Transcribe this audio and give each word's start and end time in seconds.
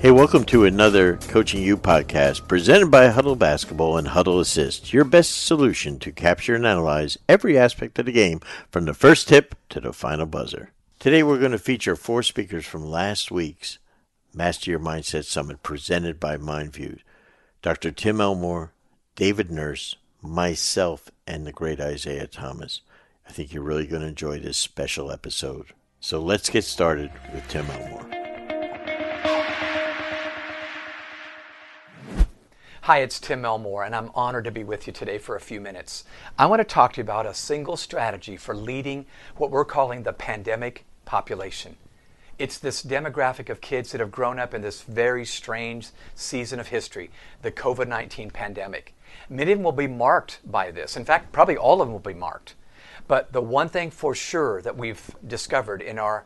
Hey, 0.00 0.10
welcome 0.10 0.46
to 0.46 0.64
another 0.64 1.18
Coaching 1.18 1.62
You 1.62 1.76
podcast 1.76 2.48
presented 2.48 2.90
by 2.90 3.08
Huddle 3.08 3.36
Basketball 3.36 3.98
and 3.98 4.08
Huddle 4.08 4.40
Assist, 4.40 4.94
your 4.94 5.04
best 5.04 5.44
solution 5.44 5.98
to 5.98 6.10
capture 6.10 6.54
and 6.54 6.64
analyze 6.64 7.18
every 7.28 7.58
aspect 7.58 7.98
of 7.98 8.06
the 8.06 8.12
game 8.12 8.40
from 8.70 8.86
the 8.86 8.94
first 8.94 9.28
tip 9.28 9.54
to 9.68 9.78
the 9.78 9.92
final 9.92 10.24
buzzer. 10.24 10.70
Today, 10.98 11.22
we're 11.22 11.38
going 11.38 11.52
to 11.52 11.58
feature 11.58 11.96
four 11.96 12.22
speakers 12.22 12.64
from 12.64 12.82
last 12.82 13.30
week's 13.30 13.78
Master 14.32 14.70
Your 14.70 14.80
Mindset 14.80 15.26
Summit 15.26 15.62
presented 15.62 16.18
by 16.18 16.38
MindView 16.38 17.00
Dr. 17.60 17.90
Tim 17.90 18.22
Elmore, 18.22 18.72
David 19.16 19.50
Nurse, 19.50 19.96
myself, 20.22 21.10
and 21.26 21.46
the 21.46 21.52
great 21.52 21.78
Isaiah 21.78 22.26
Thomas. 22.26 22.80
I 23.28 23.32
think 23.32 23.52
you're 23.52 23.62
really 23.62 23.86
going 23.86 24.00
to 24.00 24.08
enjoy 24.08 24.38
this 24.38 24.56
special 24.56 25.12
episode. 25.12 25.74
So 26.00 26.22
let's 26.22 26.48
get 26.48 26.64
started 26.64 27.10
with 27.34 27.46
Tim 27.48 27.66
Elmore. 27.66 28.19
Hi, 32.84 33.00
it's 33.00 33.20
Tim 33.20 33.44
Elmore, 33.44 33.84
and 33.84 33.94
I'm 33.94 34.10
honored 34.14 34.44
to 34.44 34.50
be 34.50 34.64
with 34.64 34.86
you 34.86 34.92
today 34.94 35.18
for 35.18 35.36
a 35.36 35.40
few 35.40 35.60
minutes. 35.60 36.04
I 36.38 36.46
want 36.46 36.60
to 36.60 36.64
talk 36.64 36.94
to 36.94 36.96
you 36.96 37.02
about 37.02 37.26
a 37.26 37.34
single 37.34 37.76
strategy 37.76 38.38
for 38.38 38.56
leading 38.56 39.04
what 39.36 39.50
we're 39.50 39.66
calling 39.66 40.02
the 40.02 40.14
pandemic 40.14 40.86
population. 41.04 41.76
It's 42.38 42.56
this 42.56 42.82
demographic 42.82 43.50
of 43.50 43.60
kids 43.60 43.92
that 43.92 44.00
have 44.00 44.10
grown 44.10 44.38
up 44.38 44.54
in 44.54 44.62
this 44.62 44.80
very 44.80 45.26
strange 45.26 45.90
season 46.14 46.58
of 46.58 46.68
history, 46.68 47.10
the 47.42 47.52
COVID 47.52 47.86
19 47.86 48.30
pandemic. 48.30 48.94
Many 49.28 49.52
of 49.52 49.58
them 49.58 49.64
will 49.64 49.72
be 49.72 49.86
marked 49.86 50.40
by 50.50 50.70
this. 50.70 50.96
In 50.96 51.04
fact, 51.04 51.32
probably 51.32 51.58
all 51.58 51.82
of 51.82 51.88
them 51.88 51.92
will 51.92 51.98
be 51.98 52.14
marked. 52.14 52.54
But 53.06 53.34
the 53.34 53.42
one 53.42 53.68
thing 53.68 53.90
for 53.90 54.14
sure 54.14 54.62
that 54.62 54.78
we've 54.78 55.14
discovered 55.26 55.82
in 55.82 55.98
our 55.98 56.24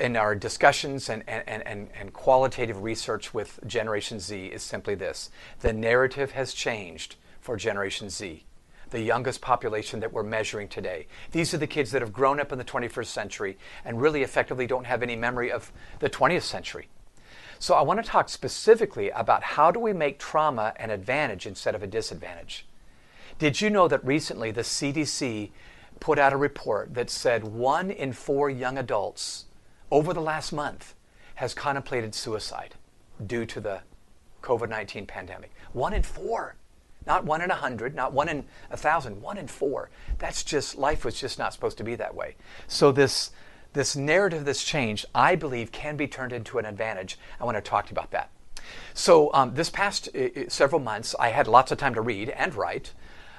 in 0.00 0.16
our 0.16 0.34
discussions 0.34 1.08
and, 1.08 1.24
and, 1.26 1.66
and, 1.66 1.88
and 1.98 2.12
qualitative 2.12 2.82
research 2.82 3.34
with 3.34 3.58
Generation 3.66 4.20
Z 4.20 4.46
is 4.46 4.62
simply 4.62 4.94
this 4.94 5.30
the 5.60 5.72
narrative 5.72 6.32
has 6.32 6.52
changed 6.52 7.16
for 7.40 7.56
Generation 7.56 8.10
Z, 8.10 8.44
the 8.90 9.00
youngest 9.00 9.40
population 9.40 10.00
that 10.00 10.12
we're 10.12 10.22
measuring 10.22 10.68
today. 10.68 11.06
These 11.32 11.54
are 11.54 11.58
the 11.58 11.66
kids 11.66 11.90
that 11.92 12.02
have 12.02 12.12
grown 12.12 12.38
up 12.38 12.52
in 12.52 12.58
the 12.58 12.64
21st 12.64 13.06
century 13.06 13.58
and 13.84 14.00
really 14.00 14.22
effectively 14.22 14.66
don't 14.66 14.86
have 14.86 15.02
any 15.02 15.16
memory 15.16 15.50
of 15.50 15.72
the 16.00 16.10
20th 16.10 16.42
century. 16.42 16.88
So 17.58 17.74
I 17.74 17.82
want 17.82 18.02
to 18.04 18.08
talk 18.08 18.28
specifically 18.28 19.10
about 19.10 19.42
how 19.42 19.70
do 19.70 19.80
we 19.80 19.92
make 19.92 20.18
trauma 20.18 20.74
an 20.76 20.90
advantage 20.90 21.46
instead 21.46 21.74
of 21.74 21.82
a 21.82 21.86
disadvantage. 21.86 22.66
Did 23.38 23.60
you 23.60 23.70
know 23.70 23.88
that 23.88 24.04
recently 24.04 24.50
the 24.50 24.62
CDC 24.62 25.50
put 26.00 26.18
out 26.18 26.32
a 26.32 26.36
report 26.36 26.94
that 26.94 27.10
said 27.10 27.44
one 27.44 27.90
in 27.90 28.12
four 28.12 28.50
young 28.50 28.78
adults 28.78 29.46
over 29.90 30.12
the 30.12 30.20
last 30.20 30.52
month 30.52 30.94
has 31.36 31.54
contemplated 31.54 32.14
suicide 32.14 32.74
due 33.24 33.46
to 33.46 33.60
the 33.60 33.80
COVID 34.42 34.68
19 34.68 35.06
pandemic. 35.06 35.52
One 35.72 35.92
in 35.92 36.02
four. 36.02 36.56
Not 37.06 37.24
one 37.24 37.40
in 37.40 37.52
a 37.52 37.54
hundred, 37.54 37.94
not 37.94 38.12
one 38.12 38.28
in 38.28 38.44
a 38.70 38.76
thousand, 38.76 39.22
one 39.22 39.38
in 39.38 39.46
four. 39.46 39.90
That's 40.18 40.42
just, 40.42 40.76
life 40.76 41.04
was 41.04 41.20
just 41.20 41.38
not 41.38 41.52
supposed 41.52 41.78
to 41.78 41.84
be 41.84 41.94
that 41.94 42.14
way. 42.14 42.34
So, 42.66 42.90
this, 42.90 43.30
this 43.74 43.94
narrative 43.94 44.44
that's 44.44 44.64
changed, 44.64 45.06
I 45.14 45.36
believe, 45.36 45.70
can 45.70 45.96
be 45.96 46.08
turned 46.08 46.32
into 46.32 46.58
an 46.58 46.64
advantage. 46.64 47.16
I 47.40 47.44
want 47.44 47.56
to 47.56 47.60
talk 47.60 47.86
to 47.86 47.90
you 47.90 47.94
about 47.94 48.10
that. 48.10 48.30
So, 48.92 49.32
um, 49.32 49.54
this 49.54 49.70
past 49.70 50.08
uh, 50.16 50.48
several 50.48 50.80
months, 50.80 51.14
I 51.20 51.28
had 51.28 51.46
lots 51.46 51.70
of 51.70 51.78
time 51.78 51.94
to 51.94 52.00
read 52.00 52.30
and 52.30 52.52
write, 52.56 52.92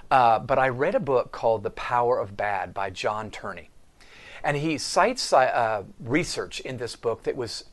uh, 0.09 0.39
but 0.39 0.57
I 0.59 0.69
read 0.69 0.95
a 0.95 0.99
book 0.99 1.31
called 1.31 1.63
The 1.63 1.69
Power 1.71 2.19
of 2.19 2.37
Bad 2.37 2.73
by 2.73 2.89
John 2.89 3.29
Tierney. 3.29 3.69
And 4.43 4.57
he 4.57 4.77
cites 4.77 5.33
uh, 5.33 5.83
research 5.99 6.59
in 6.61 6.77
this 6.77 6.95
book 6.95 7.23
that 7.23 7.35
was 7.35 7.65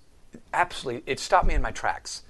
absolutely, 0.52 1.10
it 1.10 1.20
stopped 1.20 1.46
me 1.46 1.54
in 1.54 1.62
my 1.62 1.70
tracks. 1.70 2.22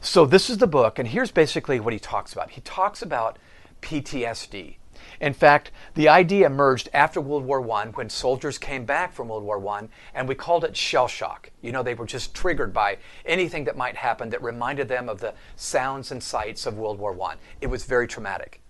So, 0.00 0.26
this 0.26 0.50
is 0.50 0.58
the 0.58 0.66
book, 0.66 0.98
and 0.98 1.08
here's 1.08 1.30
basically 1.30 1.80
what 1.80 1.92
he 1.92 1.98
talks 1.98 2.32
about. 2.32 2.50
He 2.50 2.60
talks 2.60 3.00
about 3.00 3.38
PTSD. 3.80 4.76
In 5.20 5.32
fact, 5.32 5.70
the 5.94 6.08
idea 6.08 6.46
emerged 6.46 6.88
after 6.92 7.20
World 7.20 7.44
War 7.44 7.70
I 7.72 7.86
when 7.86 8.10
soldiers 8.10 8.58
came 8.58 8.84
back 8.84 9.12
from 9.12 9.28
World 9.28 9.44
War 9.44 9.66
I, 9.68 9.88
and 10.14 10.28
we 10.28 10.34
called 10.34 10.64
it 10.64 10.76
shell 10.76 11.08
shock. 11.08 11.50
You 11.62 11.72
know, 11.72 11.82
they 11.82 11.94
were 11.94 12.06
just 12.06 12.34
triggered 12.34 12.72
by 12.72 12.98
anything 13.24 13.64
that 13.64 13.76
might 13.76 13.96
happen 13.96 14.30
that 14.30 14.42
reminded 14.42 14.88
them 14.88 15.08
of 15.08 15.20
the 15.20 15.34
sounds 15.54 16.12
and 16.12 16.22
sights 16.22 16.66
of 16.66 16.76
World 16.76 16.98
War 16.98 17.16
I. 17.22 17.36
It 17.60 17.68
was 17.68 17.84
very 17.84 18.06
traumatic. 18.06 18.60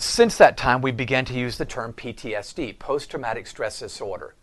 Since 0.00 0.38
that 0.38 0.56
time, 0.56 0.80
we 0.80 0.92
began 0.92 1.26
to 1.26 1.34
use 1.34 1.58
the 1.58 1.66
term 1.66 1.92
PTSD, 1.92 2.78
post 2.78 3.10
traumatic 3.10 3.46
stress 3.46 3.80
disorder. 3.80 4.34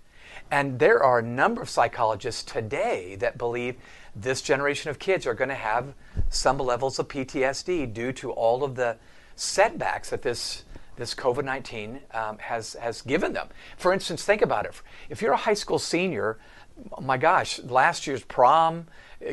And 0.51 0.77
there 0.77 1.01
are 1.01 1.17
a 1.17 1.23
number 1.23 1.63
of 1.63 1.69
psychologists 1.69 2.43
today 2.43 3.15
that 3.15 3.39
believe 3.39 3.75
this 4.15 4.43
generation 4.43 4.91
of 4.91 4.99
kids 4.99 5.25
are 5.25 5.33
going 5.33 5.49
to 5.49 5.55
have 5.55 5.95
some 6.29 6.59
levels 6.59 6.99
of 6.99 7.07
PTSD 7.07 7.91
due 7.91 8.11
to 8.13 8.31
all 8.31 8.63
of 8.63 8.75
the 8.75 8.97
setbacks 9.35 10.11
that 10.11 10.21
this 10.21 10.63
this 10.95 11.15
COVID 11.15 11.43
19 11.43 12.01
um, 12.13 12.37
has, 12.37 12.73
has 12.73 13.01
given 13.01 13.33
them. 13.33 13.47
For 13.77 13.93
instance, 13.93 14.23
think 14.23 14.43
about 14.43 14.65
it. 14.67 14.79
If 15.09 15.23
you're 15.23 15.33
a 15.33 15.37
high 15.37 15.53
school 15.55 15.79
senior, 15.79 16.37
my 17.01 17.17
gosh, 17.17 17.59
last 17.63 18.05
year's 18.05 18.23
prom 18.23 18.87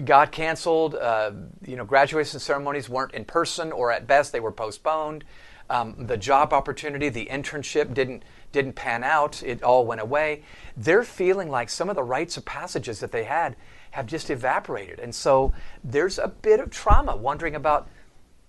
got 0.05 0.33
canceled. 0.33 0.95
Uh, 0.95 1.33
you 1.67 1.77
know, 1.77 1.85
graduation 1.85 2.41
ceremonies 2.41 2.89
weren't 2.89 3.13
in 3.13 3.27
person, 3.27 3.73
or 3.73 3.93
at 3.93 4.07
best 4.07 4.33
they 4.33 4.41
were 4.41 4.53
postponed. 4.53 5.25
Um, 5.71 6.07
the 6.07 6.17
job 6.17 6.53
opportunity, 6.53 7.09
the 7.09 7.27
internship 7.27 7.95
didn't 7.95 8.25
didn't 8.53 8.75
pan 8.75 9.03
out. 9.03 9.43
It 9.43 9.63
all 9.63 9.85
went 9.85 10.01
away. 10.01 10.43
They're 10.77 11.03
feeling 11.03 11.51
like 11.51 11.69
some 11.69 11.89
of 11.89 11.97
the 11.97 12.03
rites 12.05 12.37
of 12.37 12.45
passages 12.45 13.01
that 13.01 13.11
they 13.11 13.25
had 13.25 13.57
have 13.93 14.07
just 14.07 14.31
evaporated, 14.31 15.01
and 15.01 15.15
so 15.15 15.53
there's 15.83 16.19
a 16.19 16.29
bit 16.29 16.61
of 16.61 16.71
trauma, 16.71 17.17
wondering 17.17 17.55
about 17.55 17.89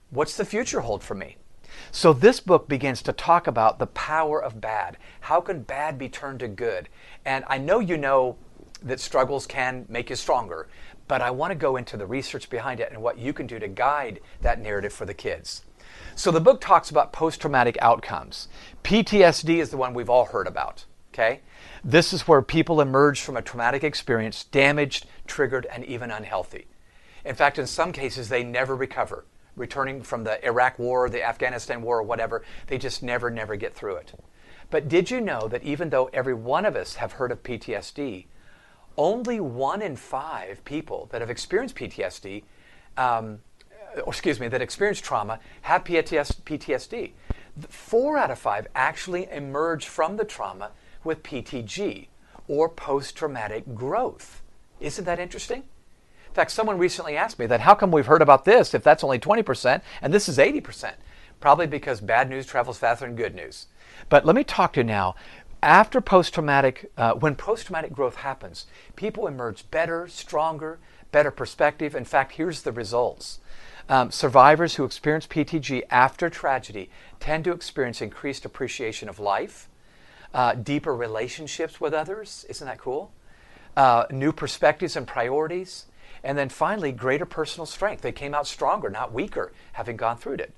what's 0.09 0.37
the 0.37 0.45
future 0.45 0.81
hold 0.81 1.03
for 1.03 1.15
me. 1.15 1.37
So 1.91 2.13
this 2.13 2.39
book 2.39 2.67
begins 2.67 3.01
to 3.03 3.13
talk 3.13 3.47
about 3.47 3.79
the 3.79 3.87
power 3.87 4.41
of 4.41 4.61
bad. 4.61 4.97
How 5.21 5.41
can 5.41 5.61
bad 5.61 5.97
be 5.97 6.09
turned 6.09 6.39
to 6.39 6.47
good? 6.47 6.89
And 7.25 7.43
I 7.47 7.57
know 7.57 7.79
you 7.79 7.97
know 7.97 8.37
that 8.83 8.99
struggles 8.99 9.47
can 9.47 9.85
make 9.89 10.09
you 10.09 10.15
stronger, 10.15 10.67
but 11.07 11.21
I 11.21 11.31
want 11.31 11.51
to 11.51 11.55
go 11.55 11.75
into 11.75 11.97
the 11.97 12.05
research 12.05 12.49
behind 12.49 12.79
it 12.79 12.91
and 12.91 13.01
what 13.01 13.17
you 13.17 13.33
can 13.33 13.47
do 13.47 13.59
to 13.59 13.67
guide 13.67 14.19
that 14.41 14.61
narrative 14.61 14.93
for 14.93 15.05
the 15.05 15.13
kids. 15.13 15.63
So 16.17 16.31
the 16.31 16.39
book 16.39 16.61
talks 16.61 16.89
about 16.89 17.11
post 17.11 17.41
traumatic 17.41 17.77
outcomes. 17.81 18.47
PTSD 18.83 19.57
is 19.57 19.69
the 19.69 19.77
one 19.77 19.93
we've 19.93 20.09
all 20.09 20.25
heard 20.25 20.47
about. 20.47 20.85
Okay? 21.13 21.41
This 21.83 22.13
is 22.13 22.27
where 22.27 22.41
people 22.41 22.79
emerge 22.79 23.21
from 23.21 23.35
a 23.35 23.41
traumatic 23.41 23.83
experience 23.83 24.45
damaged, 24.45 25.07
triggered, 25.27 25.65
and 25.65 25.83
even 25.83 26.11
unhealthy. 26.11 26.67
In 27.25 27.35
fact, 27.35 27.59
in 27.59 27.67
some 27.67 27.91
cases, 27.91 28.29
they 28.29 28.43
never 28.43 28.75
recover. 28.75 29.25
Returning 29.57 30.01
from 30.03 30.23
the 30.23 30.43
Iraq 30.45 30.79
War, 30.79 31.09
the 31.09 31.23
Afghanistan 31.23 31.81
War, 31.81 31.99
or 31.99 32.03
whatever, 32.03 32.43
they 32.67 32.77
just 32.77 33.03
never, 33.03 33.29
never 33.29 33.55
get 33.55 33.73
through 33.75 33.95
it. 33.95 34.13
But 34.69 34.87
did 34.87 35.11
you 35.11 35.19
know 35.19 35.47
that 35.49 35.63
even 35.63 35.89
though 35.89 36.09
every 36.13 36.33
one 36.33 36.65
of 36.65 36.75
us 36.75 36.95
have 36.95 37.13
heard 37.13 37.31
of 37.31 37.43
PTSD, 37.43 38.25
only 38.97 39.39
one 39.39 39.81
in 39.81 39.95
five 39.95 40.63
people 40.65 41.07
that 41.11 41.21
have 41.21 41.29
experienced 41.29 41.75
PTSD 41.75 42.43
um, 42.97 43.39
or 44.03 44.11
excuse 44.11 44.39
me, 44.39 44.47
that 44.47 44.61
experience 44.61 44.99
trauma 44.99 45.39
have 45.61 45.83
PTSD. 45.83 47.11
Four 47.69 48.17
out 48.17 48.31
of 48.31 48.39
five 48.39 48.67
actually 48.75 49.29
emerge 49.31 49.87
from 49.87 50.17
the 50.17 50.25
trauma 50.25 50.71
with 51.03 51.23
PTG 51.23 52.07
or 52.47 52.69
post 52.69 53.15
traumatic 53.15 53.73
growth. 53.73 54.41
Isn't 54.79 55.05
that 55.05 55.19
interesting? 55.19 55.63
In 56.27 56.33
fact, 56.33 56.51
someone 56.51 56.77
recently 56.77 57.15
asked 57.15 57.39
me 57.39 57.45
that 57.45 57.61
how 57.61 57.75
come 57.75 57.91
we've 57.91 58.05
heard 58.05 58.21
about 58.21 58.43
this 58.43 58.73
if 58.73 58.83
that's 58.83 59.03
only 59.03 59.19
20% 59.19 59.81
and 60.01 60.13
this 60.13 60.27
is 60.27 60.37
80%? 60.37 60.93
Probably 61.39 61.67
because 61.67 62.01
bad 62.01 62.29
news 62.29 62.45
travels 62.45 62.77
faster 62.77 63.05
than 63.05 63.15
good 63.15 63.35
news. 63.35 63.67
But 64.09 64.25
let 64.25 64.35
me 64.35 64.43
talk 64.43 64.73
to 64.73 64.81
you 64.81 64.83
now. 64.83 65.15
After 65.63 66.01
post 66.01 66.33
traumatic, 66.33 66.91
uh, 66.97 67.13
when 67.13 67.35
post 67.35 67.67
traumatic 67.67 67.93
growth 67.93 68.17
happens, 68.17 68.67
people 68.95 69.27
emerge 69.27 69.69
better, 69.71 70.07
stronger, 70.07 70.79
better 71.11 71.31
perspective. 71.31 71.95
In 71.95 72.05
fact, 72.05 72.33
here's 72.33 72.63
the 72.63 72.71
results. 72.71 73.39
Um, 73.87 74.09
survivors 74.09 74.75
who 74.75 74.83
experience 74.83 75.27
PTG 75.27 75.83
after 75.91 76.29
tragedy 76.29 76.89
tend 77.19 77.43
to 77.43 77.51
experience 77.51 78.01
increased 78.01 78.43
appreciation 78.43 79.09
of 79.09 79.19
life, 79.19 79.69
uh, 80.33 80.55
deeper 80.55 80.95
relationships 80.95 81.79
with 81.79 81.93
others. 81.93 82.45
Isn't 82.49 82.65
that 82.65 82.79
cool? 82.79 83.11
Uh, 83.77 84.05
new 84.09 84.31
perspectives 84.31 84.95
and 84.95 85.07
priorities. 85.07 85.85
And 86.23 86.35
then 86.35 86.49
finally, 86.49 86.91
greater 86.91 87.25
personal 87.25 87.67
strength. 87.67 88.01
They 88.01 88.11
came 88.11 88.33
out 88.33 88.47
stronger, 88.47 88.89
not 88.89 89.13
weaker, 89.13 89.53
having 89.73 89.97
gone 89.97 90.17
through 90.17 90.35
it. 90.35 90.53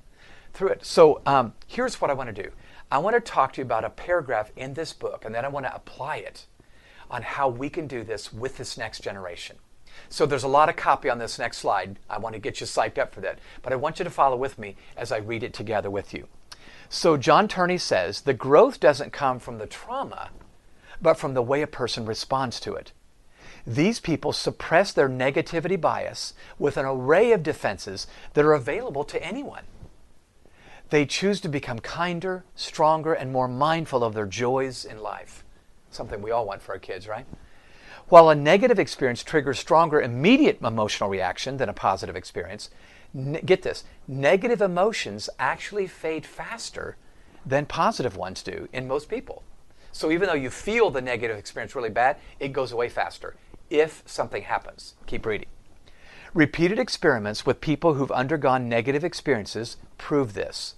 Through 0.54 0.70
it. 0.70 0.86
So 0.86 1.22
um, 1.26 1.54
here's 1.68 2.00
what 2.00 2.10
I 2.10 2.14
want 2.14 2.34
to 2.34 2.44
do. 2.44 2.52
I 2.90 3.00
want 3.00 3.16
to 3.16 3.20
talk 3.20 3.54
to 3.54 3.62
you 3.62 3.66
about 3.66 3.84
a 3.84 3.90
paragraph 3.90 4.52
in 4.56 4.74
this 4.74 4.94
book, 4.94 5.26
and 5.26 5.36
then 5.36 5.44
I 5.44 5.50
want 5.50 5.66
to 5.66 5.76
apply 5.76 6.18
it 6.18 6.46
on 7.12 7.22
how 7.22 7.50
we 7.50 7.70
can 7.70 7.88
do 7.88 8.04
this 8.06 8.32
with 8.32 8.58
this 8.58 8.78
next 8.78 9.04
generation. 9.04 9.58
So 10.10 10.26
there's 10.26 10.44
a 10.44 10.48
lot 10.48 10.70
of 10.70 10.76
copy 10.76 11.10
on 11.10 11.20
this 11.20 11.40
next 11.40 11.58
slide. 11.58 11.98
I 12.10 12.18
want 12.18 12.34
to 12.34 12.40
get 12.40 12.60
you 12.60 12.68
psyched 12.68 12.98
up 12.98 13.14
for 13.14 13.22
that. 13.22 13.40
But 13.62 13.74
I 13.74 13.78
want 13.78 14.00
you 14.00 14.06
to 14.06 14.12
follow 14.12 14.36
with 14.36 14.58
me 14.58 14.76
as 14.96 15.12
I 15.12 15.18
read 15.18 15.44
it 15.44 15.54
together 15.54 15.90
with 15.90 16.14
you. 16.14 16.28
So 16.90 17.18
John 17.18 17.48
Tierney 17.48 17.78
says 17.78 18.22
the 18.22 18.34
growth 18.34 18.80
doesn't 18.80 19.12
come 19.12 19.40
from 19.40 19.58
the 19.58 19.68
trauma, 19.68 20.30
but 21.02 21.18
from 21.18 21.34
the 21.34 21.42
way 21.42 21.62
a 21.62 21.68
person 21.68 22.06
responds 22.06 22.60
to 22.62 22.74
it. 22.76 22.94
These 23.66 24.00
people 24.00 24.32
suppress 24.32 24.94
their 24.94 25.10
negativity 25.10 25.80
bias 25.80 26.34
with 26.58 26.78
an 26.78 26.86
array 26.86 27.34
of 27.34 27.44
defenses 27.44 28.08
that 28.34 28.46
are 28.46 28.54
available 28.54 29.04
to 29.04 29.22
anyone. 29.22 29.64
They 30.90 31.06
choose 31.06 31.42
to 31.42 31.50
become 31.50 31.80
kinder, 31.80 32.46
stronger, 32.56 33.14
and 33.14 33.34
more 33.34 33.50
mindful 33.50 34.06
of 34.06 34.14
their 34.14 34.26
joys 34.26 34.86
in 34.86 35.02
life. 35.02 35.44
Something 35.92 36.22
we 36.22 36.32
all 36.32 36.46
want 36.46 36.62
for 36.62 36.72
our 36.72 36.80
kids, 36.80 37.10
right? 37.10 37.26
While 38.10 38.30
a 38.30 38.36
negative 38.36 38.80
experience 38.80 39.22
triggers 39.22 39.60
stronger 39.60 40.00
immediate 40.00 40.62
emotional 40.62 41.10
reaction 41.10 41.58
than 41.58 41.68
a 41.68 41.74
positive 41.74 42.16
experience, 42.16 42.70
ne- 43.14 43.42
get 43.42 43.64
this 43.64 43.84
negative 44.08 44.62
emotions 44.62 45.30
actually 45.38 45.88
fade 45.88 46.26
faster 46.26 46.96
than 47.46 47.66
positive 47.66 48.16
ones 48.16 48.42
do 48.44 48.70
in 48.72 48.88
most 48.88 49.10
people. 49.10 49.44
So 49.92 50.10
even 50.10 50.28
though 50.28 50.36
you 50.36 50.50
feel 50.50 50.90
the 50.90 51.02
negative 51.02 51.38
experience 51.38 51.76
really 51.76 51.90
bad, 51.90 52.16
it 52.40 52.54
goes 52.54 52.72
away 52.72 52.88
faster 52.88 53.36
if 53.70 54.04
something 54.06 54.44
happens. 54.44 54.94
Keep 55.06 55.26
reading. 55.26 55.50
Repeated 56.34 56.80
experiments 56.80 57.46
with 57.46 57.60
people 57.60 57.96
who've 57.96 58.12
undergone 58.12 58.70
negative 58.70 59.04
experiences 59.04 59.76
prove 59.98 60.34
this. 60.34 60.76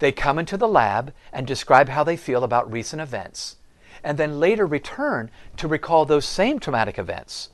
They 0.00 0.12
come 0.12 0.38
into 0.38 0.58
the 0.58 0.68
lab 0.68 1.14
and 1.32 1.46
describe 1.46 1.88
how 1.88 2.04
they 2.04 2.16
feel 2.16 2.44
about 2.44 2.70
recent 2.70 3.00
events 3.00 3.56
and 4.08 4.16
then 4.16 4.40
later 4.40 4.64
return 4.64 5.30
to 5.58 5.68
recall 5.68 6.06
those 6.06 6.24
same 6.24 6.58
traumatic 6.58 6.98
events. 6.98 7.50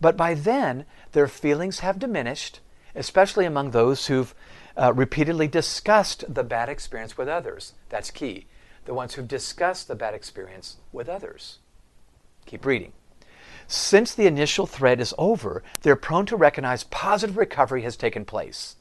But 0.00 0.16
by 0.16 0.34
then, 0.34 0.84
their 1.10 1.26
feelings 1.26 1.80
have 1.80 1.98
diminished, 1.98 2.60
especially 2.94 3.44
among 3.44 3.72
those 3.72 4.06
who've 4.06 4.32
uh, 4.80 4.92
repeatedly 4.92 5.48
discussed 5.48 6.32
the 6.32 6.44
bad 6.44 6.68
experience 6.68 7.18
with 7.18 7.26
others. 7.26 7.72
That's 7.88 8.12
key. 8.12 8.46
The 8.84 8.94
ones 8.94 9.14
who've 9.14 9.26
discussed 9.26 9.88
the 9.88 9.96
bad 9.96 10.14
experience 10.14 10.76
with 10.92 11.08
others. 11.08 11.58
Keep 12.44 12.64
reading. 12.64 12.92
Since 13.66 14.14
the 14.14 14.28
initial 14.28 14.66
threat 14.66 15.00
is 15.00 15.12
over, 15.18 15.64
they're 15.80 15.96
prone 15.96 16.26
to 16.26 16.36
recognize 16.36 16.84
positive 16.84 17.36
recovery 17.36 17.82
has 17.82 17.96
taken 17.96 18.24
place. 18.24 18.76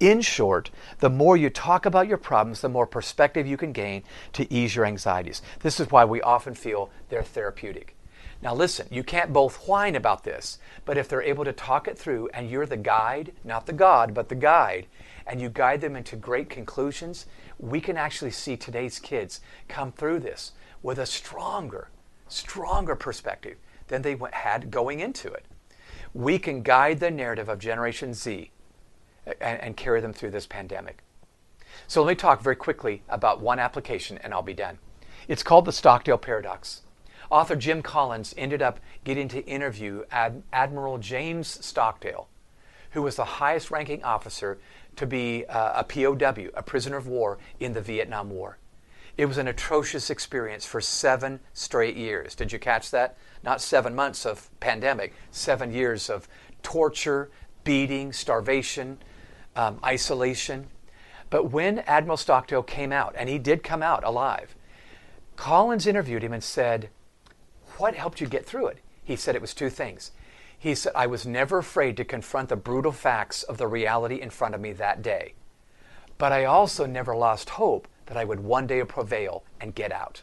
In 0.00 0.20
short, 0.22 0.70
the 0.98 1.10
more 1.10 1.36
you 1.36 1.50
talk 1.50 1.86
about 1.86 2.08
your 2.08 2.18
problems, 2.18 2.60
the 2.60 2.68
more 2.68 2.86
perspective 2.86 3.46
you 3.46 3.56
can 3.56 3.72
gain 3.72 4.02
to 4.32 4.52
ease 4.52 4.74
your 4.74 4.86
anxieties. 4.86 5.40
This 5.60 5.78
is 5.78 5.90
why 5.90 6.04
we 6.04 6.20
often 6.20 6.54
feel 6.54 6.90
they're 7.08 7.22
therapeutic. 7.22 7.96
Now, 8.42 8.54
listen, 8.54 8.88
you 8.90 9.04
can't 9.04 9.32
both 9.32 9.68
whine 9.68 9.94
about 9.94 10.24
this, 10.24 10.58
but 10.84 10.98
if 10.98 11.08
they're 11.08 11.22
able 11.22 11.44
to 11.44 11.52
talk 11.52 11.86
it 11.86 11.96
through 11.96 12.28
and 12.34 12.50
you're 12.50 12.66
the 12.66 12.76
guide, 12.76 13.32
not 13.44 13.66
the 13.66 13.72
God, 13.72 14.12
but 14.12 14.28
the 14.28 14.34
guide, 14.34 14.86
and 15.26 15.40
you 15.40 15.48
guide 15.48 15.80
them 15.80 15.96
into 15.96 16.16
great 16.16 16.50
conclusions, 16.50 17.26
we 17.58 17.80
can 17.80 17.96
actually 17.96 18.32
see 18.32 18.56
today's 18.56 18.98
kids 18.98 19.40
come 19.68 19.92
through 19.92 20.18
this 20.18 20.52
with 20.82 20.98
a 20.98 21.06
stronger, 21.06 21.88
stronger 22.28 22.96
perspective 22.96 23.56
than 23.86 24.02
they 24.02 24.18
had 24.32 24.70
going 24.70 25.00
into 25.00 25.32
it. 25.32 25.46
We 26.12 26.38
can 26.38 26.62
guide 26.62 27.00
the 27.00 27.10
narrative 27.10 27.48
of 27.48 27.58
Generation 27.60 28.12
Z 28.12 28.50
and, 29.26 29.60
and 29.60 29.76
carry 29.76 30.00
them 30.00 30.12
through 30.12 30.30
this 30.30 30.46
pandemic. 30.46 31.02
So 31.86 32.02
let 32.02 32.10
me 32.10 32.14
talk 32.14 32.42
very 32.42 32.56
quickly 32.56 33.02
about 33.08 33.40
one 33.40 33.58
application 33.58 34.18
and 34.18 34.32
I'll 34.32 34.42
be 34.42 34.54
done. 34.54 34.78
It's 35.28 35.42
called 35.42 35.64
the 35.64 35.72
Stockdale 35.72 36.18
Paradox. 36.18 36.82
Author 37.30 37.56
Jim 37.56 37.82
Collins 37.82 38.34
ended 38.36 38.62
up 38.62 38.80
getting 39.02 39.28
to 39.28 39.44
interview 39.46 40.04
Ad- 40.10 40.42
Admiral 40.52 40.98
James 40.98 41.64
Stockdale, 41.64 42.28
who 42.90 43.02
was 43.02 43.16
the 43.16 43.24
highest 43.24 43.70
ranking 43.70 44.04
officer 44.04 44.58
to 44.96 45.06
be 45.06 45.44
uh, 45.46 45.80
a 45.80 45.84
POW, 45.84 46.50
a 46.54 46.62
prisoner 46.62 46.96
of 46.96 47.08
war, 47.08 47.38
in 47.58 47.72
the 47.72 47.80
Vietnam 47.80 48.30
War. 48.30 48.58
It 49.16 49.26
was 49.26 49.38
an 49.38 49.48
atrocious 49.48 50.10
experience 50.10 50.66
for 50.66 50.80
seven 50.80 51.40
straight 51.52 51.96
years. 51.96 52.34
Did 52.34 52.52
you 52.52 52.58
catch 52.58 52.90
that? 52.90 53.16
Not 53.42 53.60
seven 53.60 53.94
months 53.94 54.26
of 54.26 54.50
pandemic, 54.60 55.14
seven 55.30 55.72
years 55.72 56.10
of 56.10 56.28
torture, 56.62 57.30
beating, 57.62 58.12
starvation, 58.12 58.98
um, 59.56 59.78
isolation. 59.84 60.68
But 61.30 61.50
when 61.50 61.80
Admiral 61.80 62.16
Stockdale 62.16 62.62
came 62.62 62.92
out, 62.92 63.14
and 63.18 63.28
he 63.28 63.38
did 63.38 63.62
come 63.62 63.82
out 63.82 64.04
alive, 64.04 64.54
Collins 65.36 65.86
interviewed 65.86 66.22
him 66.22 66.32
and 66.32 66.44
said, 66.44 66.90
What 67.78 67.94
helped 67.94 68.20
you 68.20 68.26
get 68.26 68.46
through 68.46 68.68
it? 68.68 68.78
He 69.02 69.16
said 69.16 69.34
it 69.34 69.40
was 69.40 69.54
two 69.54 69.70
things. 69.70 70.12
He 70.58 70.74
said, 70.74 70.92
I 70.94 71.06
was 71.06 71.26
never 71.26 71.58
afraid 71.58 71.96
to 71.98 72.04
confront 72.04 72.48
the 72.48 72.56
brutal 72.56 72.92
facts 72.92 73.42
of 73.42 73.58
the 73.58 73.66
reality 73.66 74.20
in 74.20 74.30
front 74.30 74.54
of 74.54 74.60
me 74.60 74.72
that 74.72 75.02
day. 75.02 75.34
But 76.16 76.32
I 76.32 76.44
also 76.44 76.86
never 76.86 77.14
lost 77.14 77.50
hope 77.50 77.88
that 78.06 78.16
I 78.16 78.24
would 78.24 78.40
one 78.40 78.66
day 78.66 78.82
prevail 78.84 79.44
and 79.60 79.74
get 79.74 79.92
out. 79.92 80.22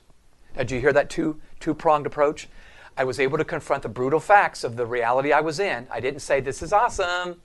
Now, 0.55 0.63
do 0.63 0.75
you 0.75 0.81
hear 0.81 0.93
that 0.93 1.09
two, 1.09 1.39
two 1.59 1.73
pronged 1.73 2.05
approach? 2.05 2.47
I 2.97 3.03
was 3.03 3.19
able 3.19 3.37
to 3.37 3.45
confront 3.45 3.83
the 3.83 3.89
brutal 3.89 4.19
facts 4.19 4.63
of 4.63 4.75
the 4.75 4.85
reality 4.85 5.31
I 5.31 5.41
was 5.41 5.59
in. 5.59 5.87
I 5.91 5.99
didn't 5.99 6.21
say, 6.21 6.41
This 6.41 6.61
is 6.61 6.73
awesome. 6.73 7.41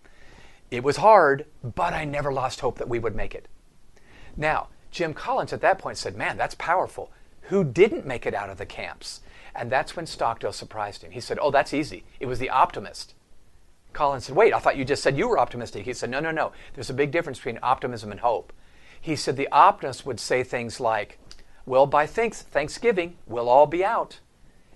It 0.70 0.82
was 0.82 0.96
hard, 0.96 1.46
but 1.62 1.92
I 1.92 2.04
never 2.04 2.32
lost 2.32 2.60
hope 2.60 2.78
that 2.78 2.88
we 2.88 2.98
would 2.98 3.14
make 3.14 3.34
it. 3.34 3.46
Now, 4.36 4.68
Jim 4.90 5.14
Collins 5.14 5.52
at 5.52 5.60
that 5.60 5.78
point 5.78 5.98
said, 5.98 6.16
Man, 6.16 6.36
that's 6.36 6.54
powerful. 6.56 7.12
Who 7.42 7.62
didn't 7.64 8.06
make 8.06 8.26
it 8.26 8.34
out 8.34 8.50
of 8.50 8.58
the 8.58 8.66
camps? 8.66 9.20
And 9.54 9.70
that's 9.70 9.94
when 9.94 10.06
Stockdale 10.06 10.52
surprised 10.52 11.02
him. 11.02 11.12
He 11.12 11.20
said, 11.20 11.38
Oh, 11.40 11.50
that's 11.50 11.72
easy. 11.72 12.04
It 12.18 12.26
was 12.26 12.38
the 12.38 12.50
optimist. 12.50 13.14
Collins 13.92 14.26
said, 14.26 14.36
Wait, 14.36 14.52
I 14.52 14.58
thought 14.58 14.76
you 14.76 14.84
just 14.84 15.02
said 15.02 15.16
you 15.16 15.28
were 15.28 15.38
optimistic. 15.38 15.84
He 15.84 15.92
said, 15.92 16.10
No, 16.10 16.20
no, 16.20 16.30
no. 16.30 16.52
There's 16.74 16.90
a 16.90 16.94
big 16.94 17.12
difference 17.12 17.38
between 17.38 17.60
optimism 17.62 18.10
and 18.10 18.20
hope. 18.20 18.52
He 19.00 19.14
said, 19.14 19.36
The 19.36 19.50
optimist 19.52 20.04
would 20.04 20.18
say 20.18 20.42
things 20.42 20.80
like, 20.80 21.18
Well, 21.64 21.86
by 21.86 22.06
Thanksgiving, 22.06 23.16
we'll 23.26 23.48
all 23.48 23.66
be 23.66 23.84
out. 23.84 24.18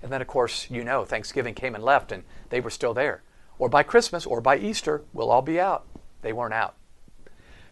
And 0.03 0.13
then, 0.13 0.23
of 0.23 0.29
course, 0.29 0.71
you 0.71 0.85
know, 0.85 1.05
Thanksgiving 1.05 1.55
came 1.55 1.75
and 1.75 1.85
left, 1.85 2.13
and 2.13 2.23
they 2.49 2.61
were 2.61 2.71
still 2.71 2.95
there 2.95 3.23
or 3.61 3.69
by 3.69 3.83
Christmas 3.83 4.25
or 4.25 4.41
by 4.41 4.57
Easter, 4.57 5.03
we'll 5.13 5.31
all 5.31 5.43
be 5.43 5.61
out. 5.61 5.87
They 6.23 6.33
weren't 6.33 6.55
out. 6.55 6.75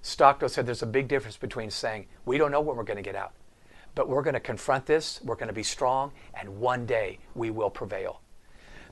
Stockdale 0.02 0.50
said 0.50 0.66
there's 0.66 0.82
a 0.82 0.86
big 0.86 1.08
difference 1.08 1.38
between 1.38 1.70
saying, 1.70 2.06
we 2.26 2.36
don't 2.36 2.52
know 2.52 2.60
when 2.60 2.76
we're 2.76 2.84
going 2.84 2.98
to 2.98 3.02
get 3.02 3.16
out, 3.16 3.32
but 3.94 4.06
we're 4.06 4.22
going 4.22 4.34
to 4.34 4.40
confront 4.40 4.84
this, 4.84 5.18
we're 5.24 5.34
going 5.34 5.48
to 5.48 5.54
be 5.54 5.62
strong, 5.62 6.12
and 6.34 6.60
one 6.60 6.84
day 6.84 7.18
we 7.34 7.50
will 7.50 7.70
prevail. 7.70 8.20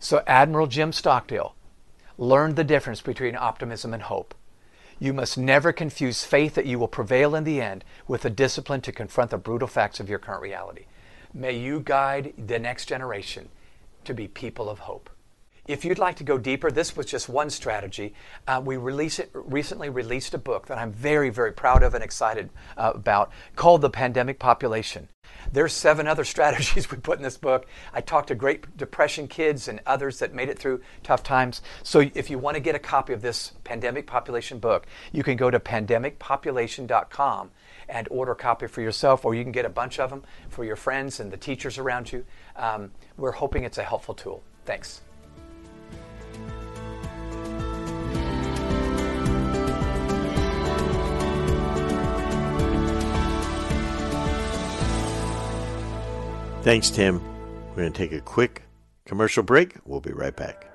So 0.01 0.23
Admiral 0.27 0.67
Jim 0.67 0.91
Stockdale 0.91 1.55
learned 2.17 2.57
the 2.57 2.65
difference 2.65 3.03
between 3.03 3.37
optimism 3.37 3.93
and 3.93 4.03
hope. 4.03 4.35
You 4.99 5.13
must 5.13 5.37
never 5.37 5.75
confuse 5.75 6.25
faith 6.25 6.55
that 6.55 6.65
you 6.65 6.79
will 6.79 6.89
prevail 6.89 7.35
in 7.35 7.45
the 7.45 7.61
end 7.61 7.85
with 8.09 8.23
the 8.23 8.31
discipline 8.31 8.81
to 8.81 8.91
confront 8.91 9.31
the 9.31 9.37
brutal 9.37 9.69
facts 9.69 10.01
of 10.01 10.09
your 10.09 10.19
current 10.19 10.41
reality. 10.41 10.87
May 11.35 11.59
you 11.59 11.81
guide 11.81 12.33
the 12.39 12.59
next 12.59 12.87
generation 12.87 13.51
to 14.05 14.15
be 14.15 14.29
people 14.29 14.71
of 14.71 14.79
hope. 14.81 15.11
If 15.67 15.85
you'd 15.85 15.99
like 15.99 16.17
to 16.17 16.25
go 16.25 16.39
deeper, 16.39 16.71
this 16.71 16.97
was 16.97 17.07
just 17.07 17.29
one 17.29 17.51
strategy. 17.51 18.15
Uh, 18.47 18.63
we 18.65 18.77
release 18.77 19.19
it, 19.19 19.31
recently 19.35 19.89
released 19.89 20.33
a 20.35 20.39
book 20.39 20.67
that 20.67 20.79
I'm 20.79 20.93
very, 20.93 21.29
very 21.29 21.53
proud 21.53 21.83
of 21.83 21.95
and 21.95 22.05
excited 22.05 22.51
uh, 22.77 22.93
about 22.95 23.33
called 23.57 23.81
The 23.81 23.91
Pandemic 23.91 24.39
Population. 24.39 25.09
There's 25.53 25.73
seven 25.73 26.07
other 26.07 26.25
strategies 26.37 26.89
we 26.89 26.99
put 26.99 27.19
in 27.19 27.25
this 27.25 27.37
book. 27.37 27.67
I 27.93 28.01
talked 28.01 28.29
to 28.29 28.37
Great 28.37 28.77
Depression 28.77 29.27
kids 29.27 29.67
and 29.67 29.81
others 29.87 30.21
that 30.21 30.35
made 30.35 30.49
it 30.49 30.59
through 30.59 30.83
tough 31.03 31.25
times. 31.25 31.63
So 31.83 32.09
if 32.15 32.31
you 32.31 32.39
want 32.39 32.55
to 32.55 32.61
get 32.61 32.77
a 32.77 32.81
copy 32.81 33.13
of 33.13 33.23
this 33.23 33.53
Pandemic 33.65 34.07
Population 34.07 34.61
book, 34.61 34.87
you 35.11 35.25
can 35.25 35.37
go 35.37 35.51
to 35.51 35.59
pandemicpopulation.com 35.59 37.51
and 37.89 38.09
order 38.11 38.33
a 38.33 38.37
copy 38.37 38.69
for 38.69 38.83
yourself, 38.83 39.25
or 39.25 39.35
you 39.35 39.43
can 39.43 39.53
get 39.53 39.65
a 39.65 39.71
bunch 39.71 39.99
of 39.99 40.11
them 40.11 40.23
for 40.49 40.65
your 40.65 40.77
friends 40.77 41.19
and 41.19 41.33
the 41.33 41.37
teachers 41.37 41.77
around 41.79 42.13
you. 42.13 42.25
Um, 42.55 42.93
we're 43.17 43.33
hoping 43.33 43.65
it's 43.65 43.79
a 43.79 43.85
helpful 43.85 44.15
tool. 44.15 44.43
Thanks. 44.65 45.03
Thanks, 56.67 56.91
Tim. 56.91 57.23
We're 57.69 57.83
going 57.83 57.93
to 57.93 57.97
take 57.97 58.11
a 58.11 58.21
quick 58.21 58.65
commercial 59.05 59.45
break. 59.45 59.77
We'll 59.85 60.01
be 60.01 60.11
right 60.11 60.35
back. 60.35 60.67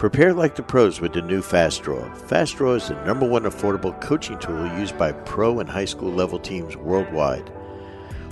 Prepare 0.00 0.34
like 0.34 0.56
the 0.56 0.62
pros 0.64 1.00
with 1.00 1.12
the 1.12 1.22
new 1.22 1.40
Fast 1.40 1.84
Draw. 1.84 2.12
Fast 2.14 2.56
Draw 2.56 2.74
is 2.74 2.88
the 2.88 3.00
number 3.04 3.28
one 3.28 3.44
affordable 3.44 4.00
coaching 4.00 4.36
tool 4.40 4.66
used 4.76 4.98
by 4.98 5.12
pro 5.12 5.60
and 5.60 5.70
high 5.70 5.84
school 5.84 6.10
level 6.10 6.40
teams 6.40 6.76
worldwide. 6.76 7.48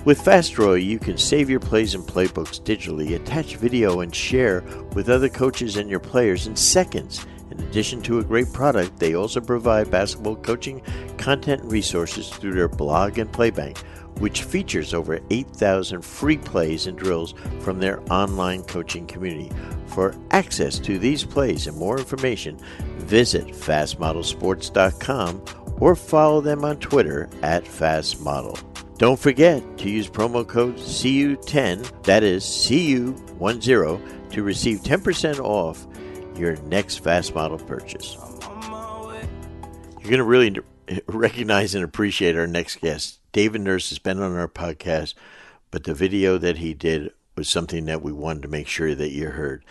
With 0.04 0.20
Fast 0.20 0.54
Draw, 0.54 0.74
you 0.74 0.98
can 0.98 1.16
save 1.16 1.48
your 1.48 1.60
plays 1.60 1.94
and 1.94 2.02
playbooks 2.02 2.60
digitally, 2.60 3.14
attach 3.14 3.54
video, 3.54 4.00
and 4.00 4.12
share 4.12 4.62
with 4.94 5.08
other 5.08 5.28
coaches 5.28 5.76
and 5.76 5.88
your 5.88 6.00
players 6.00 6.48
in 6.48 6.56
seconds. 6.56 7.24
In 7.52 7.60
addition 7.60 8.02
to 8.02 8.18
a 8.18 8.24
great 8.24 8.52
product, 8.52 8.98
they 8.98 9.14
also 9.14 9.40
provide 9.40 9.92
basketball 9.92 10.34
coaching 10.34 10.82
content 11.16 11.62
and 11.62 11.70
resources 11.70 12.28
through 12.28 12.54
their 12.54 12.66
blog 12.66 13.18
and 13.18 13.30
playbank 13.30 13.80
which 14.18 14.42
features 14.42 14.94
over 14.94 15.20
8,000 15.30 16.02
free 16.02 16.38
plays 16.38 16.86
and 16.86 16.98
drills 16.98 17.34
from 17.60 17.78
their 17.78 18.00
online 18.12 18.62
coaching 18.64 19.06
community. 19.06 19.50
For 19.86 20.14
access 20.30 20.78
to 20.80 20.98
these 20.98 21.24
plays 21.24 21.66
and 21.66 21.76
more 21.76 21.98
information, 21.98 22.58
visit 22.98 23.46
fastmodelsports.com 23.48 25.42
or 25.80 25.94
follow 25.94 26.40
them 26.40 26.64
on 26.64 26.78
Twitter 26.78 27.28
at 27.42 27.64
fastmodel. 27.64 28.62
Don't 28.98 29.20
forget 29.20 29.62
to 29.78 29.90
use 29.90 30.08
promo 30.08 30.46
code 30.46 30.76
CU10, 30.76 32.04
that 32.04 32.22
is 32.22 32.44
CU10, 32.44 34.30
to 34.30 34.42
receive 34.42 34.80
10% 34.80 35.38
off 35.40 35.86
your 36.38 36.56
next 36.62 36.98
fast 36.98 37.34
model 37.34 37.58
purchase. 37.58 38.16
You're 40.00 40.10
going 40.10 40.18
to 40.18 40.24
really 40.24 40.56
recognize 41.06 41.74
and 41.74 41.84
appreciate 41.84 42.36
our 42.36 42.46
next 42.46 42.80
guest. 42.80 43.20
David 43.32 43.60
Nurse 43.60 43.90
has 43.90 43.98
been 43.98 44.20
on 44.20 44.36
our 44.36 44.48
podcast, 44.48 45.14
but 45.70 45.84
the 45.84 45.94
video 45.94 46.38
that 46.38 46.58
he 46.58 46.74
did 46.74 47.12
was 47.36 47.48
something 47.48 47.84
that 47.86 48.02
we 48.02 48.12
wanted 48.12 48.42
to 48.42 48.48
make 48.48 48.66
sure 48.66 48.94
that 48.94 49.10
you 49.10 49.28
heard. 49.28 49.64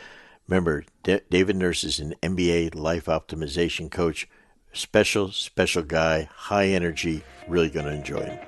Remember, 0.48 0.84
D- 1.04 1.22
David 1.30 1.56
Nurse 1.56 1.84
is 1.84 2.00
an 2.00 2.14
NBA 2.22 2.76
life 2.76 3.06
optimization 3.06 3.90
coach. 3.90 4.28
Special, 4.74 5.32
special 5.32 5.84
guy, 5.84 6.30
high 6.32 6.68
energy. 6.68 7.24
Really 7.48 7.70
going 7.70 7.86
to 7.86 7.94
enjoy 7.94 8.22
him. 8.22 8.40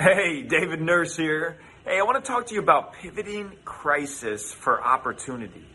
Hey, 0.00 0.42
David 0.42 0.80
Nurse 0.80 1.16
here. 1.16 1.58
Hey, 1.84 1.98
I 1.98 2.02
want 2.02 2.24
to 2.24 2.26
talk 2.26 2.46
to 2.46 2.54
you 2.54 2.60
about 2.60 2.94
pivoting 2.94 3.52
crisis 3.64 4.52
for 4.52 4.82
opportunity. 4.82 5.66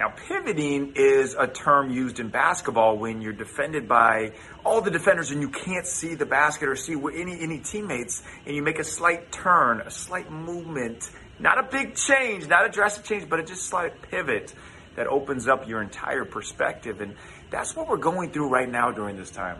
Now, 0.00 0.08
pivoting 0.08 0.94
is 0.96 1.36
a 1.38 1.46
term 1.46 1.90
used 1.90 2.20
in 2.20 2.30
basketball 2.30 2.96
when 2.96 3.20
you're 3.20 3.34
defended 3.34 3.86
by 3.86 4.32
all 4.64 4.80
the 4.80 4.90
defenders 4.90 5.30
and 5.30 5.42
you 5.42 5.50
can't 5.50 5.86
see 5.86 6.14
the 6.14 6.24
basket 6.24 6.70
or 6.70 6.74
see 6.74 6.94
any, 6.94 7.38
any 7.38 7.58
teammates, 7.58 8.22
and 8.46 8.56
you 8.56 8.62
make 8.62 8.78
a 8.78 8.84
slight 8.84 9.30
turn, 9.30 9.82
a 9.82 9.90
slight 9.90 10.30
movement, 10.30 11.10
not 11.38 11.58
a 11.58 11.64
big 11.70 11.96
change, 11.96 12.48
not 12.48 12.64
a 12.64 12.70
drastic 12.70 13.04
change, 13.04 13.28
but 13.28 13.40
a 13.40 13.42
just 13.42 13.66
slight 13.66 14.00
pivot 14.00 14.54
that 14.96 15.06
opens 15.06 15.46
up 15.46 15.68
your 15.68 15.82
entire 15.82 16.24
perspective. 16.24 17.02
And 17.02 17.14
that's 17.50 17.76
what 17.76 17.86
we're 17.86 17.98
going 17.98 18.30
through 18.30 18.48
right 18.48 18.70
now 18.70 18.90
during 18.92 19.18
this 19.18 19.30
time 19.30 19.58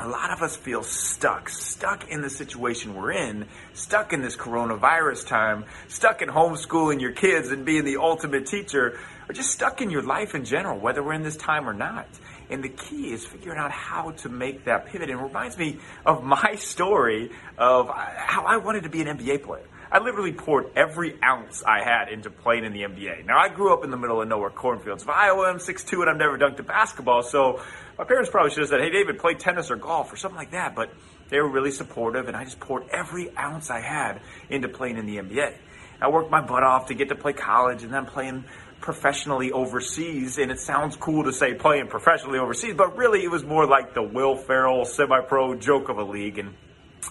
a 0.00 0.06
lot 0.06 0.30
of 0.30 0.42
us 0.42 0.56
feel 0.56 0.82
stuck, 0.82 1.48
stuck 1.48 2.08
in 2.08 2.22
the 2.22 2.30
situation 2.30 2.94
we're 2.94 3.10
in, 3.10 3.46
stuck 3.72 4.12
in 4.12 4.22
this 4.22 4.36
coronavirus 4.36 5.26
time, 5.26 5.64
stuck 5.88 6.22
in 6.22 6.28
homeschooling 6.28 7.00
your 7.00 7.12
kids 7.12 7.50
and 7.50 7.64
being 7.64 7.84
the 7.84 7.96
ultimate 7.96 8.46
teacher, 8.46 9.00
or 9.28 9.32
just 9.34 9.50
stuck 9.50 9.80
in 9.80 9.90
your 9.90 10.02
life 10.02 10.34
in 10.34 10.44
general, 10.44 10.78
whether 10.78 11.02
we're 11.02 11.12
in 11.12 11.22
this 11.22 11.36
time 11.36 11.68
or 11.68 11.74
not. 11.74 12.08
And 12.50 12.64
the 12.64 12.70
key 12.70 13.12
is 13.12 13.26
figuring 13.26 13.58
out 13.58 13.70
how 13.70 14.12
to 14.12 14.28
make 14.28 14.64
that 14.64 14.86
pivot. 14.86 15.10
And 15.10 15.20
it 15.20 15.22
reminds 15.22 15.58
me 15.58 15.78
of 16.06 16.24
my 16.24 16.54
story 16.56 17.30
of 17.58 17.90
uh, 17.90 17.92
how 17.92 18.44
I 18.44 18.56
wanted 18.56 18.84
to 18.84 18.88
be 18.88 19.02
an 19.02 19.18
NBA 19.18 19.42
player. 19.42 19.64
I 19.90 20.00
literally 20.00 20.32
poured 20.32 20.70
every 20.76 21.20
ounce 21.22 21.62
I 21.62 21.82
had 21.82 22.10
into 22.10 22.28
playing 22.28 22.64
in 22.64 22.72
the 22.72 22.82
NBA. 22.82 23.24
Now, 23.24 23.38
I 23.38 23.48
grew 23.48 23.72
up 23.72 23.84
in 23.84 23.90
the 23.90 23.96
middle 23.96 24.20
of 24.20 24.28
nowhere 24.28 24.50
cornfields 24.50 25.02
of 25.02 25.08
Iowa. 25.08 25.46
I'm 25.46 25.56
6'2 25.56 26.00
and 26.00 26.10
I've 26.10 26.18
never 26.18 26.36
dunked 26.36 26.58
a 26.58 26.62
basketball. 26.62 27.22
So 27.22 27.62
my 27.96 28.04
parents 28.04 28.28
probably 28.30 28.50
should 28.50 28.60
have 28.60 28.68
said, 28.68 28.80
hey, 28.80 28.90
David, 28.90 29.18
play 29.18 29.34
tennis 29.34 29.70
or 29.70 29.76
golf 29.76 30.12
or 30.12 30.16
something 30.16 30.36
like 30.36 30.50
that. 30.50 30.74
But 30.74 30.90
they 31.30 31.40
were 31.40 31.48
really 31.48 31.70
supportive 31.70 32.28
and 32.28 32.36
I 32.36 32.44
just 32.44 32.60
poured 32.60 32.84
every 32.90 33.34
ounce 33.36 33.70
I 33.70 33.80
had 33.80 34.20
into 34.50 34.68
playing 34.68 34.98
in 34.98 35.06
the 35.06 35.16
NBA. 35.16 35.54
I 36.00 36.08
worked 36.10 36.30
my 36.30 36.40
butt 36.40 36.62
off 36.62 36.86
to 36.86 36.94
get 36.94 37.08
to 37.08 37.14
play 37.14 37.32
college 37.32 37.82
and 37.82 37.92
then 37.92 38.06
playing 38.06 38.44
professionally 38.80 39.52
overseas. 39.52 40.38
And 40.38 40.50
it 40.50 40.60
sounds 40.60 40.96
cool 40.96 41.24
to 41.24 41.32
say 41.32 41.54
playing 41.54 41.88
professionally 41.88 42.38
overseas, 42.38 42.74
but 42.74 42.96
really 42.96 43.22
it 43.24 43.30
was 43.30 43.44
more 43.44 43.66
like 43.66 43.94
the 43.94 44.02
Will 44.02 44.36
Ferrell 44.36 44.84
semi 44.84 45.20
pro 45.20 45.54
joke 45.54 45.88
of 45.88 45.98
a 45.98 46.04
league. 46.04 46.38
And 46.38 46.54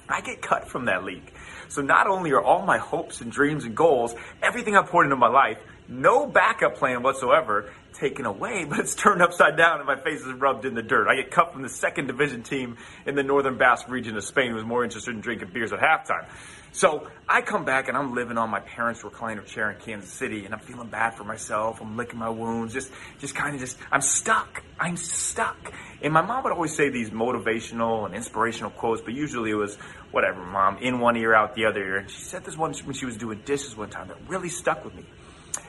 I 0.10 0.22
get 0.22 0.42
cut 0.42 0.70
from 0.70 0.86
that 0.86 1.04
league. 1.04 1.32
So 1.70 1.82
not 1.82 2.08
only 2.08 2.32
are 2.32 2.42
all 2.42 2.66
my 2.66 2.78
hopes 2.78 3.22
and 3.22 3.32
dreams 3.32 3.66
and 3.66 3.76
goals, 3.76 4.16
everything 4.42 4.76
I 4.76 4.84
poured 4.84 5.06
into 5.06 5.18
my 5.18 5.28
life, 5.28 5.58
no 5.88 6.26
backup 6.26 6.76
plan 6.76 7.04
whatsoever, 7.04 7.72
taken 7.98 8.26
away, 8.26 8.66
but 8.70 8.80
it's 8.80 8.96
turned 8.96 9.22
upside 9.22 9.58
down 9.58 9.80
and 9.80 9.88
my 9.88 9.98
face 9.98 10.22
is 10.22 10.34
rubbed 10.34 10.66
in 10.66 10.74
the 10.74 10.82
dirt. 10.82 11.08
I 11.08 11.16
get 11.16 11.32
cut 11.32 11.54
from 11.54 11.64
the 11.64 11.70
second 11.70 12.08
division 12.08 12.44
team 12.44 12.78
in 13.06 13.16
the 13.16 13.24
northern 13.24 13.58
Basque 13.58 13.90
region 13.90 14.16
of 14.16 14.24
Spain 14.24 14.50
who 14.50 14.56
was 14.56 14.66
more 14.66 14.84
interested 14.84 15.14
in 15.14 15.22
drinking 15.22 15.50
beers 15.54 15.74
at 15.74 15.80
halftime. 15.80 16.28
So 16.74 17.08
I 17.28 17.42
come 17.42 17.66
back 17.66 17.88
and 17.88 17.98
I'm 17.98 18.14
living 18.14 18.38
on 18.38 18.50
my 18.50 18.60
parents' 18.60 19.02
recliner 19.02 19.44
chair 19.46 19.72
in 19.72 19.80
Kansas 19.80 20.12
City 20.12 20.46
and 20.46 20.54
I'm 20.54 20.60
feeling 20.60 20.90
bad 20.90 21.16
for 21.16 21.24
myself. 21.24 21.82
I'm 21.82 21.98
licking 21.98 22.20
my 22.20 22.30
wounds, 22.30 22.74
just, 22.74 22.92
just 23.20 23.36
kind 23.36 23.56
of 23.56 23.62
just, 23.62 23.78
I'm 23.92 24.02
stuck. 24.02 24.64
I'm 24.80 24.96
stuck. 24.96 25.74
And 26.04 26.14
my 26.14 26.22
mom 26.22 26.44
would 26.44 26.54
always 26.54 26.76
say 26.76 26.90
these 26.90 27.10
motivational 27.10 28.06
and 28.06 28.14
inspirational 28.14 28.70
quotes, 28.70 29.02
but 29.02 29.16
usually 29.16 29.50
it 29.50 29.56
was, 29.56 29.76
whatever, 30.12 30.46
mom, 30.46 30.78
in 30.78 31.00
one 31.00 31.18
ear, 31.18 31.34
out 31.34 31.56
the 31.56 31.66
other 31.66 31.84
ear. 31.84 31.98
And 31.98 32.12
she 32.12 32.22
said 32.22 32.44
this 32.44 32.56
one 32.56 32.74
when 32.86 32.96
she 32.96 33.06
was 33.06 33.18
doing 33.18 33.42
dishes 33.44 33.76
one 33.76 33.90
time 33.90 34.10
that 34.10 34.18
really 34.28 34.50
stuck 34.50 34.86
with 34.86 34.94
me. 34.94 35.04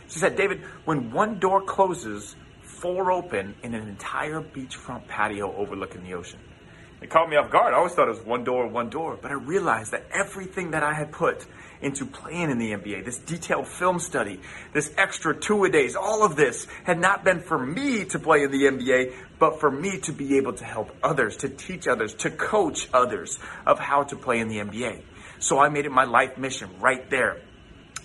She 0.09 0.19
said, 0.19 0.37
David, 0.37 0.63
when 0.85 1.13
one 1.13 1.39
door 1.39 1.63
closes, 1.63 2.35
four 2.63 3.13
open 3.13 3.55
in 3.63 3.75
an 3.75 3.89
entire 3.89 4.41
beachfront 4.41 5.07
patio 5.07 5.55
overlooking 5.55 6.03
the 6.05 6.15
ocean. 6.15 6.39
It 7.01 7.11
caught 7.11 7.29
me 7.29 7.37
off 7.37 7.51
guard. 7.51 7.75
I 7.75 7.77
always 7.77 7.93
thought 7.93 8.09
it 8.09 8.17
was 8.17 8.25
one 8.25 8.43
door, 8.43 8.67
one 8.67 8.91
door. 8.91 9.17
But 9.21 9.31
I 9.31 9.35
realized 9.35 9.93
that 9.93 10.07
everything 10.13 10.73
that 10.73 10.83
I 10.83 10.95
had 10.95 11.13
put 11.13 11.47
into 11.81 12.05
playing 12.07 12.51
in 12.51 12.59
the 12.59 12.73
NBA, 12.73 13.05
this 13.05 13.19
detailed 13.19 13.69
film 13.69 14.01
study, 14.01 14.41
this 14.73 14.93
extra 14.97 15.39
two 15.39 15.65
a 15.65 15.71
days, 15.71 15.95
all 15.95 16.25
of 16.25 16.35
this 16.35 16.67
had 16.83 16.99
not 16.99 17.23
been 17.23 17.41
for 17.41 17.57
me 17.57 18.05
to 18.07 18.19
play 18.19 18.43
in 18.43 18.51
the 18.51 18.65
NBA, 18.65 19.15
but 19.39 19.61
for 19.61 19.71
me 19.71 20.01
to 20.01 20.13
be 20.13 20.39
able 20.39 20.55
to 20.55 20.65
help 20.65 20.91
others, 21.03 21.37
to 21.39 21.49
teach 21.49 21.87
others, 21.87 22.15
to 22.15 22.31
coach 22.31 22.89
others 22.93 23.39
of 23.65 23.79
how 23.79 24.03
to 24.03 24.17
play 24.17 24.41
in 24.41 24.49
the 24.49 24.59
NBA. 24.59 25.03
So 25.39 25.61
I 25.61 25.69
made 25.69 25.87
it 25.87 25.93
my 25.93 26.05
life 26.05 26.37
mission 26.37 26.69
right 26.81 27.09
there 27.11 27.41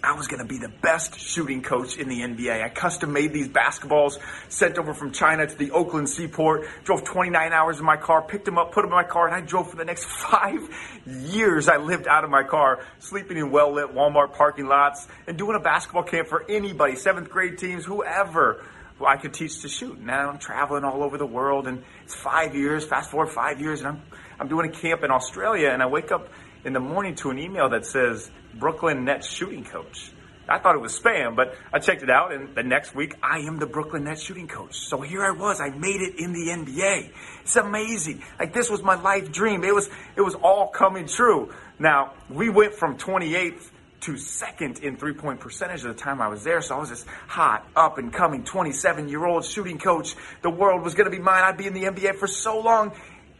I 0.03 0.15
was 0.15 0.27
going 0.27 0.41
to 0.41 0.45
be 0.45 0.57
the 0.57 0.67
best 0.81 1.17
shooting 1.17 1.61
coach 1.61 1.95
in 1.95 2.09
the 2.09 2.19
NBA. 2.19 2.61
I 2.61 2.67
custom 2.67 3.13
made 3.13 3.31
these 3.31 3.47
basketballs, 3.47 4.17
sent 4.49 4.77
over 4.77 4.93
from 4.93 5.13
China 5.13 5.47
to 5.47 5.57
the 5.57 5.71
Oakland 5.71 6.09
seaport, 6.09 6.67
drove 6.83 7.05
29 7.05 7.53
hours 7.53 7.79
in 7.79 7.85
my 7.85 7.95
car, 7.95 8.21
picked 8.21 8.43
them 8.43 8.57
up, 8.57 8.73
put 8.73 8.81
them 8.81 8.91
in 8.91 8.95
my 8.95 9.05
car, 9.05 9.27
and 9.27 9.35
I 9.35 9.39
drove 9.39 9.71
for 9.71 9.77
the 9.77 9.85
next 9.85 10.03
five 10.29 10.59
years. 11.07 11.69
I 11.69 11.77
lived 11.77 12.05
out 12.05 12.25
of 12.25 12.29
my 12.29 12.43
car, 12.43 12.85
sleeping 12.99 13.37
in 13.37 13.49
well 13.49 13.73
lit 13.73 13.95
Walmart 13.95 14.33
parking 14.33 14.65
lots, 14.65 15.07
and 15.25 15.37
doing 15.37 15.55
a 15.55 15.61
basketball 15.61 16.03
camp 16.03 16.27
for 16.27 16.43
anybody, 16.49 16.97
seventh 16.97 17.29
grade 17.29 17.57
teams, 17.57 17.85
whoever 17.85 18.61
who 18.99 19.05
I 19.05 19.15
could 19.15 19.33
teach 19.33 19.61
to 19.61 19.69
shoot. 19.69 19.99
Now 19.99 20.29
I'm 20.29 20.37
traveling 20.37 20.83
all 20.83 21.01
over 21.01 21.17
the 21.17 21.25
world, 21.25 21.65
and 21.65 21.81
it's 22.03 22.13
five 22.13 22.55
years, 22.55 22.85
fast 22.85 23.09
forward 23.09 23.29
five 23.31 23.61
years, 23.61 23.79
and 23.79 23.87
I'm, 23.87 24.01
I'm 24.37 24.47
doing 24.49 24.69
a 24.69 24.73
camp 24.73 25.03
in 25.03 25.11
Australia, 25.11 25.69
and 25.69 25.81
I 25.81 25.87
wake 25.87 26.11
up 26.11 26.27
in 26.65 26.73
the 26.73 26.79
morning 26.79 27.15
to 27.15 27.29
an 27.29 27.39
email 27.39 27.69
that 27.69 27.85
says 27.85 28.29
Brooklyn 28.53 29.05
Nets 29.05 29.27
shooting 29.27 29.63
coach. 29.63 30.11
I 30.47 30.59
thought 30.59 30.75
it 30.75 30.81
was 30.81 30.97
spam, 30.99 31.35
but 31.35 31.55
I 31.71 31.79
checked 31.79 32.03
it 32.03 32.09
out, 32.09 32.33
and 32.33 32.53
the 32.53 32.63
next 32.63 32.93
week 32.93 33.15
I 33.23 33.39
am 33.39 33.59
the 33.59 33.65
Brooklyn 33.65 34.03
Nets 34.03 34.21
shooting 34.21 34.47
coach. 34.47 34.77
So 34.77 34.99
here 34.99 35.23
I 35.23 35.31
was. 35.31 35.61
I 35.61 35.69
made 35.69 36.01
it 36.01 36.19
in 36.19 36.33
the 36.33 36.49
NBA. 36.49 37.11
It's 37.43 37.55
amazing. 37.55 38.23
Like 38.37 38.53
this 38.53 38.69
was 38.69 38.83
my 38.83 38.95
life 38.95 39.31
dream. 39.31 39.63
It 39.63 39.73
was 39.73 39.89
it 40.17 40.21
was 40.21 40.35
all 40.35 40.67
coming 40.67 41.07
true. 41.07 41.53
Now 41.79 42.13
we 42.29 42.49
went 42.49 42.73
from 42.73 42.97
28th 42.97 43.69
to 44.01 44.17
second 44.17 44.79
in 44.79 44.97
three 44.97 45.13
point 45.13 45.39
percentage 45.39 45.85
of 45.85 45.95
the 45.95 46.01
time 46.01 46.21
I 46.21 46.27
was 46.27 46.43
there. 46.43 46.61
So 46.61 46.75
I 46.75 46.79
was 46.79 46.89
this 46.89 47.05
hot, 47.27 47.65
up 47.73 47.97
and 47.97 48.11
coming 48.11 48.43
27 48.43 49.07
year 49.07 49.25
old 49.25 49.45
shooting 49.45 49.79
coach. 49.79 50.15
The 50.41 50.49
world 50.49 50.83
was 50.83 50.93
going 50.93 51.09
to 51.09 51.15
be 51.15 51.23
mine. 51.23 51.43
I'd 51.43 51.57
be 51.57 51.67
in 51.67 51.73
the 51.73 51.83
NBA 51.83 52.15
for 52.15 52.27
so 52.27 52.59
long. 52.59 52.91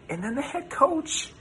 And 0.09 0.23
then 0.23 0.35
the 0.35 0.41
head 0.41 0.69
coach 0.69 1.33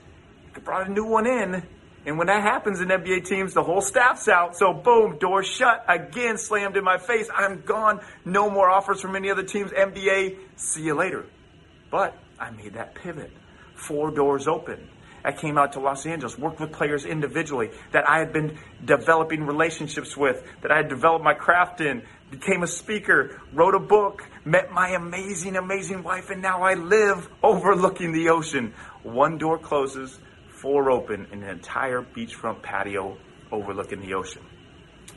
brought 0.61 0.87
a 0.87 0.91
new 0.91 1.05
one 1.05 1.25
in 1.25 1.63
and 2.05 2.17
when 2.17 2.27
that 2.27 2.41
happens 2.41 2.81
in 2.81 2.89
NBA 2.89 3.25
teams, 3.25 3.53
the 3.53 3.63
whole 3.63 3.81
staff's 3.81 4.27
out. 4.27 4.57
So 4.57 4.73
boom, 4.73 5.17
door 5.19 5.43
shut 5.43 5.85
again, 5.87 6.37
slammed 6.37 6.75
in 6.75 6.83
my 6.83 6.97
face. 6.97 7.29
I'm 7.33 7.61
gone. 7.61 8.01
No 8.25 8.49
more 8.49 8.69
offers 8.69 8.99
from 8.99 9.15
any 9.15 9.29
other 9.29 9.43
teams. 9.43 9.71
NBA, 9.71 10.37
see 10.57 10.83
you 10.83 10.95
later. 10.95 11.25
But 11.89 12.17
I 12.39 12.49
made 12.51 12.73
that 12.73 12.95
pivot. 12.95 13.31
Four 13.75 14.11
doors 14.11 14.47
open. 14.47 14.89
I 15.25 15.31
came 15.31 15.57
out 15.57 15.73
to 15.73 15.79
Los 15.79 16.05
Angeles, 16.05 16.37
worked 16.37 16.59
with 16.59 16.73
players 16.73 17.05
individually 17.05 17.71
that 17.93 18.09
I 18.09 18.19
had 18.19 18.33
been 18.33 18.59
developing 18.83 19.45
relationships 19.45 20.17
with, 20.17 20.43
that 20.61 20.71
I 20.71 20.77
had 20.77 20.89
developed 20.89 21.23
my 21.23 21.33
craft 21.33 21.79
in, 21.79 22.03
became 22.29 22.61
a 22.61 22.67
speaker, 22.67 23.39
wrote 23.53 23.73
a 23.73 23.79
book, 23.79 24.27
met 24.43 24.73
my 24.73 24.89
amazing, 24.89 25.55
amazing 25.55 26.03
wife, 26.03 26.29
and 26.29 26.41
now 26.41 26.63
I 26.63 26.73
live 26.73 27.29
overlooking 27.41 28.11
the 28.11 28.29
ocean. 28.29 28.73
One 29.03 29.37
door 29.37 29.57
closes, 29.57 30.19
four 30.63 30.89
open 30.89 31.27
in 31.33 31.43
an 31.43 31.49
entire 31.49 32.01
beachfront 32.01 32.61
patio 32.61 33.17
overlooking 33.51 33.99
the 33.99 34.13
ocean. 34.13 34.41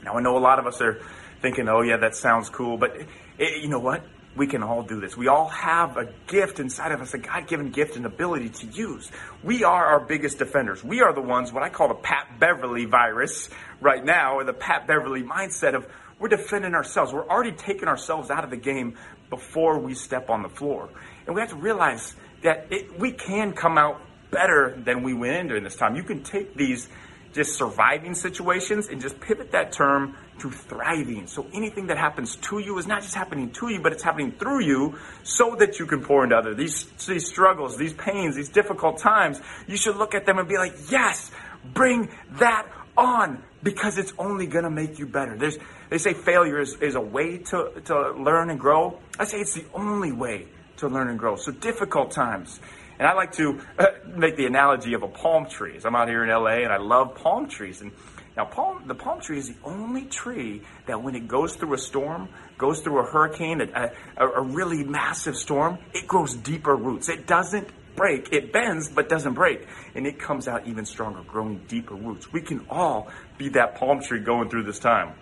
Now, 0.02 0.14
I 0.14 0.20
know 0.20 0.36
a 0.36 0.40
lot 0.40 0.58
of 0.58 0.66
us 0.66 0.82
are 0.82 1.00
thinking, 1.40 1.68
oh, 1.68 1.82
yeah, 1.82 1.98
that 1.98 2.16
sounds 2.16 2.50
cool, 2.50 2.76
but 2.76 2.96
it, 2.96 3.06
eh, 3.38 3.60
you 3.62 3.68
know 3.68 3.78
what? 3.78 4.02
We 4.34 4.48
can 4.48 4.64
all 4.64 4.82
do 4.82 5.00
this. 5.00 5.16
We 5.16 5.28
all 5.28 5.48
have 5.48 5.98
a 5.98 6.12
gift 6.26 6.58
inside 6.58 6.90
of 6.90 7.00
us, 7.00 7.14
a 7.14 7.18
God 7.18 7.46
given 7.46 7.70
gift 7.70 7.94
and 7.94 8.06
ability 8.06 8.48
to 8.48 8.66
use. 8.66 9.08
We 9.44 9.62
are 9.62 9.86
our 9.86 10.00
biggest 10.00 10.40
defenders. 10.40 10.82
We 10.82 11.00
are 11.02 11.14
the 11.14 11.22
ones, 11.22 11.52
what 11.52 11.62
I 11.62 11.68
call 11.68 11.88
the 11.88 11.94
Pat 11.94 12.40
Beverley 12.40 12.84
virus 12.84 13.48
right 13.80 14.04
now, 14.04 14.34
or 14.34 14.42
the 14.42 14.52
Pat 14.52 14.88
Beverley 14.88 15.22
mindset 15.22 15.76
of 15.76 15.86
we're 16.18 16.28
defending 16.28 16.74
ourselves. 16.74 17.12
We're 17.12 17.28
already 17.28 17.52
taking 17.52 17.86
ourselves 17.86 18.30
out 18.30 18.42
of 18.42 18.50
the 18.50 18.56
game 18.56 18.98
before 19.30 19.78
we 19.78 19.94
step 19.94 20.28
on 20.28 20.42
the 20.42 20.48
floor. 20.48 20.88
And 21.24 21.36
we 21.36 21.40
have 21.40 21.50
to 21.50 21.56
realize 21.56 22.16
that 22.42 22.66
it, 22.70 22.98
we 22.98 23.12
can 23.12 23.52
come 23.52 23.78
out 23.78 24.00
better 24.36 24.74
than 24.76 25.02
we 25.02 25.14
went 25.14 25.34
in 25.36 25.48
during 25.48 25.64
this 25.64 25.76
time. 25.76 25.96
You 25.96 26.02
can 26.02 26.22
take 26.22 26.54
these 26.54 26.90
just 27.32 27.56
surviving 27.56 28.14
situations 28.14 28.88
and 28.88 29.00
just 29.00 29.18
pivot 29.18 29.52
that 29.52 29.72
term 29.72 30.14
to 30.40 30.50
thriving. 30.50 31.26
So 31.26 31.46
anything 31.54 31.86
that 31.86 31.96
happens 31.96 32.36
to 32.48 32.58
you 32.58 32.76
is 32.76 32.86
not 32.86 33.00
just 33.00 33.14
happening 33.14 33.50
to 33.52 33.70
you, 33.70 33.80
but 33.80 33.92
it's 33.92 34.02
happening 34.02 34.32
through 34.32 34.62
you 34.64 34.98
so 35.22 35.56
that 35.56 35.78
you 35.78 35.86
can 35.86 36.02
pour 36.02 36.24
into 36.24 36.36
others. 36.36 36.56
These, 36.58 37.06
these 37.06 37.26
struggles, 37.26 37.78
these 37.78 37.94
pains, 37.94 38.36
these 38.36 38.50
difficult 38.50 38.98
times, 38.98 39.40
you 39.66 39.78
should 39.78 39.96
look 39.96 40.14
at 40.14 40.26
them 40.26 40.38
and 40.38 40.46
be 40.46 40.58
like, 40.58 40.74
yes, 40.90 41.30
bring 41.72 42.10
that 42.32 42.66
on 42.96 43.42
because 43.62 43.96
it's 43.96 44.12
only 44.18 44.46
going 44.46 44.64
to 44.64 44.70
make 44.70 44.98
you 44.98 45.06
better. 45.06 45.36
There's, 45.36 45.58
they 45.88 45.98
say 45.98 46.12
failure 46.12 46.60
is, 46.60 46.74
is 46.82 46.94
a 46.94 47.00
way 47.00 47.38
to, 47.38 47.72
to 47.86 48.12
learn 48.12 48.50
and 48.50 48.60
grow. 48.60 48.98
I 49.18 49.24
say 49.24 49.38
it's 49.38 49.54
the 49.54 49.64
only 49.72 50.12
way 50.12 50.46
to 50.78 50.88
learn 50.88 51.08
and 51.08 51.18
grow. 51.18 51.36
So 51.36 51.52
difficult 51.52 52.10
times. 52.10 52.60
And 52.98 53.06
I 53.06 53.14
like 53.14 53.32
to 53.32 53.60
uh, 53.78 53.86
make 54.06 54.36
the 54.36 54.46
analogy 54.46 54.94
of 54.94 55.02
a 55.02 55.08
palm 55.08 55.46
tree. 55.46 55.78
I'm 55.84 55.94
out 55.94 56.08
here 56.08 56.24
in 56.24 56.30
LA 56.30 56.62
and 56.62 56.72
I 56.72 56.78
love 56.78 57.14
palm 57.16 57.48
trees. 57.48 57.80
And 57.80 57.92
now, 58.36 58.44
palm, 58.44 58.84
the 58.86 58.94
palm 58.94 59.20
tree 59.20 59.38
is 59.38 59.48
the 59.48 59.56
only 59.64 60.04
tree 60.04 60.62
that 60.86 61.02
when 61.02 61.14
it 61.14 61.26
goes 61.26 61.56
through 61.56 61.74
a 61.74 61.78
storm, 61.78 62.28
goes 62.58 62.80
through 62.80 63.00
a 63.00 63.04
hurricane, 63.04 63.60
a, 63.62 63.92
a, 64.16 64.26
a 64.26 64.42
really 64.42 64.84
massive 64.84 65.36
storm, 65.36 65.78
it 65.94 66.06
grows 66.06 66.34
deeper 66.34 66.74
roots. 66.74 67.08
It 67.08 67.26
doesn't 67.26 67.68
break. 67.96 68.32
It 68.32 68.52
bends, 68.52 68.90
but 68.90 69.08
doesn't 69.08 69.34
break. 69.34 69.66
And 69.94 70.06
it 70.06 70.18
comes 70.18 70.48
out 70.48 70.66
even 70.66 70.84
stronger, 70.84 71.22
growing 71.22 71.62
deeper 71.66 71.94
roots. 71.94 72.30
We 72.30 72.42
can 72.42 72.66
all 72.68 73.08
be 73.38 73.48
that 73.50 73.76
palm 73.76 74.02
tree 74.02 74.20
going 74.20 74.50
through 74.50 74.64
this 74.64 74.78
time. 74.78 75.14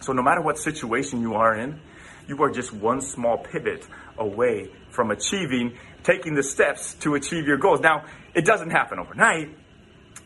So 0.00 0.12
no 0.12 0.22
matter 0.22 0.40
what 0.40 0.58
situation 0.58 1.20
you 1.22 1.34
are 1.34 1.54
in, 1.54 1.80
you 2.26 2.42
are 2.42 2.50
just 2.50 2.72
one 2.72 3.00
small 3.00 3.38
pivot 3.38 3.86
away 4.18 4.70
from 4.90 5.10
achieving, 5.10 5.78
taking 6.08 6.34
the 6.34 6.42
steps 6.42 6.94
to 6.94 7.14
achieve 7.16 7.46
your 7.46 7.58
goals. 7.58 7.80
Now, 7.80 8.06
it 8.34 8.46
doesn't 8.46 8.70
happen 8.70 8.98
overnight. 8.98 9.50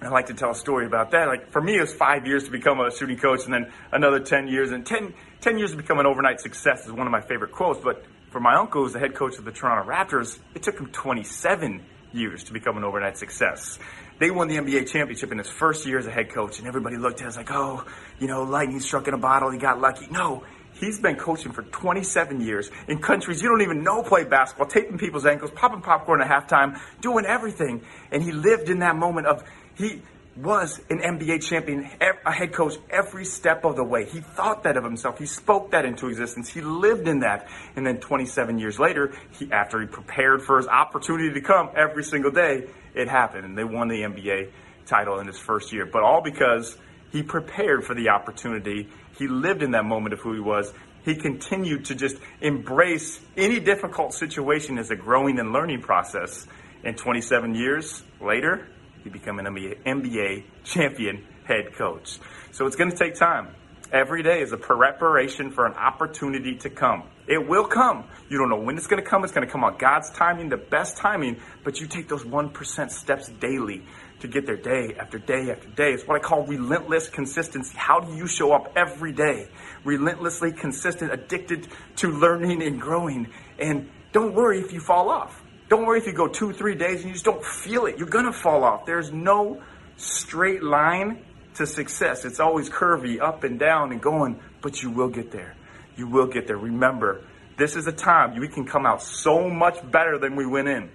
I 0.00 0.08
like 0.10 0.26
to 0.26 0.34
tell 0.34 0.52
a 0.52 0.54
story 0.54 0.86
about 0.86 1.10
that. 1.10 1.26
Like 1.26 1.50
for 1.50 1.60
me, 1.60 1.76
it 1.76 1.80
was 1.80 1.92
five 1.92 2.24
years 2.24 2.44
to 2.44 2.52
become 2.52 2.78
a 2.78 2.92
shooting 2.92 3.18
coach 3.18 3.44
and 3.46 3.52
then 3.52 3.72
another 3.90 4.20
10 4.20 4.46
years 4.46 4.70
and 4.70 4.86
10, 4.86 5.12
10 5.40 5.58
years 5.58 5.72
to 5.72 5.76
become 5.76 5.98
an 5.98 6.06
overnight 6.06 6.40
success 6.40 6.86
is 6.86 6.92
one 6.92 7.08
of 7.08 7.10
my 7.10 7.20
favorite 7.20 7.50
quotes. 7.50 7.80
But 7.82 8.04
for 8.30 8.38
my 8.38 8.54
uncle, 8.54 8.82
who's 8.82 8.92
the 8.92 9.00
head 9.00 9.16
coach 9.16 9.38
of 9.38 9.44
the 9.44 9.50
Toronto 9.50 9.90
Raptors, 9.90 10.38
it 10.54 10.62
took 10.62 10.78
him 10.78 10.86
27 10.86 11.82
years 12.12 12.44
to 12.44 12.52
become 12.52 12.76
an 12.76 12.84
overnight 12.84 13.18
success. 13.18 13.80
They 14.20 14.30
won 14.30 14.46
the 14.46 14.58
NBA 14.58 14.88
championship 14.88 15.32
in 15.32 15.38
his 15.38 15.48
first 15.48 15.84
year 15.84 15.98
as 15.98 16.06
a 16.06 16.12
head 16.12 16.30
coach, 16.30 16.60
and 16.60 16.68
everybody 16.68 16.96
looked 16.96 17.22
at 17.22 17.26
us 17.26 17.36
like, 17.36 17.50
oh, 17.50 17.84
you 18.20 18.28
know, 18.28 18.44
lightning 18.44 18.78
struck 18.78 19.08
in 19.08 19.14
a 19.14 19.18
bottle, 19.18 19.50
he 19.50 19.58
got 19.58 19.80
lucky. 19.80 20.06
No, 20.10 20.44
he's 20.74 20.98
been 20.98 21.16
coaching 21.16 21.52
for 21.52 21.62
27 21.62 22.40
years 22.40 22.70
in 22.88 22.98
countries 22.98 23.42
you 23.42 23.48
don't 23.48 23.62
even 23.62 23.82
know 23.82 24.02
play 24.02 24.24
basketball, 24.24 24.66
taping 24.66 24.98
people's 24.98 25.26
ankles, 25.26 25.50
popping 25.50 25.80
popcorn 25.80 26.20
at 26.20 26.28
halftime, 26.28 26.80
doing 27.00 27.24
everything. 27.26 27.82
And 28.10 28.22
he 28.22 28.32
lived 28.32 28.68
in 28.68 28.80
that 28.80 28.96
moment 28.96 29.26
of, 29.26 29.44
he, 29.76 30.02
was 30.36 30.80
an 30.88 30.98
NBA 30.98 31.42
champion, 31.42 31.88
a 32.24 32.32
head 32.32 32.52
coach 32.52 32.74
every 32.88 33.24
step 33.24 33.64
of 33.64 33.76
the 33.76 33.84
way. 33.84 34.06
He 34.06 34.20
thought 34.20 34.62
that 34.62 34.76
of 34.76 34.84
himself. 34.84 35.18
He 35.18 35.26
spoke 35.26 35.72
that 35.72 35.84
into 35.84 36.08
existence. 36.08 36.48
He 36.48 36.62
lived 36.62 37.06
in 37.06 37.20
that. 37.20 37.48
And 37.76 37.86
then 37.86 37.98
27 37.98 38.58
years 38.58 38.78
later, 38.78 39.12
he, 39.32 39.52
after 39.52 39.80
he 39.80 39.86
prepared 39.86 40.42
for 40.42 40.56
his 40.56 40.66
opportunity 40.66 41.34
to 41.34 41.40
come 41.42 41.70
every 41.76 42.04
single 42.04 42.30
day, 42.30 42.66
it 42.94 43.08
happened. 43.08 43.44
And 43.44 43.58
they 43.58 43.64
won 43.64 43.88
the 43.88 44.02
NBA 44.02 44.50
title 44.86 45.18
in 45.18 45.26
his 45.26 45.38
first 45.38 45.72
year. 45.72 45.84
But 45.84 46.02
all 46.02 46.22
because 46.22 46.78
he 47.12 47.22
prepared 47.22 47.84
for 47.84 47.94
the 47.94 48.08
opportunity. 48.08 48.88
He 49.18 49.28
lived 49.28 49.62
in 49.62 49.72
that 49.72 49.84
moment 49.84 50.12
of 50.12 50.20
who 50.20 50.32
he 50.34 50.40
was. 50.40 50.72
He 51.04 51.14
continued 51.16 51.86
to 51.86 51.94
just 51.94 52.16
embrace 52.40 53.20
any 53.36 53.60
difficult 53.60 54.14
situation 54.14 54.78
as 54.78 54.90
a 54.90 54.96
growing 54.96 55.38
and 55.38 55.52
learning 55.52 55.82
process. 55.82 56.46
And 56.84 56.96
27 56.96 57.54
years 57.54 58.02
later, 58.20 58.68
he 59.02 59.10
became 59.10 59.38
an 59.38 59.46
NBA, 59.46 60.44
champion 60.64 61.24
head 61.44 61.74
coach. 61.74 62.18
So 62.52 62.66
it's 62.66 62.76
going 62.76 62.90
to 62.90 62.96
take 62.96 63.14
time. 63.14 63.48
Every 63.92 64.22
day 64.22 64.40
is 64.40 64.52
a 64.52 64.56
preparation 64.56 65.50
for 65.50 65.66
an 65.66 65.74
opportunity 65.74 66.56
to 66.58 66.70
come. 66.70 67.02
It 67.26 67.46
will 67.46 67.66
come. 67.66 68.04
You 68.30 68.38
don't 68.38 68.48
know 68.48 68.60
when 68.60 68.78
it's 68.78 68.86
going 68.86 69.02
to 69.02 69.08
come. 69.08 69.22
It's 69.22 69.34
going 69.34 69.46
to 69.46 69.52
come 69.52 69.64
on 69.64 69.76
God's 69.76 70.10
timing, 70.10 70.48
the 70.48 70.56
best 70.56 70.96
timing, 70.96 71.40
but 71.62 71.78
you 71.78 71.86
take 71.86 72.08
those 72.08 72.24
1% 72.24 72.90
steps 72.90 73.28
daily 73.28 73.84
to 74.22 74.28
get 74.28 74.46
there 74.46 74.56
day 74.56 74.94
after 74.98 75.18
day 75.18 75.50
after 75.50 75.68
day. 75.68 75.92
It's 75.92 76.06
what 76.06 76.16
I 76.16 76.20
call 76.20 76.46
relentless 76.46 77.08
consistency. 77.08 77.76
How 77.76 78.00
do 78.00 78.14
you 78.16 78.26
show 78.26 78.52
up 78.52 78.72
every 78.76 79.12
day? 79.12 79.48
Relentlessly 79.84 80.52
consistent, 80.52 81.12
addicted 81.12 81.68
to 81.96 82.08
learning 82.08 82.62
and 82.62 82.80
growing. 82.80 83.28
And 83.58 83.90
don't 84.12 84.34
worry 84.34 84.60
if 84.60 84.72
you 84.72 84.80
fall 84.80 85.10
off. 85.10 85.42
Don't 85.68 85.86
worry 85.86 85.98
if 85.98 86.06
you 86.06 86.12
go 86.12 86.28
two, 86.28 86.52
three 86.52 86.74
days 86.74 87.00
and 87.00 87.08
you 87.08 87.12
just 87.12 87.24
don't 87.24 87.44
feel 87.44 87.86
it. 87.86 87.98
You're 87.98 88.08
going 88.08 88.26
to 88.26 88.32
fall 88.32 88.62
off. 88.64 88.86
There's 88.86 89.12
no 89.12 89.60
straight 89.96 90.62
line 90.62 91.24
to 91.54 91.66
success. 91.66 92.24
It's 92.24 92.40
always 92.40 92.70
curvy, 92.70 93.20
up 93.20 93.44
and 93.44 93.58
down 93.58 93.90
and 93.92 94.00
going, 94.00 94.40
but 94.60 94.82
you 94.82 94.90
will 94.90 95.08
get 95.08 95.32
there. 95.32 95.54
You 95.96 96.06
will 96.06 96.26
get 96.26 96.46
there. 96.46 96.56
Remember, 96.56 97.22
this 97.56 97.74
is 97.74 97.86
a 97.86 97.92
time 97.92 98.38
we 98.38 98.48
can 98.48 98.66
come 98.66 98.86
out 98.86 99.02
so 99.02 99.50
much 99.50 99.78
better 99.90 100.18
than 100.18 100.36
we 100.36 100.46
went 100.46 100.68
in. 100.68 100.90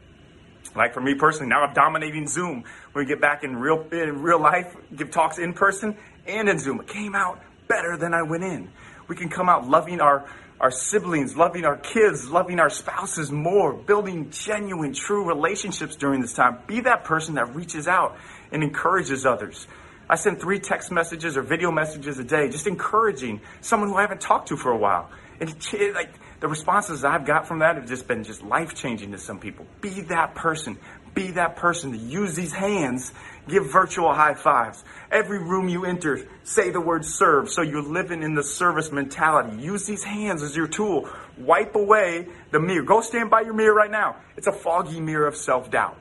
Like 0.75 0.93
for 0.93 1.01
me 1.01 1.15
personally, 1.15 1.49
now 1.49 1.63
I'm 1.63 1.73
dominating 1.73 2.27
Zoom. 2.27 2.63
When 2.91 3.05
we 3.05 3.07
get 3.07 3.21
back 3.21 3.43
in 3.43 3.55
real 3.55 3.85
in 3.91 4.21
real 4.21 4.39
life, 4.39 4.75
give 4.95 5.11
talks 5.11 5.39
in 5.39 5.53
person 5.53 5.95
and 6.27 6.49
in 6.49 6.59
Zoom. 6.59 6.81
It 6.81 6.87
came 6.87 7.15
out 7.15 7.39
better 7.67 7.97
than 7.97 8.13
I 8.13 8.23
went 8.23 8.43
in. 8.43 8.69
We 9.07 9.15
can 9.15 9.29
come 9.29 9.49
out 9.49 9.67
loving 9.67 10.01
our 10.01 10.27
our 10.59 10.71
siblings, 10.71 11.37
loving 11.37 11.65
our 11.65 11.77
kids, 11.77 12.29
loving 12.29 12.59
our 12.59 12.69
spouses 12.69 13.31
more, 13.31 13.73
building 13.73 14.31
genuine, 14.31 14.93
true 14.93 15.23
relationships 15.27 15.95
during 15.95 16.21
this 16.21 16.33
time. 16.33 16.57
Be 16.65 16.81
that 16.81 17.03
person 17.03 17.35
that 17.35 17.55
reaches 17.55 17.87
out 17.87 18.17
and 18.51 18.63
encourages 18.63 19.25
others. 19.25 19.67
I 20.09 20.15
send 20.15 20.39
three 20.39 20.59
text 20.59 20.91
messages 20.91 21.37
or 21.37 21.41
video 21.41 21.69
messages 21.69 22.17
a 22.17 22.23
day, 22.23 22.49
just 22.49 22.65
encouraging 22.65 23.41
someone 23.61 23.89
who 23.89 23.95
I 23.95 24.01
haven't 24.01 24.21
talked 24.21 24.47
to 24.47 24.57
for 24.57 24.71
a 24.71 24.77
while. 24.77 25.11
And 25.39 25.55
it, 25.73 25.93
like 25.93 26.11
the 26.39 26.47
responses 26.47 27.03
I've 27.03 27.25
got 27.25 27.47
from 27.47 27.59
that 27.59 27.77
have 27.77 27.87
just 27.87 28.07
been 28.07 28.23
just 28.23 28.43
life 28.43 28.75
changing 28.75 29.11
to 29.11 29.17
some 29.17 29.39
people. 29.39 29.65
Be 29.81 30.01
that 30.01 30.35
person. 30.35 30.77
Be 31.15 31.31
that 31.31 31.55
person 31.55 31.93
to 31.93 31.97
use 31.97 32.35
these 32.35 32.53
hands, 32.53 33.11
give 33.47 33.71
virtual 33.71 34.13
high 34.13 34.35
fives. 34.35 34.83
Every 35.11 35.39
room 35.39 35.67
you 35.67 35.83
enter, 35.83 36.27
say 36.43 36.69
the 36.69 36.79
word 36.79 37.05
serve 37.05 37.49
so 37.49 37.63
you're 37.63 37.81
living 37.81 38.21
in 38.21 38.35
the 38.35 38.43
service 38.43 38.91
mentality. 38.91 39.57
Use 39.59 39.87
these 39.87 40.03
hands 40.03 40.43
as 40.43 40.55
your 40.55 40.67
tool. 40.67 41.09
Wipe 41.39 41.73
away 41.73 42.27
the 42.51 42.59
mirror. 42.59 42.83
Go 42.83 43.01
stand 43.01 43.31
by 43.31 43.41
your 43.41 43.53
mirror 43.53 43.73
right 43.73 43.89
now. 43.89 44.17
It's 44.35 44.45
a 44.45 44.51
foggy 44.51 44.99
mirror 44.99 45.25
of 45.25 45.35
self 45.35 45.71
doubt. 45.71 45.99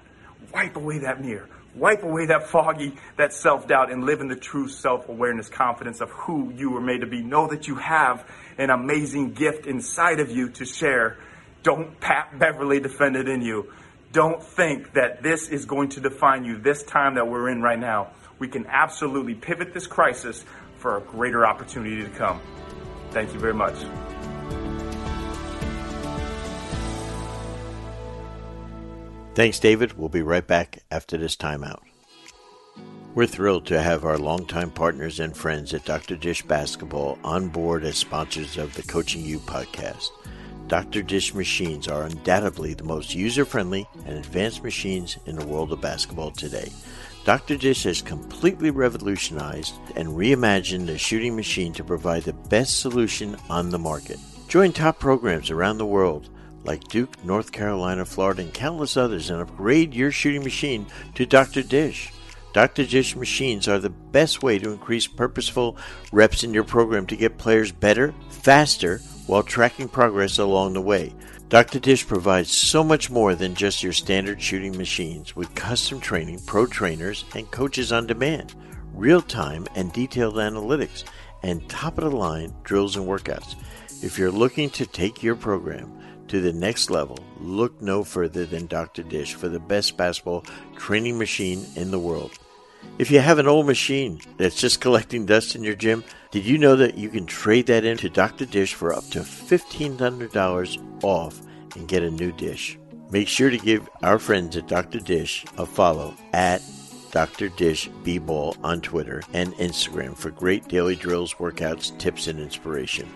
Wipe 0.53 0.77
away 0.77 0.99
that 0.99 1.25
mirror. 1.25 1.49
Wipe 1.77 2.03
away 2.03 2.27
that 2.27 2.49
foggy, 2.49 2.97
that 3.19 3.35
self 3.35 3.69
doubt, 3.69 3.93
and 3.93 4.05
live 4.05 4.21
in 4.21 4.29
the 4.29 4.37
true 4.37 4.67
self 4.67 5.09
awareness, 5.09 5.49
confidence 5.51 6.01
of 6.01 6.11
who 6.11 6.51
you 6.57 6.71
were 6.71 6.81
made 6.81 7.03
to 7.03 7.07
be. 7.07 7.23
Know 7.23 7.47
that 7.49 7.69
you 7.69 7.75
have 7.77 8.27
an 8.57 8.71
amazing 8.71 9.33
gift 9.33 9.67
inside 9.67 10.19
of 10.21 10.31
you 10.31 10.49
to 10.51 10.65
share. 10.65 11.19
Don't 11.62 12.01
Pat 12.01 12.39
Beverley 12.39 12.81
defend 12.81 13.17
it 13.17 13.29
in 13.29 13.43
you. 13.43 13.73
Don't 14.12 14.43
think 14.43 14.95
that 14.95 15.23
this 15.23 15.49
is 15.49 15.67
going 15.67 15.91
to 15.91 16.01
define 16.01 16.45
you 16.45 16.57
this 16.57 16.83
time 16.83 17.17
that 17.17 17.29
we're 17.29 17.51
in 17.51 17.61
right 17.61 17.79
now. 17.79 18.12
We 18.39 18.49
can 18.49 18.67
absolutely 18.67 19.35
pivot 19.35 19.75
this 19.75 19.87
crisis 19.87 20.45
for 20.79 20.97
a 20.97 21.01
greater 21.03 21.47
opportunity 21.47 22.03
to 22.03 22.09
come. 22.11 22.41
Thank 23.11 23.35
you 23.35 23.39
very 23.39 23.55
much. 23.55 23.75
Thanks, 29.37 29.61
David. 29.61 29.99
We'll 29.99 30.09
be 30.09 30.22
right 30.22 30.46
back 30.46 30.79
after 30.90 31.18
this 31.18 31.37
timeout. 31.37 31.83
We're 33.14 33.27
thrilled 33.27 33.66
to 33.66 33.83
have 33.83 34.07
our 34.07 34.16
longtime 34.16 34.70
partners 34.70 35.20
and 35.20 35.37
friends 35.37 35.75
at 35.75 35.85
Dr. 35.85 36.16
Dish 36.16 36.40
Basketball 36.40 37.18
on 37.22 37.49
board 37.49 37.85
as 37.85 37.99
sponsors 37.99 38.57
of 38.57 38.72
the 38.72 38.83
Coaching 38.83 39.22
You 39.22 39.38
podcast. 39.40 40.09
Dr. 40.68 41.03
Dish 41.03 41.35
machines 41.35 41.87
are 41.87 42.05
undoubtedly 42.05 42.72
the 42.72 42.85
most 42.85 43.14
user 43.14 43.44
friendly 43.44 43.87
and 44.07 44.16
advanced 44.16 44.64
machines 44.64 45.18
in 45.27 45.37
the 45.37 45.46
world 45.46 45.70
of 45.70 45.83
basketball 45.83 46.31
today. 46.31 46.72
Dr. 47.27 47.59
Dish 47.59 47.83
has 47.83 48.01
completely 48.01 48.70
revolutionized 48.70 49.75
and 49.96 50.09
reimagined 50.09 50.87
the 50.87 50.96
shooting 50.96 51.37
machine 51.37 51.75
to 51.75 51.85
provide 51.85 52.22
the 52.22 52.33
best 52.33 52.81
solution 52.81 53.37
on 53.51 53.68
the 53.68 53.79
market. 53.79 54.18
Join 54.49 54.72
top 54.72 54.99
programs 54.99 55.51
around 55.51 55.77
the 55.77 55.85
world 55.85 56.31
like 56.66 56.88
Duke, 56.88 57.24
North 57.24 57.52
Carolina, 57.52 58.05
Florida, 58.05 58.42
and 58.42 58.52
countless 58.52 58.96
others 58.96 59.31
and 59.31 59.40
upgrade 59.40 59.94
your 59.94 60.11
shooting 60.11 60.42
machine 60.42 60.87
to 61.14 61.24
Dr. 61.24 61.62
Dish. 61.62 62.12
Dr. 62.52 62.85
Dish 62.85 63.14
machines 63.14 63.68
are 63.68 63.79
the 63.79 63.90
best 63.90 64.42
way 64.42 64.59
to 64.59 64.72
increase 64.72 65.07
purposeful 65.07 65.76
reps 66.11 66.42
in 66.42 66.55
your 66.55 66.64
program 66.64 67.07
to 67.07 67.16
get 67.16 67.38
players 67.38 67.70
better, 67.70 68.14
faster, 68.31 68.98
while 69.26 69.42
tracking 69.42 69.88
progress 69.88 70.38
along 70.38 70.72
the 70.72 70.81
way. 70.81 71.12
Dr. 71.48 71.79
Dish 71.79 72.07
provides 72.07 72.50
so 72.50 72.83
much 72.83 73.11
more 73.11 73.35
than 73.35 73.55
just 73.55 73.83
your 73.83 73.92
standard 73.92 74.42
shooting 74.42 74.76
machines 74.76 75.37
with 75.37 75.55
custom 75.55 76.00
training, 76.00 76.40
pro 76.46 76.66
trainers, 76.66 77.24
and 77.35 77.48
coaches 77.50 77.92
on 77.92 78.07
demand, 78.07 78.55
real 78.92 79.22
time 79.22 79.66
and 79.76 79.92
detailed 79.92 80.37
analytics, 80.37 81.05
and 81.42 81.68
top 81.68 81.98
of 81.98 82.11
the 82.11 82.16
line 82.16 82.52
drills 82.64 82.96
and 82.96 83.07
workouts. 83.07 83.55
If 84.02 84.18
you're 84.18 84.31
looking 84.31 84.70
to 84.70 84.87
take 84.87 85.22
your 85.22 85.37
program 85.37 85.92
to 86.29 86.41
the 86.41 86.53
next 86.53 86.91
level, 86.91 87.19
look 87.41 87.81
no 87.81 88.05
further 88.05 88.47
than 88.47 88.67
Dr. 88.67 89.03
Dish 89.03 89.35
for 89.35 89.49
the 89.49 89.61
best 89.61 89.97
basketball 89.97 90.45
training 90.77 91.19
machine 91.19 91.67
in 91.77 91.91
the 91.91 91.99
world. 91.99 92.33
If 92.99 93.11
you 93.11 93.21
have 93.21 93.39
an 93.39 93.47
old 93.47 93.67
machine 93.67 94.21
that's 94.39 94.61
just 94.61 94.81
collecting 94.81 95.27
dust 95.27 95.55
in 95.55 95.62
your 95.62 95.75
gym, 95.75 96.05
did 96.31 96.47
you 96.47 96.57
know 96.59 96.77
that 96.77 96.97
you 96.97 97.09
can 97.09 97.27
trade 97.27 97.67
that 97.67 97.85
in 97.85 97.97
to 97.99 98.09
Dr. 98.09 98.47
Dish 98.47 98.75
for 98.75 98.95
up 98.95 99.05
to 99.11 99.21
$1,500 99.21 101.05
off 101.05 101.41
and 101.75 101.89
get 101.89 102.03
a 102.03 102.11
new 102.11 102.33
dish? 102.33 102.79
Make 103.11 103.29
sure 103.29 103.51
to 103.51 103.59
give 103.59 103.89
our 104.03 104.19
friends 104.19 104.57
at 104.57 104.67
Dr. 104.67 104.99
Dish 104.99 105.45
a 105.59 105.67
follow 105.67 106.15
at 106.33 106.62
Dr. 107.12 107.49
Dish 107.51 107.89
B-Ball 108.03 108.57
on 108.65 108.81
Twitter 108.81 109.23
and 109.33 109.55
Instagram 109.55 110.17
for 110.17 110.31
great 110.31 110.67
daily 110.69 110.97
drills, 110.97 111.35
workouts, 111.35 111.97
tips, 111.99 112.27
and 112.27 112.41
inspiration. 112.41 113.09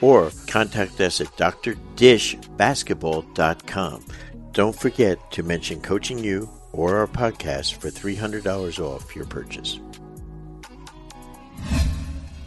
Or 0.00 0.30
contact 0.46 1.00
us 1.00 1.20
at 1.20 1.28
drdishbasketball.com. 1.28 4.04
Don't 4.52 4.78
forget 4.78 5.30
to 5.32 5.42
mention 5.42 5.80
Coaching 5.80 6.18
You 6.18 6.48
or 6.72 6.96
our 6.96 7.06
podcast 7.06 7.74
for 7.74 7.88
$300 7.88 8.78
off 8.78 9.16
your 9.16 9.26
purchase. 9.26 9.80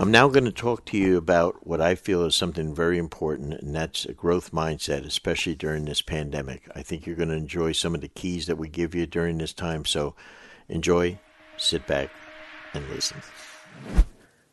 I'm 0.02 0.12
now 0.12 0.30
going 0.30 0.46
to 0.46 0.52
talk 0.52 0.86
to 0.86 0.98
you 0.98 1.18
about 1.18 1.68
what 1.68 1.82
I 1.82 1.96
feel 1.96 2.24
is 2.24 2.34
something 2.34 2.74
very 2.74 2.98
important, 2.98 3.56
and 3.56 3.76
that's 3.76 4.06
a 4.06 4.14
growth 4.14 4.54
mindset, 4.54 5.06
especially 5.06 5.56
during 5.56 5.84
this 5.84 6.02
pandemic. 6.02 6.70
I 6.74 6.84
think 6.84 7.06
you're 7.06 7.18
going 7.18 7.28
to 7.28 7.36
enjoy 7.36 7.74
some 7.74 7.94
of 7.94 8.00
the 8.00 8.08
keys 8.08 8.48
that 8.48 8.58
we 8.58 8.70
give 8.70 8.96
you 8.96 9.06
during 9.06 9.40
this 9.40 9.52
time. 9.52 9.84
So 9.84 10.16
enjoy, 10.70 11.20
sit 11.58 11.86
back, 11.86 12.12
and 12.74 12.90
listen. 12.90 13.18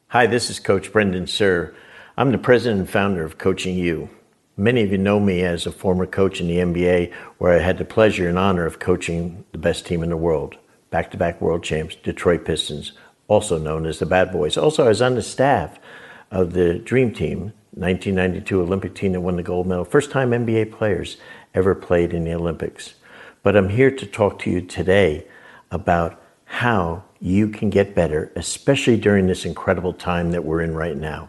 Hi, 0.08 0.26
this 0.26 0.50
is 0.50 0.58
Coach 0.58 0.92
Brendan 0.92 1.26
Suhr. 1.26 1.76
I'm 2.18 2.32
the 2.32 2.38
president 2.38 2.80
and 2.80 2.88
founder 2.88 3.26
of 3.26 3.36
Coaching 3.36 3.76
You. 3.76 4.08
Many 4.56 4.82
of 4.82 4.90
you 4.90 4.96
know 4.96 5.20
me 5.20 5.42
as 5.42 5.66
a 5.66 5.70
former 5.70 6.06
coach 6.06 6.40
in 6.40 6.48
the 6.48 6.56
NBA, 6.56 7.12
where 7.36 7.52
I 7.52 7.58
had 7.58 7.76
the 7.76 7.84
pleasure 7.84 8.26
and 8.26 8.38
honor 8.38 8.64
of 8.64 8.78
coaching 8.78 9.44
the 9.52 9.58
best 9.58 9.84
team 9.84 10.02
in 10.02 10.08
the 10.08 10.16
world, 10.16 10.56
back 10.88 11.10
to 11.10 11.18
back 11.18 11.42
world 11.42 11.62
champs, 11.62 11.94
Detroit 11.94 12.46
Pistons 12.46 12.92
also 13.28 13.58
known 13.58 13.84
as 13.84 13.98
the 13.98 14.06
Bad 14.06 14.32
Boys. 14.32 14.56
Also, 14.56 14.86
I 14.86 14.88
was 14.88 15.02
on 15.02 15.14
the 15.14 15.20
staff 15.20 15.78
of 16.30 16.54
the 16.54 16.78
Dream 16.78 17.12
Team, 17.12 17.52
1992 17.72 18.62
Olympic 18.62 18.94
team 18.94 19.12
that 19.12 19.20
won 19.20 19.36
the 19.36 19.42
gold 19.42 19.66
medal. 19.66 19.84
First 19.84 20.10
time 20.10 20.30
NBA 20.30 20.72
players 20.72 21.18
ever 21.52 21.74
played 21.74 22.14
in 22.14 22.24
the 22.24 22.32
Olympics. 22.32 22.94
But 23.42 23.58
I'm 23.58 23.68
here 23.68 23.90
to 23.90 24.06
talk 24.06 24.38
to 24.38 24.50
you 24.50 24.62
today 24.62 25.26
about 25.70 26.18
how 26.46 27.04
you 27.20 27.48
can 27.48 27.68
get 27.68 27.94
better, 27.94 28.32
especially 28.36 28.96
during 28.96 29.26
this 29.26 29.44
incredible 29.44 29.92
time 29.92 30.30
that 30.30 30.46
we're 30.46 30.62
in 30.62 30.74
right 30.74 30.96
now. 30.96 31.28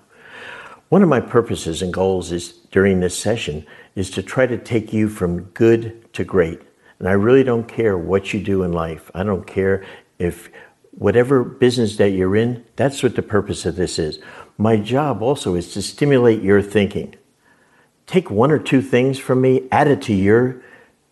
One 0.89 1.03
of 1.03 1.09
my 1.09 1.19
purposes 1.19 1.81
and 1.81 1.93
goals 1.93 2.31
is 2.31 2.53
during 2.71 3.01
this 3.01 3.17
session 3.17 3.65
is 3.95 4.09
to 4.11 4.23
try 4.23 4.45
to 4.45 4.57
take 4.57 4.93
you 4.93 5.09
from 5.09 5.43
good 5.43 6.13
to 6.13 6.23
great. 6.23 6.61
And 6.99 7.09
I 7.09 7.11
really 7.11 7.43
don't 7.43 7.67
care 7.67 7.97
what 7.97 8.33
you 8.33 8.41
do 8.41 8.63
in 8.63 8.71
life. 8.71 9.11
I 9.13 9.23
don't 9.23 9.45
care 9.45 9.83
if 10.17 10.49
whatever 10.91 11.43
business 11.43 11.97
that 11.97 12.11
you're 12.11 12.37
in, 12.37 12.63
that's 12.77 13.03
what 13.03 13.17
the 13.17 13.21
purpose 13.21 13.65
of 13.65 13.75
this 13.75 13.99
is. 13.99 14.19
My 14.57 14.77
job 14.77 15.21
also 15.21 15.55
is 15.55 15.73
to 15.73 15.81
stimulate 15.81 16.41
your 16.41 16.61
thinking. 16.61 17.15
Take 18.05 18.31
one 18.31 18.49
or 18.49 18.57
two 18.57 18.81
things 18.81 19.19
from 19.19 19.41
me, 19.41 19.67
add 19.73 19.89
it 19.89 20.01
to 20.03 20.13
your 20.13 20.63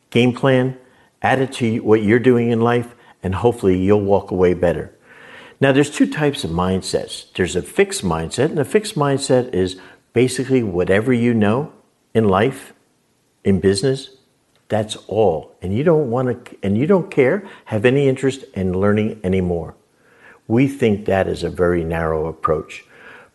game 0.09 0.33
plan, 0.33 0.77
add 1.21 1.39
it 1.39 1.51
to 1.53 1.79
what 1.79 2.01
you're 2.01 2.17
doing 2.17 2.49
in 2.49 2.61
life, 2.61 2.95
and 3.21 3.35
hopefully 3.35 3.77
you'll 3.77 3.99
walk 3.99 4.31
away 4.31 4.53
better. 4.53 4.94
Now, 5.61 5.71
there's 5.71 5.89
two 5.89 6.11
types 6.11 6.43
of 6.43 6.51
mindsets. 6.51 7.31
There's 7.33 7.55
a 7.55 7.61
fixed 7.61 8.03
mindset, 8.03 8.45
and 8.45 8.59
a 8.59 8.65
fixed 8.65 8.95
mindset 8.95 9.53
is 9.53 9.79
basically 10.13 10.63
whatever 10.63 11.13
you 11.13 11.33
know 11.33 11.71
in 12.13 12.27
life, 12.27 12.73
in 13.43 13.59
business, 13.59 14.09
that's 14.67 14.95
all. 15.07 15.55
And 15.61 15.75
you 15.75 15.83
don't 15.83 16.09
want 16.09 16.45
to, 16.45 16.57
and 16.63 16.77
you 16.77 16.87
don't 16.87 17.11
care, 17.11 17.47
have 17.65 17.85
any 17.85 18.07
interest 18.07 18.43
in 18.53 18.79
learning 18.79 19.21
anymore. 19.23 19.75
We 20.47 20.67
think 20.67 21.05
that 21.05 21.27
is 21.27 21.43
a 21.43 21.49
very 21.49 21.83
narrow 21.83 22.27
approach. 22.27 22.83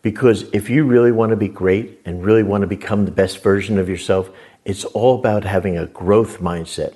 Because 0.02 0.44
if 0.52 0.70
you 0.70 0.84
really 0.84 1.12
want 1.12 1.30
to 1.30 1.36
be 1.36 1.48
great 1.48 2.00
and 2.04 2.24
really 2.24 2.42
want 2.42 2.62
to 2.62 2.66
become 2.66 3.04
the 3.04 3.10
best 3.10 3.42
version 3.42 3.78
of 3.78 3.88
yourself, 3.88 4.30
it's 4.64 4.84
all 4.84 5.18
about 5.18 5.44
having 5.44 5.76
a 5.76 5.86
growth 5.86 6.40
mindset. 6.40 6.94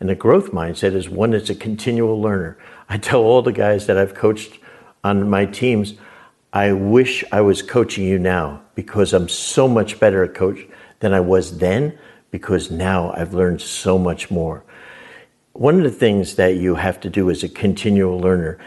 And 0.00 0.10
a 0.10 0.14
growth 0.14 0.52
mindset 0.52 0.94
is 0.94 1.08
one 1.08 1.30
that's 1.30 1.50
a 1.50 1.54
continual 1.54 2.20
learner. 2.20 2.58
I 2.88 2.98
tell 2.98 3.20
all 3.20 3.42
the 3.42 3.52
guys 3.52 3.86
that 3.86 3.98
I've 3.98 4.14
coached 4.14 4.58
on 5.06 5.30
my 5.30 5.46
teams, 5.46 5.94
I 6.52 6.72
wish 6.72 7.22
I 7.30 7.40
was 7.40 7.62
coaching 7.62 8.04
you 8.04 8.18
now 8.18 8.62
because 8.74 9.12
I'm 9.12 9.28
so 9.28 9.68
much 9.68 10.00
better 10.00 10.22
a 10.22 10.28
coach 10.28 10.66
than 11.00 11.12
I 11.12 11.20
was 11.20 11.58
then 11.58 11.98
because 12.30 12.70
now 12.70 13.12
I've 13.12 13.32
learned 13.32 13.60
so 13.60 13.98
much 13.98 14.30
more. 14.30 14.64
One 15.52 15.76
of 15.76 15.84
the 15.84 15.98
things 15.98 16.34
that 16.36 16.56
you 16.56 16.74
have 16.74 17.00
to 17.00 17.10
do 17.10 17.30
as 17.30 17.44
a 17.44 17.48
continual 17.48 18.18
learner 18.18 18.58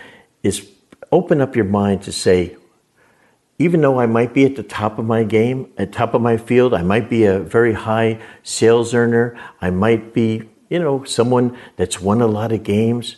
is 0.42 0.68
open 1.12 1.42
up 1.42 1.56
your 1.56 1.66
mind 1.66 2.04
to 2.04 2.12
say, 2.12 2.56
even 3.58 3.82
though 3.82 4.00
I 4.00 4.06
might 4.06 4.34
be 4.34 4.46
at 4.46 4.56
the 4.56 4.64
top 4.64 4.98
of 4.98 5.06
my 5.06 5.24
game, 5.24 5.70
at 5.78 5.92
top 5.92 6.14
of 6.14 6.22
my 6.22 6.38
field, 6.38 6.74
I 6.74 6.84
might 6.84 7.10
be 7.10 7.26
a 7.26 7.40
very 7.40 7.74
high 7.74 8.22
sales 8.44 8.94
earner, 8.94 9.38
I 9.60 9.70
might 9.72 10.14
be, 10.14 10.50
you 10.70 10.80
know, 10.80 11.04
someone 11.04 11.58
that's 11.76 12.00
won 12.00 12.22
a 12.22 12.28
lot 12.28 12.54
of 12.54 12.64
games. 12.64 13.18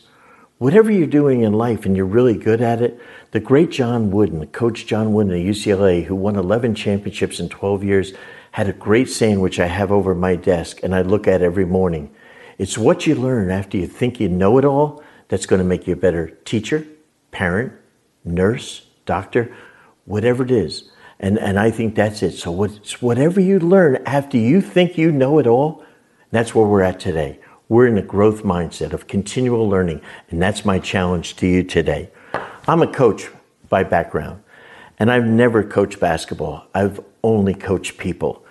Whatever 0.62 0.92
you're 0.92 1.08
doing 1.08 1.42
in 1.42 1.54
life 1.54 1.88
and 1.88 1.98
you're 1.98 2.06
really 2.06 2.38
good 2.38 2.62
at 2.62 2.84
it, 2.84 3.02
the 3.32 3.40
great 3.40 3.72
John 3.72 4.12
Wooden, 4.12 4.46
coach 4.50 4.86
John 4.86 5.12
Wooden 5.12 5.34
at 5.34 5.44
UCLA, 5.44 6.06
who 6.06 6.14
won 6.14 6.36
11 6.36 6.76
championships 6.76 7.40
in 7.40 7.50
12 7.50 7.84
years, 7.84 8.14
had 8.52 8.70
a 8.70 8.74
great 8.74 9.10
saying 9.10 9.40
which 9.40 9.60
I 9.60 9.66
have 9.66 9.92
over 9.92 10.14
my 10.14 10.36
desk 10.36 10.82
and 10.84 10.94
I 10.94 11.02
look 11.02 11.28
at 11.28 11.42
every 11.42 11.66
morning. 11.66 12.14
It's 12.60 12.78
what 12.78 13.08
you 13.08 13.16
learn 13.16 13.50
after 13.50 13.76
you 13.76 13.88
think 13.88 14.20
you 14.20 14.30
know 14.30 14.60
it 14.60 14.64
all 14.64 15.04
that's 15.30 15.48
going 15.48 15.58
to 15.58 15.68
make 15.68 15.88
you 15.88 15.94
a 15.94 15.98
better 15.98 16.30
teacher, 16.46 16.86
parent, 17.32 17.74
nurse, 18.24 18.86
doctor, 19.08 19.52
whatever 20.06 20.44
it 20.44 20.52
is. 20.52 20.92
And, 21.20 21.40
and 21.40 21.58
I 21.58 21.72
think 21.72 21.96
that's 21.96 22.22
it. 22.22 22.34
So 22.34 22.52
whatever 23.00 23.42
you 23.42 23.58
learn 23.58 24.04
after 24.06 24.38
you 24.38 24.62
think 24.62 24.96
you 24.96 25.12
know 25.12 25.40
it 25.40 25.48
all, 25.48 25.84
that's 26.30 26.54
where 26.54 26.68
we're 26.68 26.84
at 26.84 27.00
today. 27.00 27.40
We're 27.72 27.88
in 27.88 27.98
a 27.98 28.02
growth 28.02 28.44
mindset 28.44 28.92
of 28.92 29.08
continual 29.08 29.70
learning. 29.70 30.02
And 30.30 30.42
that's 30.42 30.66
my 30.66 30.78
challenge 30.78 31.38
to 31.38 31.48
you 31.48 31.64
today. 31.64 32.10
I'm 32.68 32.82
a 32.82 32.92
coach 32.92 33.30
by 33.70 33.86
background. 33.86 34.44
And 35.00 35.10
I've 35.10 35.24
never 35.24 35.64
coached 35.64 35.98
basketball. 35.98 36.68
I've 36.76 37.00
only 37.24 37.54
coached 37.54 37.98
people. 37.98 38.46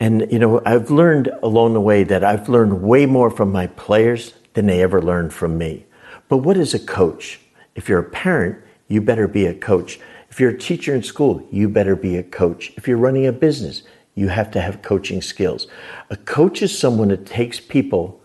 And, 0.00 0.26
you 0.32 0.40
know, 0.40 0.60
I've 0.66 0.90
learned 0.90 1.30
along 1.40 1.74
the 1.74 1.80
way 1.80 2.02
that 2.02 2.24
I've 2.24 2.48
learned 2.48 2.82
way 2.82 3.06
more 3.06 3.30
from 3.30 3.52
my 3.52 3.68
players 3.68 4.34
than 4.54 4.66
they 4.66 4.82
ever 4.82 5.00
learned 5.00 5.32
from 5.32 5.56
me. 5.56 5.86
But 6.28 6.38
what 6.38 6.56
is 6.56 6.74
a 6.74 6.80
coach? 6.80 7.38
If 7.76 7.88
you're 7.88 8.00
a 8.00 8.10
parent, 8.10 8.58
you 8.88 9.00
better 9.00 9.28
be 9.28 9.46
a 9.46 9.54
coach. 9.54 10.00
If 10.30 10.40
you're 10.40 10.50
a 10.50 10.58
teacher 10.58 10.96
in 10.96 11.04
school, 11.04 11.46
you 11.52 11.68
better 11.68 11.94
be 11.94 12.16
a 12.16 12.24
coach. 12.24 12.72
If 12.76 12.88
you're 12.88 12.98
running 12.98 13.24
a 13.24 13.30
business, 13.32 13.84
you 14.16 14.26
have 14.26 14.50
to 14.50 14.60
have 14.60 14.82
coaching 14.82 15.22
skills. 15.22 15.68
A 16.10 16.16
coach 16.16 16.60
is 16.60 16.76
someone 16.76 17.06
that 17.10 17.24
takes 17.24 17.60
people 17.60 18.17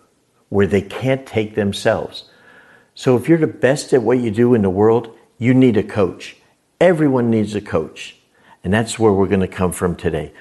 where 0.54 0.68
they 0.68 0.84
can't 0.84 1.26
take 1.26 1.56
themselves. 1.56 2.26
So 2.94 3.18
if 3.18 3.28
you're 3.28 3.40
the 3.40 3.48
best 3.48 3.92
at 3.92 4.04
what 4.04 4.20
you 4.20 4.30
do 4.30 4.54
in 4.54 4.62
the 4.62 4.70
world, 4.70 5.18
you 5.40 5.52
need 5.52 5.78
a 5.78 5.84
coach. 5.84 6.36
Everyone 6.80 7.32
needs 7.32 7.56
a 7.56 7.62
coach. 7.62 8.18
And 8.64 8.72
that's 8.72 9.00
where 9.00 9.12
we're 9.12 9.28
going 9.28 9.40
to 9.40 9.48
come 9.48 9.72
from 9.72 9.96
today. 9.96 10.32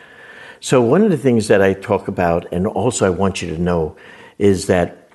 So, 0.60 0.82
one 0.82 1.02
of 1.02 1.10
the 1.10 1.16
things 1.16 1.48
that 1.48 1.62
I 1.62 1.72
talk 1.72 2.08
about, 2.08 2.46
and 2.52 2.66
also 2.66 3.06
I 3.06 3.10
want 3.10 3.40
you 3.40 3.48
to 3.54 3.60
know, 3.60 3.96
is 4.38 4.66
that 4.66 5.08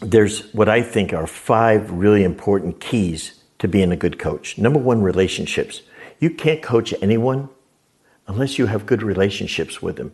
there's 0.00 0.52
what 0.54 0.68
I 0.68 0.80
think 0.80 1.12
are 1.12 1.26
five 1.26 1.90
really 1.90 2.24
important 2.24 2.80
keys 2.80 3.40
to 3.58 3.68
being 3.68 3.92
a 3.92 3.96
good 3.96 4.18
coach. 4.18 4.56
Number 4.56 4.78
one, 4.78 5.02
relationships. 5.02 5.82
You 6.20 6.30
can't 6.30 6.62
coach 6.62 6.94
anyone 7.02 7.50
unless 8.26 8.58
you 8.58 8.64
have 8.66 8.86
good 8.86 9.02
relationships 9.02 9.82
with 9.82 9.96
them. 9.96 10.12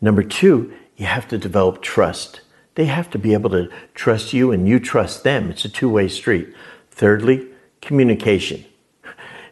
Number 0.00 0.22
two, 0.22 0.72
you 0.96 1.06
have 1.06 1.26
to 1.28 1.36
develop 1.36 1.82
trust. 1.82 2.42
They 2.74 2.86
have 2.86 3.10
to 3.10 3.18
be 3.18 3.34
able 3.34 3.50
to 3.50 3.70
trust 3.94 4.32
you 4.32 4.50
and 4.52 4.66
you 4.66 4.80
trust 4.80 5.24
them. 5.24 5.50
It's 5.50 5.64
a 5.64 5.68
two 5.68 5.88
way 5.88 6.08
street. 6.08 6.54
Thirdly, 6.90 7.48
communication. 7.80 8.64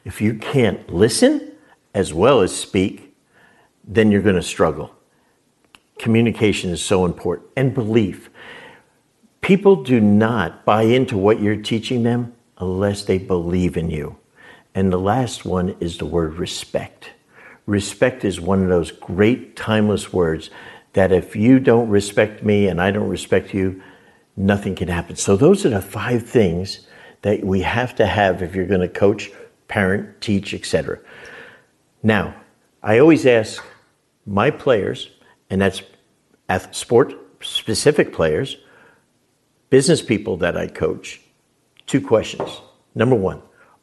If 0.05 0.21
you 0.21 0.35
can't 0.35 0.89
listen 0.93 1.53
as 1.95 2.15
well 2.15 2.41
as 2.41 2.57
speak, 2.57 3.15
then 3.85 4.11
you're 4.11 4.23
going 4.23 4.37
to 4.37 4.43
struggle. 4.43 4.95
Communication 5.99 6.71
is 6.71 6.83
so 6.83 7.05
important 7.05 7.49
and 7.57 7.75
belief. 7.75 8.31
People 9.43 9.83
do 9.83 10.01
not 10.01 10.65
buy 10.65 10.83
into 10.83 11.19
what 11.19 11.41
you're 11.41 11.57
teaching 11.57 12.03
them 12.03 12.33
unless 12.59 13.05
they 13.05 13.19
believe 13.19 13.77
in 13.77 13.91
you. 13.91 14.17
And 14.75 14.93
the 14.93 14.99
last 14.99 15.45
one 15.45 15.77
is 15.81 15.99
the 15.99 16.07
word 16.07 16.35
respect. 16.35 17.11
Respect 17.67 18.25
is 18.25 18.41
one 18.41 18.63
of 18.63 18.69
those 18.69 18.93
great 18.93 19.57
timeless 19.57 20.13
words 20.13 20.51
that 20.92 21.12
if 21.12 21.37
you 21.37 21.61
don't 21.61 21.88
respect 21.88 22.42
me 22.42 22.68
and 22.68 22.81
I 22.81 22.90
don't 22.90 23.09
respect 23.09 23.55
you, 23.55 23.83
nothing 24.37 24.74
can 24.74 24.88
happen. 24.88 25.16
So, 25.16 25.37
those 25.37 25.64
are 25.64 25.70
the 25.70 25.83
five 25.83 26.29
things 26.29 26.87
that 27.22 27.44
we 27.44 27.61
have 27.61 27.94
to 27.96 28.07
have 28.07 28.42
if 28.42 28.55
you're 28.55 28.66
going 28.66 28.81
to 28.81 28.88
coach 28.88 29.31
parent, 29.68 30.20
teach, 30.20 30.53
etc. 30.53 30.98
Now, 32.03 32.35
I 32.83 32.98
always 32.98 33.26
ask 33.26 33.62
my 34.26 34.50
players, 34.50 35.11
and 35.48 35.61
that's 35.61 35.83
sport 36.72 37.14
specific 37.42 38.12
players, 38.12 38.57
business 39.70 40.03
people 40.03 40.37
that 40.38 40.57
I 40.57 40.66
coach, 40.66 41.20
two 41.87 42.00
questions. 42.00 42.61
Number 42.94 43.16
one, 43.16 43.42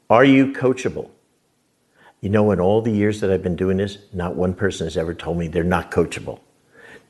are 0.10 0.26
you 0.26 0.54
coachable? 0.54 1.10
You 2.22 2.30
know, 2.30 2.52
in 2.52 2.60
all 2.60 2.82
the 2.82 2.92
years 2.92 3.22
that 3.22 3.32
I've 3.32 3.44
been 3.44 3.56
doing 3.56 3.78
this, 3.78 3.98
not 4.14 4.36
one 4.36 4.54
person 4.54 4.88
has 4.88 4.98
ever 4.98 5.14
told 5.14 5.38
me 5.38 5.48
they're 5.48 5.64
not 5.64 5.92
coachable. 5.92 6.40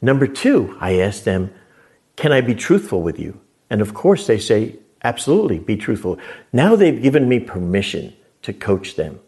Number 0.01 0.27
two, 0.27 0.77
I 0.79 0.99
ask 0.99 1.23
them, 1.23 1.53
can 2.15 2.31
I 2.31 2.41
be 2.41 2.55
truthful 2.55 3.01
with 3.01 3.19
you? 3.19 3.39
And 3.69 3.81
of 3.81 3.93
course, 3.93 4.27
they 4.27 4.39
say, 4.39 4.77
Absolutely, 5.03 5.60
be 5.60 5.77
truthful. 5.77 6.17
Now 6.51 6.75
they've 6.75 7.01
given 7.01 7.29
me 7.29 7.39
permission 7.39 8.13
to 8.41 8.51
coach 8.51 8.95
them. 8.95 9.19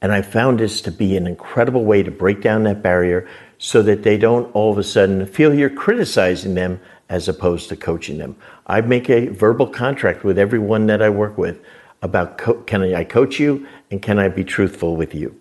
And 0.00 0.10
I 0.10 0.22
found 0.22 0.58
this 0.58 0.80
to 0.80 0.90
be 0.90 1.16
an 1.16 1.26
incredible 1.26 1.84
way 1.84 2.02
to 2.02 2.10
break 2.10 2.40
down 2.40 2.64
that 2.64 2.82
barrier 2.82 3.28
so 3.58 3.82
that 3.82 4.02
they 4.02 4.16
don't 4.16 4.52
all 4.54 4.72
of 4.72 4.78
a 4.78 4.82
sudden 4.82 5.24
feel 5.26 5.54
you're 5.54 5.70
criticizing 5.70 6.54
them 6.54 6.80
as 7.08 7.28
opposed 7.28 7.68
to 7.68 7.76
coaching 7.76 8.18
them. 8.18 8.34
I 8.66 8.80
make 8.80 9.08
a 9.08 9.28
verbal 9.28 9.68
contract 9.68 10.24
with 10.24 10.38
everyone 10.38 10.86
that 10.86 11.02
I 11.02 11.10
work 11.10 11.38
with 11.38 11.60
about 12.00 12.38
co- 12.38 12.62
can 12.62 12.82
I 12.82 13.04
coach 13.04 13.38
you 13.38 13.66
and 13.90 14.02
can 14.02 14.18
I 14.18 14.28
be 14.28 14.42
truthful 14.42 14.96
with 14.96 15.14
you. 15.14 15.38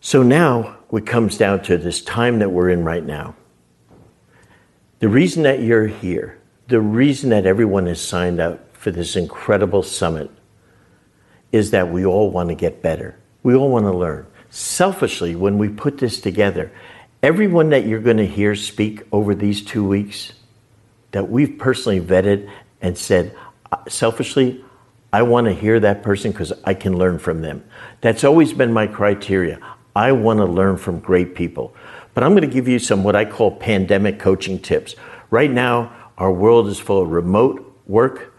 So 0.00 0.22
now 0.22 0.77
it 0.92 1.06
comes 1.06 1.36
down 1.36 1.62
to 1.64 1.76
this 1.76 2.00
time 2.02 2.38
that 2.38 2.50
we're 2.50 2.70
in 2.70 2.84
right 2.84 3.04
now. 3.04 3.34
The 5.00 5.08
reason 5.08 5.42
that 5.42 5.60
you're 5.60 5.86
here, 5.86 6.38
the 6.68 6.80
reason 6.80 7.30
that 7.30 7.46
everyone 7.46 7.86
has 7.86 8.00
signed 8.00 8.40
up 8.40 8.76
for 8.76 8.90
this 8.90 9.16
incredible 9.16 9.82
summit 9.82 10.30
is 11.52 11.70
that 11.70 11.90
we 11.90 12.04
all 12.04 12.30
want 12.30 12.48
to 12.48 12.54
get 12.54 12.82
better. 12.82 13.18
We 13.42 13.54
all 13.54 13.70
want 13.70 13.84
to 13.84 13.96
learn. 13.96 14.26
Selfishly, 14.50 15.36
when 15.36 15.58
we 15.58 15.68
put 15.68 15.98
this 15.98 16.20
together, 16.20 16.72
everyone 17.22 17.70
that 17.70 17.86
you're 17.86 18.00
going 18.00 18.16
to 18.16 18.26
hear 18.26 18.54
speak 18.54 19.02
over 19.12 19.34
these 19.34 19.64
two 19.64 19.86
weeks 19.86 20.32
that 21.12 21.28
we've 21.28 21.58
personally 21.58 22.00
vetted 22.00 22.50
and 22.80 22.96
said, 22.96 23.34
selfishly, 23.88 24.64
I 25.12 25.22
want 25.22 25.46
to 25.46 25.54
hear 25.54 25.80
that 25.80 26.02
person 26.02 26.32
because 26.32 26.52
I 26.64 26.74
can 26.74 26.96
learn 26.96 27.18
from 27.18 27.40
them. 27.40 27.64
That's 28.00 28.24
always 28.24 28.52
been 28.52 28.72
my 28.72 28.86
criteria. 28.86 29.58
I 29.94 30.12
want 30.12 30.38
to 30.38 30.44
learn 30.44 30.76
from 30.76 31.00
great 31.00 31.34
people. 31.34 31.74
But 32.14 32.24
I'm 32.24 32.32
going 32.32 32.48
to 32.48 32.52
give 32.52 32.68
you 32.68 32.78
some 32.78 33.04
what 33.04 33.16
I 33.16 33.24
call 33.24 33.50
pandemic 33.50 34.18
coaching 34.18 34.58
tips. 34.58 34.94
Right 35.30 35.50
now, 35.50 35.92
our 36.16 36.32
world 36.32 36.68
is 36.68 36.78
full 36.78 37.02
of 37.02 37.10
remote 37.10 37.64
work, 37.86 38.34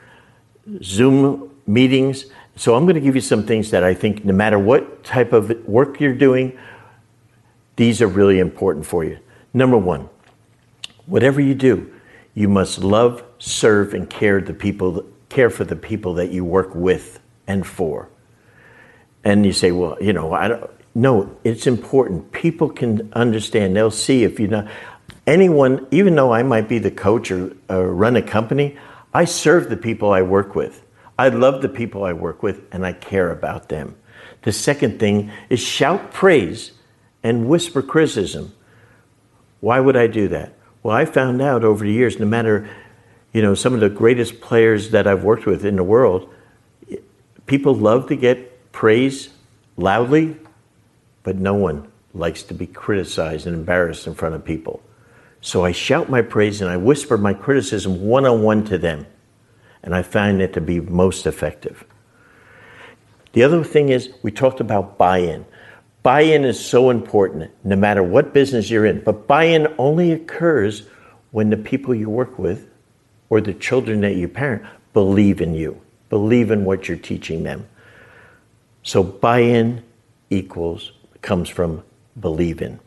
Zoom 0.83 1.55
meetings. 1.65 2.25
So 2.55 2.75
I'm 2.75 2.83
going 2.85 2.95
to 2.95 3.01
give 3.01 3.15
you 3.15 3.21
some 3.21 3.45
things 3.45 3.71
that 3.71 3.83
I 3.83 3.93
think 3.93 4.25
no 4.25 4.33
matter 4.33 4.59
what 4.59 5.03
type 5.03 5.33
of 5.33 5.49
work 5.67 5.99
you're 5.99 6.13
doing, 6.13 6.57
these 7.75 8.01
are 8.01 8.07
really 8.07 8.39
important 8.39 8.85
for 8.85 9.05
you. 9.05 9.19
Number 9.53 9.77
one, 9.77 10.09
whatever 11.05 11.39
you 11.39 11.55
do, 11.55 11.93
you 12.33 12.49
must 12.49 12.79
love, 12.79 13.23
serve, 13.39 13.93
and 13.93 14.09
care 14.09 14.41
the 14.41 14.53
people 14.53 15.05
care 15.29 15.49
for 15.49 15.63
the 15.63 15.75
people 15.75 16.15
that 16.15 16.31
you 16.31 16.43
work 16.43 16.73
with 16.75 17.19
and 17.47 17.65
for. 17.65 18.09
And 19.23 19.45
you 19.45 19.53
say, 19.53 19.71
well, 19.71 19.97
you 20.01 20.11
know, 20.11 20.33
I 20.33 20.47
don't. 20.47 20.71
No, 20.99 21.37
it's 21.45 21.65
important. 21.65 22.33
People 22.33 22.69
can 22.69 23.09
understand. 23.13 23.73
They'll 23.73 23.89
see 23.89 24.25
if 24.25 24.37
you 24.37 24.49
know 24.49 24.67
anyone. 25.25 25.87
Even 25.91 26.15
though 26.15 26.33
I 26.33 26.43
might 26.43 26.67
be 26.67 26.77
the 26.77 26.91
coach 26.91 27.31
or, 27.31 27.55
or 27.69 27.93
run 27.93 28.17
a 28.17 28.21
company, 28.21 28.77
I 29.13 29.23
serve 29.23 29.69
the 29.69 29.77
people 29.77 30.11
I 30.11 30.23
work 30.23 30.55
with. 30.55 30.83
I 31.17 31.29
love 31.29 31.61
the 31.61 31.69
people 31.69 32.03
I 32.03 32.11
work 32.11 32.43
with, 32.43 32.63
and 32.73 32.85
I 32.85 32.91
care 32.91 33.31
about 33.31 33.69
them. 33.69 33.95
The 34.41 34.51
second 34.51 34.99
thing 34.99 35.31
is 35.49 35.61
shout 35.61 36.11
praise 36.11 36.73
and 37.23 37.47
whisper 37.47 37.81
criticism. 37.81 38.53
Why 39.61 39.79
would 39.79 39.95
I 39.95 40.07
do 40.07 40.27
that? 40.27 40.53
Well, 40.83 40.97
I 40.97 41.05
found 41.05 41.41
out 41.41 41.63
over 41.63 41.85
the 41.85 41.93
years, 41.93 42.19
no 42.19 42.25
matter 42.25 42.69
you 43.31 43.41
know, 43.41 43.55
some 43.55 43.73
of 43.73 43.79
the 43.79 43.89
greatest 43.89 44.41
players 44.41 44.89
that 44.89 45.07
I've 45.07 45.23
worked 45.23 45.45
with 45.45 45.63
in 45.63 45.77
the 45.77 45.83
world, 45.83 46.33
people 47.45 47.73
love 47.73 48.07
to 48.09 48.17
get 48.17 48.71
praise 48.73 49.29
loudly, 49.77 50.35
but 51.29 51.37
no 51.37 51.53
one 51.53 51.87
likes 52.15 52.41
to 52.41 52.55
be 52.55 52.65
criticized 52.65 53.45
and 53.45 53.55
embarrassed 53.55 54.07
in 54.07 54.15
front 54.15 54.33
of 54.33 54.43
people. 54.43 54.81
So 55.41 55.63
I 55.63 55.73
shout 55.73 56.09
my 56.09 56.23
praise 56.23 56.59
and 56.59 56.71
I 56.71 56.77
whisper 56.77 57.19
my 57.19 57.35
criticism 57.35 58.01
one 58.01 58.25
on 58.25 58.41
one 58.41 58.65
to 58.65 58.79
them. 58.79 59.05
And 59.83 59.93
I 59.93 60.01
find 60.01 60.41
it 60.41 60.53
to 60.53 60.61
be 60.61 60.79
most 60.79 61.27
effective. 61.27 61.85
The 63.33 63.43
other 63.43 63.63
thing 63.63 63.89
is, 63.89 64.09
we 64.23 64.31
talked 64.31 64.59
about 64.59 64.97
buy 64.97 65.19
in. 65.19 65.45
Buy 66.01 66.21
in 66.21 66.45
is 66.45 66.59
so 66.59 66.89
important, 66.89 67.51
no 67.63 67.75
matter 67.75 68.01
what 68.01 68.33
business 68.33 68.71
you're 68.71 68.87
in. 68.87 69.01
But 69.03 69.27
buy 69.27 69.43
in 69.43 69.67
only 69.77 70.11
occurs 70.11 70.87
when 71.29 71.51
the 71.51 71.57
people 71.57 71.93
you 71.93 72.09
work 72.09 72.39
with 72.39 72.67
or 73.29 73.39
the 73.39 73.53
children 73.53 74.01
that 74.01 74.15
you 74.15 74.27
parent 74.27 74.63
believe 74.93 75.41
in 75.41 75.53
you, 75.53 75.79
believe 76.09 76.49
in 76.49 76.65
what 76.65 76.87
you're 76.87 76.97
teaching 76.97 77.43
them. 77.43 77.67
So 78.81 79.03
buy 79.03 79.41
in 79.41 79.83
equals 80.31 80.93
comes 81.21 81.49
from 81.49 81.83
believing. 82.19 82.79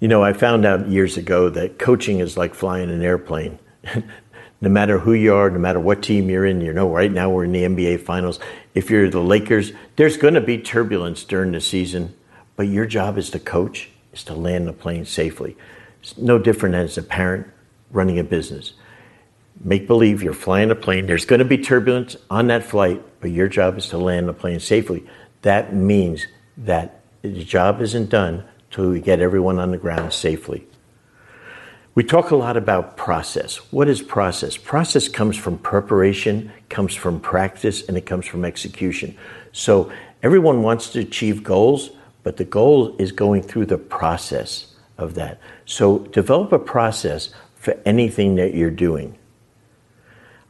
You 0.00 0.08
know, 0.08 0.22
I 0.22 0.32
found 0.32 0.66
out 0.66 0.88
years 0.88 1.16
ago 1.16 1.48
that 1.50 1.78
coaching 1.78 2.20
is 2.20 2.36
like 2.36 2.54
flying 2.54 2.90
an 2.90 3.02
airplane. 3.02 3.58
no 4.60 4.70
matter 4.70 4.98
who 4.98 5.12
you 5.12 5.34
are, 5.34 5.50
no 5.50 5.58
matter 5.58 5.78
what 5.78 6.02
team 6.02 6.30
you're 6.30 6.46
in, 6.46 6.60
you 6.60 6.72
know, 6.72 6.90
right 6.90 7.12
now 7.12 7.28
we're 7.30 7.44
in 7.44 7.52
the 7.52 7.62
NBA 7.62 8.00
finals. 8.00 8.40
If 8.74 8.90
you're 8.90 9.10
the 9.10 9.20
Lakers, 9.20 9.72
there's 9.96 10.16
going 10.16 10.34
to 10.34 10.40
be 10.40 10.58
turbulence 10.58 11.22
during 11.24 11.52
the 11.52 11.60
season, 11.60 12.14
but 12.56 12.68
your 12.68 12.86
job 12.86 13.18
as 13.18 13.30
the 13.30 13.38
coach 13.38 13.90
is 14.12 14.24
to 14.24 14.34
land 14.34 14.66
the 14.66 14.72
plane 14.72 15.04
safely. 15.04 15.56
It's 16.02 16.16
no 16.16 16.38
different 16.38 16.74
as 16.76 16.96
a 16.96 17.02
parent 17.02 17.46
running 17.90 18.18
a 18.18 18.24
business. 18.24 18.72
Make 19.62 19.86
believe 19.86 20.22
you're 20.22 20.32
flying 20.32 20.70
a 20.70 20.74
plane. 20.74 21.06
There's 21.06 21.26
going 21.26 21.38
to 21.40 21.44
be 21.44 21.58
turbulence 21.58 22.16
on 22.30 22.46
that 22.48 22.64
flight, 22.64 23.02
but 23.20 23.30
your 23.30 23.48
job 23.48 23.78
is 23.78 23.88
to 23.90 23.98
land 23.98 24.28
the 24.28 24.32
plane 24.32 24.60
safely. 24.60 25.04
That 25.42 25.74
means 25.74 26.26
that 26.56 27.00
the 27.22 27.44
job 27.44 27.80
isn't 27.80 28.10
done 28.10 28.44
till 28.70 28.90
we 28.90 29.00
get 29.00 29.20
everyone 29.20 29.58
on 29.58 29.70
the 29.70 29.78
ground 29.78 30.12
safely. 30.12 30.66
We 31.94 32.02
talk 32.02 32.30
a 32.30 32.36
lot 32.36 32.56
about 32.56 32.96
process. 32.96 33.56
What 33.72 33.88
is 33.88 34.02
process? 34.02 34.56
Process 34.56 35.08
comes 35.08 35.36
from 35.36 35.58
preparation, 35.58 36.50
comes 36.68 36.92
from 36.94 37.20
practice, 37.20 37.86
and 37.86 37.96
it 37.96 38.04
comes 38.04 38.26
from 38.26 38.44
execution. 38.44 39.16
So 39.52 39.92
everyone 40.22 40.62
wants 40.62 40.90
to 40.90 41.00
achieve 41.00 41.44
goals, 41.44 41.90
but 42.24 42.36
the 42.36 42.44
goal 42.44 42.96
is 42.98 43.12
going 43.12 43.42
through 43.42 43.66
the 43.66 43.78
process 43.78 44.74
of 44.98 45.14
that. 45.14 45.38
So 45.66 46.00
develop 46.00 46.50
a 46.50 46.58
process 46.58 47.30
for 47.54 47.78
anything 47.86 48.34
that 48.36 48.54
you're 48.54 48.70
doing. 48.70 49.16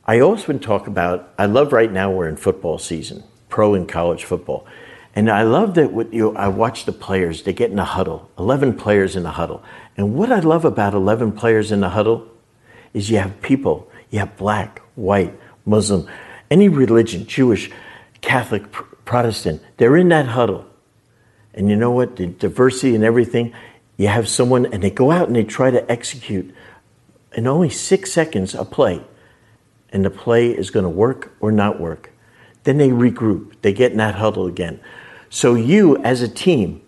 I 0.06 0.20
often 0.20 0.58
talk 0.58 0.86
about, 0.86 1.32
I 1.38 1.46
love 1.46 1.72
right 1.72 1.92
now 1.92 2.10
we're 2.10 2.28
in 2.28 2.36
football 2.36 2.78
season, 2.78 3.22
pro 3.48 3.74
and 3.74 3.88
college 3.88 4.24
football. 4.24 4.66
And 5.14 5.30
I 5.30 5.42
love 5.42 5.74
that 5.74 5.92
what 5.92 6.12
you, 6.12 6.34
I 6.34 6.48
watch 6.48 6.86
the 6.86 6.92
players, 6.92 7.44
they 7.44 7.52
get 7.52 7.70
in 7.70 7.78
a 7.78 7.84
huddle, 7.84 8.30
11 8.36 8.76
players 8.76 9.14
in 9.14 9.24
a 9.24 9.30
huddle. 9.30 9.62
And 9.96 10.14
what 10.14 10.32
I 10.32 10.40
love 10.40 10.64
about 10.64 10.92
11 10.92 11.32
players 11.32 11.70
in 11.70 11.84
a 11.84 11.88
huddle 11.88 12.28
is 12.92 13.10
you 13.10 13.18
have 13.18 13.40
people, 13.40 13.90
you 14.10 14.18
have 14.18 14.36
black, 14.36 14.80
white, 14.96 15.38
Muslim, 15.64 16.08
any 16.50 16.68
religion, 16.68 17.26
Jewish, 17.26 17.70
Catholic, 18.20 18.70
Protestant, 19.04 19.62
they're 19.76 19.96
in 19.96 20.08
that 20.08 20.26
huddle. 20.26 20.66
And 21.52 21.70
you 21.70 21.76
know 21.76 21.92
what? 21.92 22.16
The 22.16 22.26
diversity 22.26 22.96
and 22.96 23.04
everything, 23.04 23.54
you 23.96 24.08
have 24.08 24.28
someone 24.28 24.66
and 24.66 24.82
they 24.82 24.90
go 24.90 25.12
out 25.12 25.28
and 25.28 25.36
they 25.36 25.44
try 25.44 25.70
to 25.70 25.90
execute 25.90 26.52
in 27.36 27.46
only 27.46 27.70
six 27.70 28.12
seconds 28.12 28.54
a 28.54 28.64
play, 28.64 29.02
and 29.90 30.04
the 30.04 30.10
play 30.10 30.50
is 30.50 30.70
going 30.70 30.84
to 30.84 30.90
work 30.90 31.32
or 31.40 31.52
not 31.52 31.80
work. 31.80 32.10
Then 32.64 32.78
they 32.78 32.88
regroup, 32.88 33.54
they 33.62 33.72
get 33.72 33.92
in 33.92 33.98
that 33.98 34.14
huddle 34.14 34.46
again. 34.46 34.80
So, 35.34 35.56
you 35.56 35.96
as 36.04 36.22
a 36.22 36.28
team, 36.28 36.80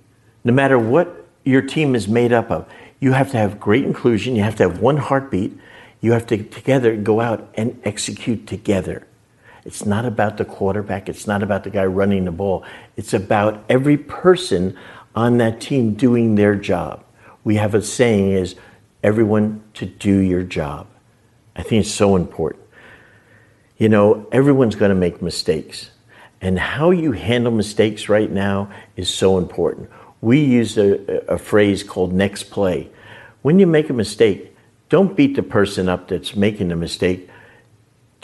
no 0.45 0.53
matter 0.53 0.79
what 0.79 1.27
your 1.43 1.63
team 1.63 1.97
is 1.97 2.07
made 2.07 2.33
up 2.33 2.49
of, 2.49 2.65
you 3.01 3.11
have 3.11 3.33
to 3.33 3.37
have 3.37 3.59
great 3.59 3.85
inclusion, 3.85 4.37
you 4.37 4.45
have 4.45 4.55
to 4.59 4.69
have 4.69 4.79
one 4.79 4.99
heartbeat, 4.99 5.53
you 6.01 6.13
have 6.13 6.29
to 6.29 6.41
together 6.45 6.95
go 6.95 7.21
out 7.21 7.51
and 7.55 7.77
execute 7.83 8.47
together. 8.47 9.05
It's 9.65 9.85
not 9.85 10.05
about 10.05 10.37
the 10.37 10.45
quarterback, 10.45 11.09
it's 11.09 11.27
not 11.27 11.43
about 11.43 11.65
the 11.65 11.71
guy 11.71 11.87
running 11.87 12.25
the 12.25 12.31
ball, 12.31 12.65
it's 12.97 13.13
about 13.13 13.65
every 13.69 13.97
person 13.97 14.79
on 15.17 15.39
that 15.39 15.61
team 15.61 15.95
doing 15.95 16.37
their 16.37 16.55
job. 16.55 17.03
We 17.43 17.57
have 17.57 17.75
a 17.75 17.83
saying 17.83 18.31
is 18.31 18.55
everyone 19.03 19.61
to 19.75 19.87
do 19.87 20.19
your 20.19 20.45
job. 20.45 20.87
I 21.57 21.65
think 21.65 21.85
it's 21.85 21.93
so 21.93 22.15
important. 22.15 22.63
You 23.77 23.89
know, 23.89 24.29
everyone's 24.31 24.77
going 24.77 24.91
to 24.91 24.95
make 24.95 25.21
mistakes. 25.21 25.91
And 26.41 26.59
how 26.59 26.91
you 26.91 27.13
handle 27.13 27.53
mistakes 27.53 28.09
right 28.09 28.31
now 28.31 28.71
is 28.97 29.09
so 29.09 29.39
important. 29.39 29.91
We 30.21 30.41
use 30.41 30.77
a, 30.77 31.25
a, 31.33 31.39
phrase 31.39 31.83
called 31.83 32.13
next 32.13 32.45
play. 32.45 32.91
When 33.43 33.59
you 33.59 33.67
make 33.67 33.91
a 33.91 33.95
mistake, 33.95 34.55
don't 34.89 35.17
beat 35.17 35.37
the 35.37 35.43
person 35.43 35.89
up 35.89 36.09
that's 36.09 36.37
making 36.37 36.69
the 36.69 36.77
mistake. 36.77 37.29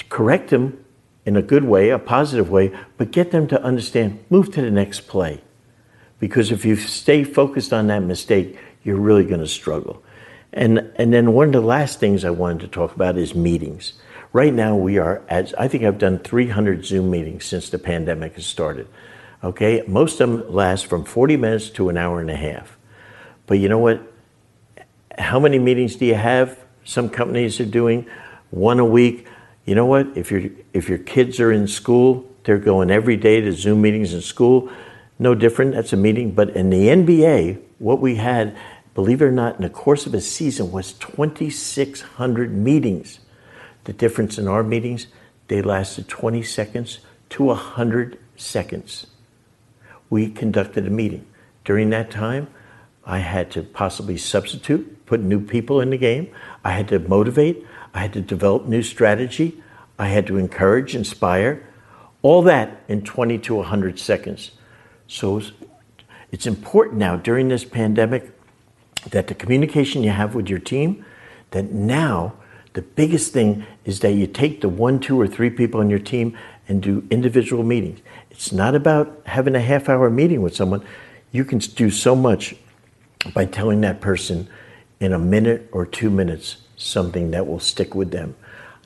Correct 0.09 0.51
them 0.51 0.85
in 1.25 1.37
a 1.37 1.43
good 1.43 1.65
way, 1.65 1.91
a 1.91 1.99
positive 1.99 2.51
way, 2.51 2.77
but 2.97 3.11
get 3.11 3.31
them 3.31 3.47
to 3.49 3.63
understand, 3.63 4.25
move 4.31 4.53
to 4.53 4.63
the 4.63 4.71
next 4.71 5.07
play. 5.07 5.41
Because 6.19 6.51
if 6.53 6.65
you 6.65 6.77
stay 6.77 7.25
focused 7.25 7.73
on 7.73 7.87
that 7.89 8.01
mistake, 8.01 8.59
you're 8.83 8.99
really 8.99 9.25
going 9.25 9.41
to 9.41 9.47
struggle. 9.47 10.03
And, 10.53 10.93
and 10.97 11.13
then 11.13 11.33
one 11.33 11.49
of 11.49 11.53
the 11.53 11.61
last 11.61 11.99
things 11.99 12.25
I 12.25 12.31
wanted 12.31 12.61
to 12.61 12.69
talk 12.69 12.95
about 12.95 13.17
is 13.17 13.35
meetings. 13.35 13.95
Right 14.33 14.55
now, 14.55 14.77
we 14.77 14.97
are 14.97 15.23
at, 15.29 15.53
I 15.61 15.69
think 15.69 15.85
I've 15.85 15.99
done 15.99 16.19
300 16.19 16.87
Zoom 16.87 17.11
meetings 17.11 17.45
since 17.45 17.69
the 17.69 17.79
pandemic 17.79 18.35
has 18.37 18.47
started. 18.47 18.89
Okay, 19.45 19.83
most 19.87 20.21
of 20.21 20.31
them 20.31 20.53
last 20.53 20.87
from 20.87 21.05
40 21.05 21.37
minutes 21.37 21.69
to 21.71 21.91
an 21.91 21.99
hour 21.99 22.21
and 22.21 22.31
a 22.31 22.37
half. 22.37 22.79
But 23.47 23.59
you 23.59 23.69
know 23.69 23.79
what? 23.79 24.01
How 25.19 25.39
many 25.39 25.59
meetings 25.59 25.97
do 25.97 26.07
you 26.07 26.15
have? 26.15 26.59
Some 26.85 27.11
companies 27.11 27.61
are 27.61 27.67
doing 27.67 28.07
one 28.51 28.79
a 28.79 28.85
week. 28.85 29.27
You 29.67 29.75
know 29.75 29.85
what? 29.85 30.17
If 30.17 30.31
your 30.31 30.43
if 30.73 30.89
your 30.89 30.99
kids 30.99 31.39
are 31.39 31.53
in 31.53 31.69
school, 31.69 32.27
they're 32.45 32.59
going 32.59 32.91
every 32.91 33.17
day 33.17 33.41
to 33.41 33.53
Zoom 33.53 33.83
meetings 33.83 34.15
in 34.15 34.23
school. 34.23 34.71
No 35.19 35.35
different. 35.35 35.75
That's 35.75 35.93
a 35.93 35.97
meeting. 35.97 36.33
But 36.33 36.51
in 36.51 36.71
the 36.71 36.89
NBA, 36.89 37.61
what 37.79 38.01
we 38.01 38.17
had, 38.17 38.57
believe 38.95 39.21
it 39.21 39.27
or 39.27 39.33
not, 39.33 39.57
in 39.57 39.63
the 39.63 39.71
course 39.71 40.07
of 40.07 40.15
a 40.15 40.21
season 40.21 40.73
was 40.73 40.95
2,600 40.95 42.53
meetings. 42.57 43.19
The 43.85 43.93
difference 43.93 44.39
in 44.39 44.49
our 44.49 44.63
meetings, 44.63 45.07
they 45.49 45.63
lasted 45.63 46.09
20 46.09 46.43
seconds 46.43 47.01
to 47.31 47.45
100 47.45 48.19
seconds. 48.37 49.07
We 50.11 50.31
conducted 50.31 50.87
a 50.87 50.91
meeting. 50.91 51.27
During 51.65 51.91
that 51.91 52.11
time, 52.11 52.49
I 53.05 53.19
had 53.19 53.51
to 53.53 53.63
possibly 53.63 54.17
substitute, 54.17 55.07
put 55.07 55.21
new 55.21 55.41
people 55.41 55.81
in 55.81 55.91
the 55.91 55.99
game. 55.99 56.29
I 56.65 56.73
had 56.73 56.89
to 56.89 56.99
motivate. 56.99 57.67
I 57.95 58.01
had 58.01 58.13
to 58.13 58.21
develop 58.21 58.67
new 58.67 58.83
strategy. 58.83 59.63
I 59.99 60.09
had 60.09 60.27
to 60.29 60.37
encourage, 60.37 60.95
inspire. 60.95 61.67
All 62.23 62.43
that 62.43 62.83
in 62.89 63.03
20 63.03 63.39
to 63.39 63.57
100 63.57 63.99
seconds. 63.99 64.53
So 65.09 65.43
it's 66.31 66.47
important 66.47 66.99
now 66.99 67.17
during 67.17 67.49
this 67.49 67.65
pandemic 67.65 68.31
that 69.11 69.27
the 69.27 69.35
communication 69.35 70.03
you 70.03 70.11
have 70.11 70.35
with 70.35 70.49
your 70.49 70.61
team, 70.61 71.05
that 71.51 71.73
now 71.73 72.35
the 72.75 72.83
biggest 72.83 73.33
thing 73.33 73.67
is 73.85 74.01
that 74.01 74.13
you 74.13 74.27
take 74.27 74.61
the 74.61 74.69
one, 74.69 74.99
two, 74.99 75.21
or 75.21 75.27
three 75.27 75.51
people 75.51 75.81
on 75.81 75.91
your 75.91 75.99
team 75.99 76.37
and 76.69 76.83
do 76.83 77.07
individual 77.11 77.63
meetings. 77.65 78.01
It's 78.31 78.53
not 78.53 78.75
about 78.75 79.23
having 79.27 79.55
a 79.55 79.61
half 79.61 79.89
hour 79.89 80.09
meeting 80.09 80.43
with 80.43 80.57
someone. 80.57 80.83
You 81.33 81.45
can 81.45 81.59
do 81.59 81.91
so 81.91 82.17
much 82.17 82.55
by 83.35 83.45
telling 83.45 83.83
that 83.83 84.01
person 84.01 84.49
in 85.01 85.13
a 85.13 85.19
minute 85.19 85.69
or 85.73 85.85
two 85.85 86.11
minutes 86.11 86.57
something 86.77 87.33
that 87.33 87.47
will 87.47 87.61
stick 87.61 87.95
with 87.95 88.11
them. 88.11 88.35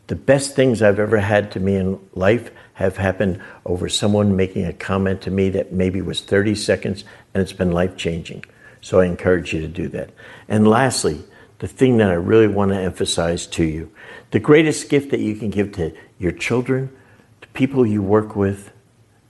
The 0.09 0.16
best 0.16 0.55
things 0.55 0.83
I've 0.83 0.99
ever 0.99 1.18
had 1.18 1.53
to 1.53 1.61
me 1.61 1.77
in 1.77 1.99
life 2.14 2.51
have 2.75 2.96
happened 2.96 3.40
over 3.64 3.88
someone 3.88 4.37
making 4.37 4.64
a 4.64 4.72
comment 4.72 5.22
to 5.22 5.31
me 5.31 5.49
that 5.51 5.72
maybe 5.72 6.01
was 6.01 6.20
30 6.20 6.55
seconds 6.55 7.05
and 7.35 7.42
it's 7.42 7.53
been 7.53 7.72
life 7.72 7.96
changing. 7.96 8.44
So 8.81 9.01
I 9.01 9.07
encourage 9.07 9.53
you 9.53 9.61
to 9.62 9.68
do 9.68 9.88
that. 9.88 10.11
And 10.49 10.68
lastly, 10.68 11.25
the 11.59 11.69
thing 11.69 11.97
that 11.99 12.11
I 12.11 12.14
really 12.14 12.49
want 12.49 12.73
to 12.73 12.79
emphasize 12.79 13.47
to 13.49 13.64
you 13.64 13.90
the 14.33 14.40
greatest 14.40 14.88
gift 14.88 15.11
that 15.11 15.21
you 15.21 15.37
can 15.37 15.51
give 15.51 15.73
to 15.73 15.95
your 16.19 16.33
children, 16.33 16.95
to 17.40 17.49
people 17.49 17.87
you 17.87 18.03
work 18.03 18.35
with 18.35 18.73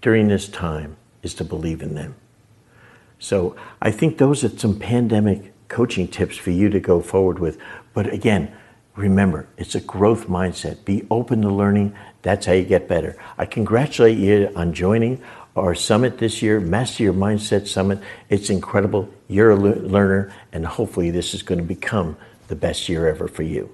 during 0.01 0.29
this 0.29 0.49
time, 0.49 0.97
is 1.23 1.35
to 1.35 1.45
believe 1.45 1.83
in 1.83 1.95
them. 1.95 2.15
So 3.19 3.57
I 3.81 3.91
think 3.91 4.19
those 4.19 4.43
are 4.43 4.49
some 4.49 4.79
pandemic 4.79 5.53
coaching 5.69 6.09
tips 6.09 6.37
for 6.37 6.51
you 6.51 6.71
to 6.71 6.81
go 6.81 7.01
forward 7.01 7.39
with. 7.39 7.59
But 7.93 8.13
again, 8.13 8.55
remember, 8.95 9.49
it's 9.57 9.75
a 9.75 9.81
growth 9.81 10.29
mindset. 10.29 10.85
Be 10.85 11.07
open 11.11 11.43
to 11.43 11.51
learning. 11.51 11.95
That's 12.23 12.47
how 12.47 12.53
you 12.53 12.65
get 12.65 12.89
better. 12.89 13.17
I 13.37 13.47
congratulate 13.47 14.19
you 14.19 14.51
on 14.57 14.73
joining 14.73 15.23
our 15.57 15.75
summit 15.75 16.19
this 16.19 16.43
year, 16.43 16.61
Master 16.61 17.03
Your 17.03 17.15
Mindset 17.15 17.67
Summit. 17.67 17.99
It's 18.29 18.51
incredible. 18.51 19.09
You're 19.27 19.51
a 19.51 19.57
learner, 19.57 20.33
and 20.53 20.67
hopefully, 20.67 21.11
this 21.11 21.35
is 21.35 21.43
going 21.43 21.59
to 21.59 21.65
become 21.65 22.17
the 22.49 22.57
best 22.57 22.89
year 22.89 23.09
ever 23.09 23.27
for 23.27 23.43
you. 23.43 23.71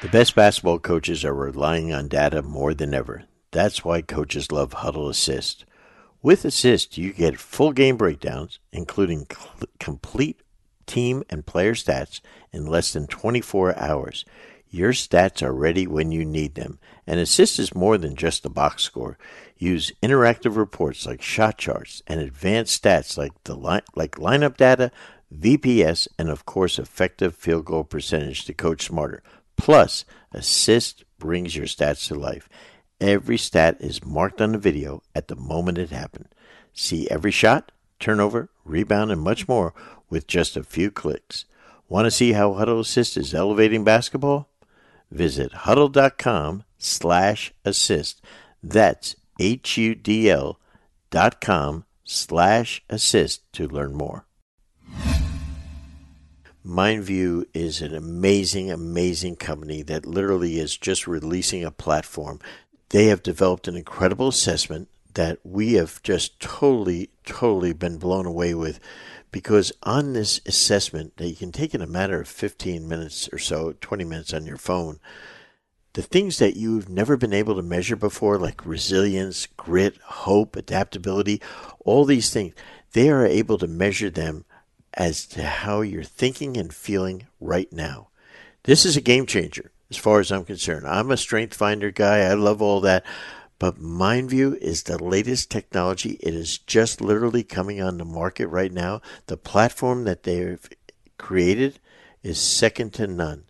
The 0.00 0.08
best 0.10 0.34
basketball 0.34 0.80
coaches 0.80 1.24
are 1.24 1.34
relying 1.34 1.92
on 1.92 2.08
data 2.08 2.42
more 2.42 2.74
than 2.74 2.92
ever. 2.92 3.24
That's 3.52 3.84
why 3.84 4.00
coaches 4.00 4.50
love 4.50 4.70
Hudl 4.70 5.08
Assist. 5.08 5.64
With 6.22 6.44
Assist, 6.44 6.98
you 6.98 7.12
get 7.12 7.38
full 7.38 7.72
game 7.72 7.96
breakdowns, 7.96 8.58
including 8.72 9.26
cl- 9.30 9.68
complete 9.78 10.40
team 10.86 11.22
and 11.30 11.46
player 11.46 11.74
stats, 11.74 12.20
in 12.52 12.66
less 12.66 12.92
than 12.92 13.06
24 13.06 13.78
hours. 13.78 14.24
Your 14.74 14.92
stats 14.92 15.42
are 15.42 15.52
ready 15.52 15.86
when 15.86 16.12
you 16.12 16.24
need 16.24 16.54
them. 16.54 16.78
And 17.06 17.20
Assist 17.20 17.58
is 17.58 17.74
more 17.74 17.98
than 17.98 18.16
just 18.16 18.46
a 18.46 18.48
box 18.48 18.82
score. 18.82 19.18
Use 19.58 19.92
interactive 20.02 20.56
reports 20.56 21.04
like 21.04 21.20
shot 21.20 21.58
charts 21.58 22.02
and 22.06 22.20
advanced 22.20 22.82
stats 22.82 23.18
like 23.18 23.32
the 23.44 23.54
li- 23.54 23.82
like 23.94 24.12
lineup 24.12 24.56
data, 24.56 24.90
VPS, 25.30 26.08
and 26.18 26.30
of 26.30 26.46
course 26.46 26.78
effective 26.78 27.36
field 27.36 27.66
goal 27.66 27.84
percentage 27.84 28.46
to 28.46 28.54
coach 28.54 28.86
smarter. 28.86 29.22
Plus, 29.58 30.06
Assist 30.32 31.04
brings 31.18 31.54
your 31.54 31.66
stats 31.66 32.08
to 32.08 32.14
life. 32.14 32.48
Every 32.98 33.36
stat 33.36 33.76
is 33.78 34.02
marked 34.02 34.40
on 34.40 34.52
the 34.52 34.58
video 34.58 35.02
at 35.14 35.28
the 35.28 35.36
moment 35.36 35.76
it 35.76 35.90
happened. 35.90 36.28
See 36.72 37.06
every 37.10 37.30
shot, 37.30 37.72
turnover, 38.00 38.48
rebound, 38.64 39.12
and 39.12 39.20
much 39.20 39.46
more 39.46 39.74
with 40.08 40.26
just 40.26 40.56
a 40.56 40.64
few 40.64 40.90
clicks. 40.90 41.44
Want 41.90 42.06
to 42.06 42.10
see 42.10 42.32
how 42.32 42.54
Hudl 42.54 42.80
Assist 42.80 43.18
is 43.18 43.34
elevating 43.34 43.84
basketball? 43.84 44.48
Visit 45.12 45.52
hudl.com 45.52 46.64
slash 46.78 47.52
assist. 47.66 48.22
That's 48.62 49.14
H-U-D-L 49.38 50.58
dot 51.10 51.40
com 51.40 51.84
slash 52.04 52.82
assist 52.88 53.52
to 53.52 53.68
learn 53.68 53.94
more. 53.94 54.26
MindVue 56.64 57.44
is 57.52 57.82
an 57.82 57.94
amazing, 57.94 58.70
amazing 58.70 59.36
company 59.36 59.82
that 59.82 60.06
literally 60.06 60.58
is 60.58 60.76
just 60.76 61.06
releasing 61.06 61.64
a 61.64 61.70
platform. 61.70 62.40
They 62.88 63.06
have 63.06 63.22
developed 63.22 63.68
an 63.68 63.76
incredible 63.76 64.28
assessment 64.28 64.88
that 65.14 65.40
we 65.44 65.74
have 65.74 66.02
just 66.02 66.40
totally, 66.40 67.10
totally 67.26 67.74
been 67.74 67.98
blown 67.98 68.24
away 68.24 68.54
with 68.54 68.80
because 69.32 69.72
on 69.82 70.12
this 70.12 70.40
assessment 70.46 71.16
that 71.16 71.28
you 71.28 71.34
can 71.34 71.50
take 71.50 71.74
in 71.74 71.80
a 71.80 71.86
matter 71.86 72.20
of 72.20 72.28
15 72.28 72.86
minutes 72.86 73.28
or 73.32 73.38
so, 73.38 73.74
20 73.80 74.04
minutes 74.04 74.32
on 74.32 74.46
your 74.46 74.58
phone, 74.58 75.00
the 75.94 76.02
things 76.02 76.38
that 76.38 76.56
you've 76.56 76.88
never 76.88 77.16
been 77.16 77.32
able 77.32 77.56
to 77.56 77.62
measure 77.62 77.96
before, 77.96 78.38
like 78.38 78.64
resilience, 78.64 79.46
grit, 79.56 79.96
hope, 80.04 80.54
adaptability, 80.54 81.40
all 81.80 82.04
these 82.04 82.30
things, 82.30 82.54
they 82.92 83.10
are 83.10 83.26
able 83.26 83.58
to 83.58 83.66
measure 83.66 84.10
them 84.10 84.44
as 84.94 85.26
to 85.26 85.42
how 85.42 85.80
you're 85.80 86.02
thinking 86.02 86.56
and 86.56 86.72
feeling 86.72 87.26
right 87.40 87.72
now. 87.72 88.08
This 88.64 88.84
is 88.84 88.96
a 88.96 89.00
game 89.00 89.26
changer 89.26 89.72
as 89.90 89.96
far 89.96 90.20
as 90.20 90.30
I'm 90.30 90.44
concerned. 90.44 90.86
I'm 90.86 91.10
a 91.10 91.16
strength 91.16 91.54
finder 91.54 91.90
guy. 91.90 92.20
I 92.20 92.34
love 92.34 92.62
all 92.62 92.80
that. 92.82 93.04
But 93.62 93.80
MindVue 93.80 94.56
is 94.56 94.82
the 94.82 95.00
latest 95.00 95.48
technology. 95.48 96.18
It 96.18 96.34
is 96.34 96.58
just 96.58 97.00
literally 97.00 97.44
coming 97.44 97.80
on 97.80 97.96
the 97.96 98.04
market 98.04 98.48
right 98.48 98.72
now. 98.72 99.00
The 99.26 99.36
platform 99.36 100.02
that 100.02 100.24
they've 100.24 100.68
created 101.16 101.78
is 102.24 102.40
second 102.40 102.92
to 102.94 103.06
none. 103.06 103.44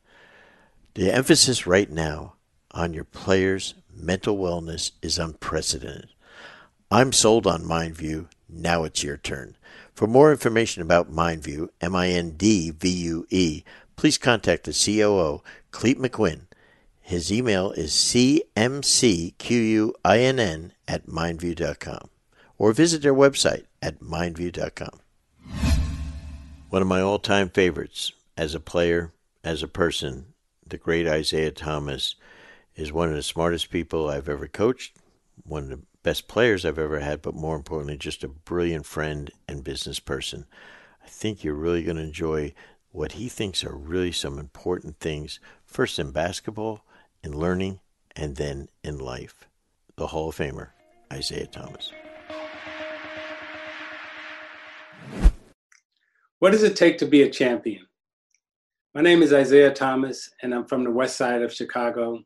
The 0.93 1.11
emphasis 1.11 1.67
right 1.67 1.91
now 1.91 2.35
on 2.73 2.93
your 2.93 3.05
players' 3.05 3.73
mental 3.91 4.37
wellness 4.37 4.91
is 5.01 5.19
unprecedented. 5.19 6.11
I'm 6.91 7.15
sold 7.15 7.47
on 7.47 7.63
MindVue. 7.63 8.27
Now 8.51 8.85
it's 8.85 9.03
your 9.03 9.17
turn. 9.17 9.57
For 9.95 10.07
more 10.07 10.31
information 10.31 10.83
about 10.83 11.11
MindVue, 11.11 11.71
M 11.81 11.97
I 11.97 12.11
N 12.11 12.33
D 12.33 12.71
V 12.71 12.87
U 12.91 13.27
E, 13.31 13.65
please 13.97 14.19
contact 14.19 14.65
the 14.65 14.75
COO, 14.75 15.43
Clete 15.71 15.99
McQuinn. 15.99 16.43
His 17.13 17.31
email 17.31 17.73
is 17.73 17.93
cmcquinn 17.93 18.41
at 20.89 21.07
mindvue.com 21.07 22.11
or 22.57 22.73
visit 22.73 23.03
their 23.03 23.13
website 23.13 23.65
at 23.83 24.01
mindvue.com. 24.01 24.99
One 26.71 26.81
of 26.81 26.89
my 26.89 27.03
all 27.03 27.19
time 27.19 27.51
favorites 27.51 28.13
as 28.39 28.55
a 28.55 28.61
player, 28.61 29.13
as 29.45 29.63
a 29.63 29.69
person, 29.69 30.33
the 30.67 30.79
great 30.79 31.07
Isaiah 31.07 31.51
Thomas 31.51 32.15
is 32.77 32.95
one 32.95 33.11
of 33.11 33.15
the 33.15 33.23
smartest 33.23 33.69
people 33.69 34.09
I've 34.09 34.31
ever 34.31 34.49
coached, 34.49 34.97
one 35.43 35.65
of 35.65 35.69
the 35.69 35.81
best 36.03 36.29
players 36.29 36.65
I've 36.65 36.79
ever 36.79 37.01
had, 37.01 37.21
but 37.21 37.35
more 37.35 37.57
importantly, 37.57 37.99
just 37.99 38.25
a 38.25 38.29
brilliant 38.29 38.87
friend 38.87 39.31
and 39.47 39.63
business 39.63 40.01
person. 40.01 40.47
I 41.05 41.09
think 41.09 41.45
you're 41.45 41.53
really 41.53 41.83
going 41.83 41.99
to 41.99 42.05
enjoy 42.05 42.55
what 42.91 43.13
he 43.13 43.29
thinks 43.29 43.63
are 43.65 43.77
really 43.77 44.13
some 44.13 44.39
important 44.39 44.99
things, 44.99 45.41
first 45.67 45.99
in 45.99 46.11
basketball, 46.11 46.87
in 47.23 47.39
learning, 47.39 47.81
and 48.17 48.37
then 48.37 48.69
in 48.83 48.99
life. 48.99 49.47
The 49.97 50.07
Hall 50.07 50.31
of 50.31 50.37
Famer, 50.37 50.71
Isaiah 51.13 51.47
Thomas. 51.47 51.93
What 56.39 56.51
does 56.53 56.63
it 56.63 56.77
take 56.77 56.99
to 56.99 57.07
be 57.07 57.23
a 57.23 57.31
champion? 57.31 57.87
My 58.95 59.01
name 59.01 59.23
is 59.23 59.33
Isaiah 59.33 59.73
Thomas, 59.73 60.31
and 60.43 60.55
I'm 60.55 60.67
from 60.67 60.85
the 60.85 60.91
west 60.91 61.17
side 61.17 61.43
of 61.43 61.53
Chicago 61.53 62.25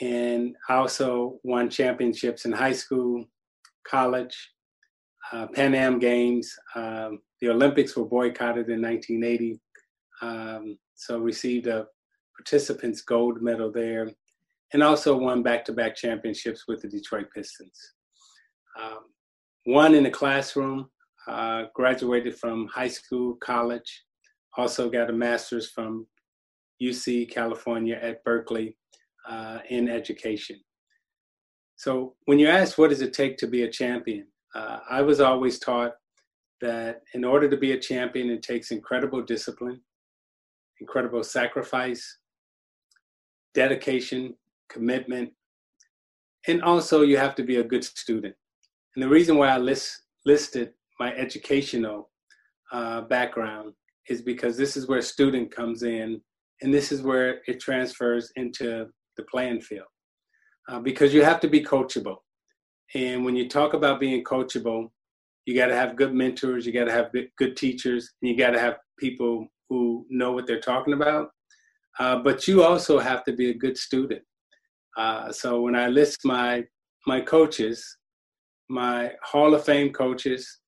and 0.00 0.56
I 0.68 0.74
also 0.74 1.40
won 1.42 1.70
championships 1.70 2.44
in 2.44 2.52
high 2.52 2.72
school, 2.72 3.24
college, 3.84 4.36
uh, 5.32 5.46
Pan 5.48 5.74
Am 5.74 5.98
Games. 5.98 6.54
Um, 6.74 7.20
the 7.40 7.50
Olympics 7.50 7.96
were 7.96 8.04
boycotted 8.04 8.68
in 8.68 8.80
1980, 8.80 9.60
um, 10.22 10.78
so 10.94 11.18
received 11.18 11.66
a 11.66 11.86
participants 12.38 13.02
gold 13.02 13.42
medal 13.42 13.70
there, 13.70 14.10
and 14.72 14.82
also 14.82 15.16
won 15.16 15.42
back-to-back 15.42 15.96
championships 15.96 16.64
with 16.68 16.80
the 16.80 16.88
Detroit 16.88 17.26
Pistons. 17.34 17.94
Um, 18.80 19.00
one 19.64 19.94
in 19.94 20.04
the 20.04 20.10
classroom, 20.10 20.88
uh, 21.26 21.64
graduated 21.74 22.38
from 22.38 22.68
high 22.68 22.88
school, 22.88 23.34
college, 23.42 24.04
also 24.56 24.88
got 24.88 25.10
a 25.10 25.12
master's 25.12 25.70
from 25.70 26.06
UC 26.82 27.30
California 27.30 27.98
at 28.00 28.22
Berkeley 28.24 28.76
uh, 29.28 29.58
in 29.68 29.88
education. 29.88 30.58
So 31.76 32.14
when 32.24 32.38
you 32.38 32.48
ask 32.48 32.78
what 32.78 32.90
does 32.90 33.02
it 33.02 33.12
take 33.12 33.36
to 33.38 33.46
be 33.46 33.62
a 33.62 33.70
champion, 33.70 34.26
uh, 34.54 34.78
I 34.88 35.02
was 35.02 35.20
always 35.20 35.58
taught 35.58 35.92
that 36.60 37.02
in 37.14 37.24
order 37.24 37.48
to 37.48 37.56
be 37.56 37.72
a 37.72 37.80
champion, 37.80 38.30
it 38.30 38.42
takes 38.42 38.70
incredible 38.70 39.22
discipline, 39.22 39.80
incredible 40.80 41.22
sacrifice, 41.22 42.17
dedication, 43.62 44.34
commitment, 44.68 45.28
and 46.46 46.62
also 46.62 46.96
you 47.02 47.16
have 47.16 47.34
to 47.34 47.42
be 47.42 47.56
a 47.56 47.64
good 47.72 47.82
student. 47.82 48.34
And 48.94 49.02
the 49.02 49.08
reason 49.08 49.36
why 49.36 49.48
I 49.48 49.58
list, 49.58 49.88
listed 50.24 50.68
my 51.00 51.10
educational 51.24 52.10
uh, 52.70 53.00
background 53.02 53.72
is 54.08 54.22
because 54.22 54.56
this 54.56 54.76
is 54.76 54.86
where 54.86 55.02
student 55.02 55.50
comes 55.50 55.82
in, 55.82 56.20
and 56.62 56.72
this 56.72 56.92
is 56.92 57.02
where 57.02 57.40
it 57.48 57.58
transfers 57.60 58.24
into 58.36 58.86
the 59.16 59.24
playing 59.32 59.60
field. 59.60 59.92
Uh, 60.68 60.78
because 60.78 61.12
you 61.12 61.22
have 61.24 61.40
to 61.40 61.48
be 61.48 61.62
coachable. 61.64 62.18
And 62.94 63.24
when 63.24 63.34
you 63.34 63.48
talk 63.48 63.74
about 63.74 63.98
being 63.98 64.22
coachable, 64.22 64.82
you 65.46 65.54
got 65.56 65.66
to 65.66 65.74
have 65.74 65.96
good 65.96 66.14
mentors, 66.14 66.64
you 66.64 66.72
got 66.72 66.84
to 66.84 66.92
have 66.92 67.10
good 67.40 67.56
teachers, 67.56 68.02
and 68.20 68.30
you 68.30 68.36
got 68.36 68.50
to 68.50 68.60
have 68.60 68.76
people 68.98 69.48
who 69.68 70.06
know 70.10 70.30
what 70.32 70.46
they're 70.46 70.68
talking 70.72 70.94
about. 70.94 71.30
Uh, 71.98 72.18
but 72.18 72.46
you 72.46 72.62
also 72.62 72.98
have 72.98 73.24
to 73.24 73.32
be 73.32 73.50
a 73.50 73.54
good 73.54 73.76
student. 73.76 74.22
Uh, 74.96 75.32
so 75.32 75.60
when 75.60 75.74
I 75.74 75.88
list 75.88 76.20
my 76.24 76.64
my 77.06 77.20
coaches, 77.20 77.84
my 78.68 79.12
Hall 79.22 79.54
of 79.54 79.64
Fame 79.64 79.92
coaches, 79.92 80.60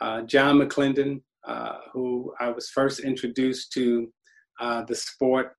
uh, 0.00 0.22
John 0.22 0.58
McClendon, 0.58 1.22
uh, 1.46 1.78
who 1.92 2.34
I 2.40 2.50
was 2.50 2.68
first 2.70 3.00
introduced 3.00 3.72
to 3.72 4.12
uh, 4.60 4.84
the 4.84 4.94
sport 4.94 5.52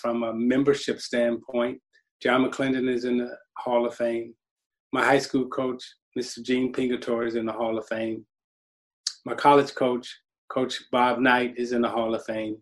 from 0.00 0.22
a 0.22 0.32
membership 0.32 1.00
standpoint. 1.00 1.78
John 2.22 2.44
McClendon 2.44 2.88
is 2.88 3.04
in 3.04 3.18
the 3.18 3.36
Hall 3.58 3.86
of 3.86 3.94
Fame. 3.94 4.34
My 4.92 5.04
high 5.04 5.18
school 5.18 5.48
coach, 5.48 5.82
Mr. 6.18 6.42
Gene 6.42 6.72
Pingatore, 6.72 7.26
is 7.26 7.34
in 7.34 7.46
the 7.46 7.52
Hall 7.52 7.78
of 7.78 7.86
Fame. 7.86 8.24
My 9.24 9.34
college 9.34 9.74
coach, 9.74 10.08
Coach 10.50 10.80
Bob 10.90 11.18
Knight, 11.18 11.54
is 11.56 11.72
in 11.72 11.82
the 11.82 11.88
Hall 11.88 12.14
of 12.14 12.24
Fame. 12.24 12.56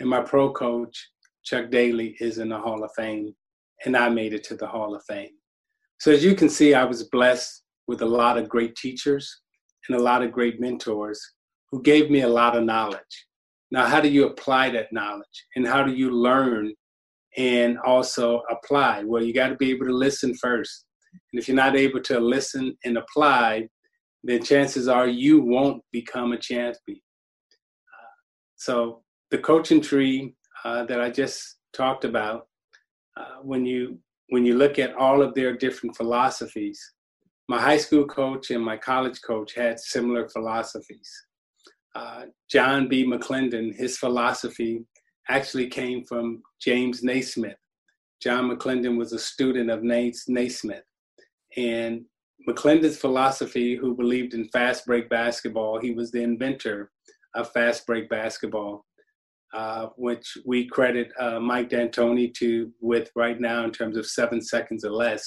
And 0.00 0.08
my 0.08 0.20
pro 0.20 0.52
coach, 0.52 1.10
Chuck 1.44 1.70
Daly, 1.70 2.16
is 2.20 2.38
in 2.38 2.48
the 2.48 2.58
Hall 2.58 2.82
of 2.82 2.90
Fame. 2.96 3.34
And 3.84 3.96
I 3.96 4.08
made 4.08 4.32
it 4.32 4.44
to 4.44 4.56
the 4.56 4.66
Hall 4.66 4.94
of 4.94 5.02
Fame. 5.08 5.30
So 5.98 6.10
as 6.10 6.24
you 6.24 6.34
can 6.34 6.48
see, 6.48 6.74
I 6.74 6.84
was 6.84 7.04
blessed 7.04 7.62
with 7.86 8.02
a 8.02 8.06
lot 8.06 8.38
of 8.38 8.48
great 8.48 8.74
teachers 8.76 9.40
and 9.88 9.98
a 9.98 10.02
lot 10.02 10.22
of 10.22 10.32
great 10.32 10.60
mentors 10.60 11.20
who 11.70 11.82
gave 11.82 12.10
me 12.10 12.22
a 12.22 12.28
lot 12.28 12.56
of 12.56 12.64
knowledge. 12.64 13.26
Now, 13.70 13.86
how 13.86 14.00
do 14.00 14.08
you 14.08 14.26
apply 14.26 14.70
that 14.70 14.92
knowledge? 14.92 15.46
And 15.56 15.66
how 15.66 15.82
do 15.82 15.92
you 15.92 16.10
learn 16.10 16.72
and 17.36 17.78
also 17.84 18.42
apply? 18.50 19.02
Well, 19.04 19.22
you 19.22 19.34
got 19.34 19.48
to 19.48 19.56
be 19.56 19.70
able 19.70 19.86
to 19.86 19.92
listen 19.92 20.34
first. 20.34 20.86
And 21.32 21.40
if 21.40 21.48
you're 21.48 21.56
not 21.56 21.76
able 21.76 22.00
to 22.02 22.20
listen 22.20 22.76
and 22.84 22.96
apply, 22.96 23.68
then 24.22 24.42
chances 24.42 24.88
are 24.88 25.06
you 25.06 25.42
won't 25.42 25.82
become 25.92 26.32
a 26.32 26.38
champion. 26.38 27.00
So, 28.56 29.02
the 29.30 29.38
coaching 29.38 29.80
tree 29.80 30.34
uh, 30.64 30.84
that 30.84 31.00
I 31.00 31.10
just 31.10 31.56
talked 31.72 32.04
about, 32.04 32.46
uh, 33.16 33.36
when 33.42 33.64
you 33.64 33.98
when 34.30 34.44
you 34.46 34.56
look 34.56 34.78
at 34.78 34.94
all 34.94 35.22
of 35.22 35.34
their 35.34 35.54
different 35.54 35.96
philosophies, 35.96 36.80
my 37.48 37.60
high 37.60 37.76
school 37.76 38.06
coach 38.06 38.50
and 38.50 38.64
my 38.64 38.76
college 38.76 39.20
coach 39.20 39.54
had 39.54 39.78
similar 39.78 40.28
philosophies. 40.28 41.10
Uh, 41.94 42.24
John 42.50 42.88
B. 42.88 43.06
McClendon, 43.06 43.74
his 43.76 43.98
philosophy 43.98 44.82
actually 45.28 45.68
came 45.68 46.04
from 46.04 46.42
James 46.60 47.02
Naismith. 47.02 47.56
John 48.20 48.50
McClendon 48.50 48.96
was 48.96 49.12
a 49.12 49.18
student 49.18 49.70
of 49.70 49.82
Naismith. 49.82 50.82
And 51.56 52.04
McClendon's 52.48 52.98
philosophy, 52.98 53.76
who 53.76 53.94
believed 53.94 54.34
in 54.34 54.48
fast 54.48 54.86
break 54.86 55.08
basketball, 55.08 55.78
he 55.78 55.92
was 55.92 56.10
the 56.10 56.22
inventor 56.22 56.90
of 57.34 57.52
fast 57.52 57.86
break 57.86 58.08
basketball, 58.08 58.84
uh, 59.54 59.86
which 59.96 60.36
we 60.44 60.66
credit 60.66 61.10
uh, 61.18 61.38
Mike 61.38 61.70
D'Antoni 61.70 62.34
to 62.34 62.72
with 62.80 63.10
right 63.14 63.40
now 63.40 63.64
in 63.64 63.70
terms 63.70 63.96
of 63.96 64.06
seven 64.06 64.40
seconds 64.40 64.84
or 64.84 64.90
less. 64.90 65.24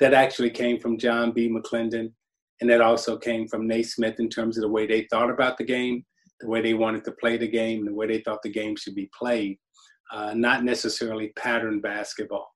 That 0.00 0.14
actually 0.14 0.50
came 0.50 0.78
from 0.80 0.98
John 0.98 1.32
B. 1.32 1.48
McClendon 1.48 2.12
and 2.60 2.70
that 2.70 2.80
also 2.80 3.16
came 3.16 3.46
from 3.46 3.66
Naismith 3.66 4.18
in 4.18 4.28
terms 4.28 4.56
of 4.56 4.62
the 4.62 4.68
way 4.68 4.86
they 4.86 5.06
thought 5.10 5.30
about 5.30 5.58
the 5.58 5.64
game, 5.64 6.04
the 6.40 6.48
way 6.48 6.60
they 6.60 6.74
wanted 6.74 7.04
to 7.04 7.12
play 7.12 7.36
the 7.36 7.48
game, 7.48 7.84
the 7.84 7.94
way 7.94 8.06
they 8.06 8.20
thought 8.20 8.42
the 8.42 8.50
game 8.50 8.74
should 8.76 8.94
be 8.94 9.10
played, 9.16 9.58
uh, 10.12 10.34
not 10.34 10.64
necessarily 10.64 11.32
pattern 11.36 11.80
basketball. 11.80 12.48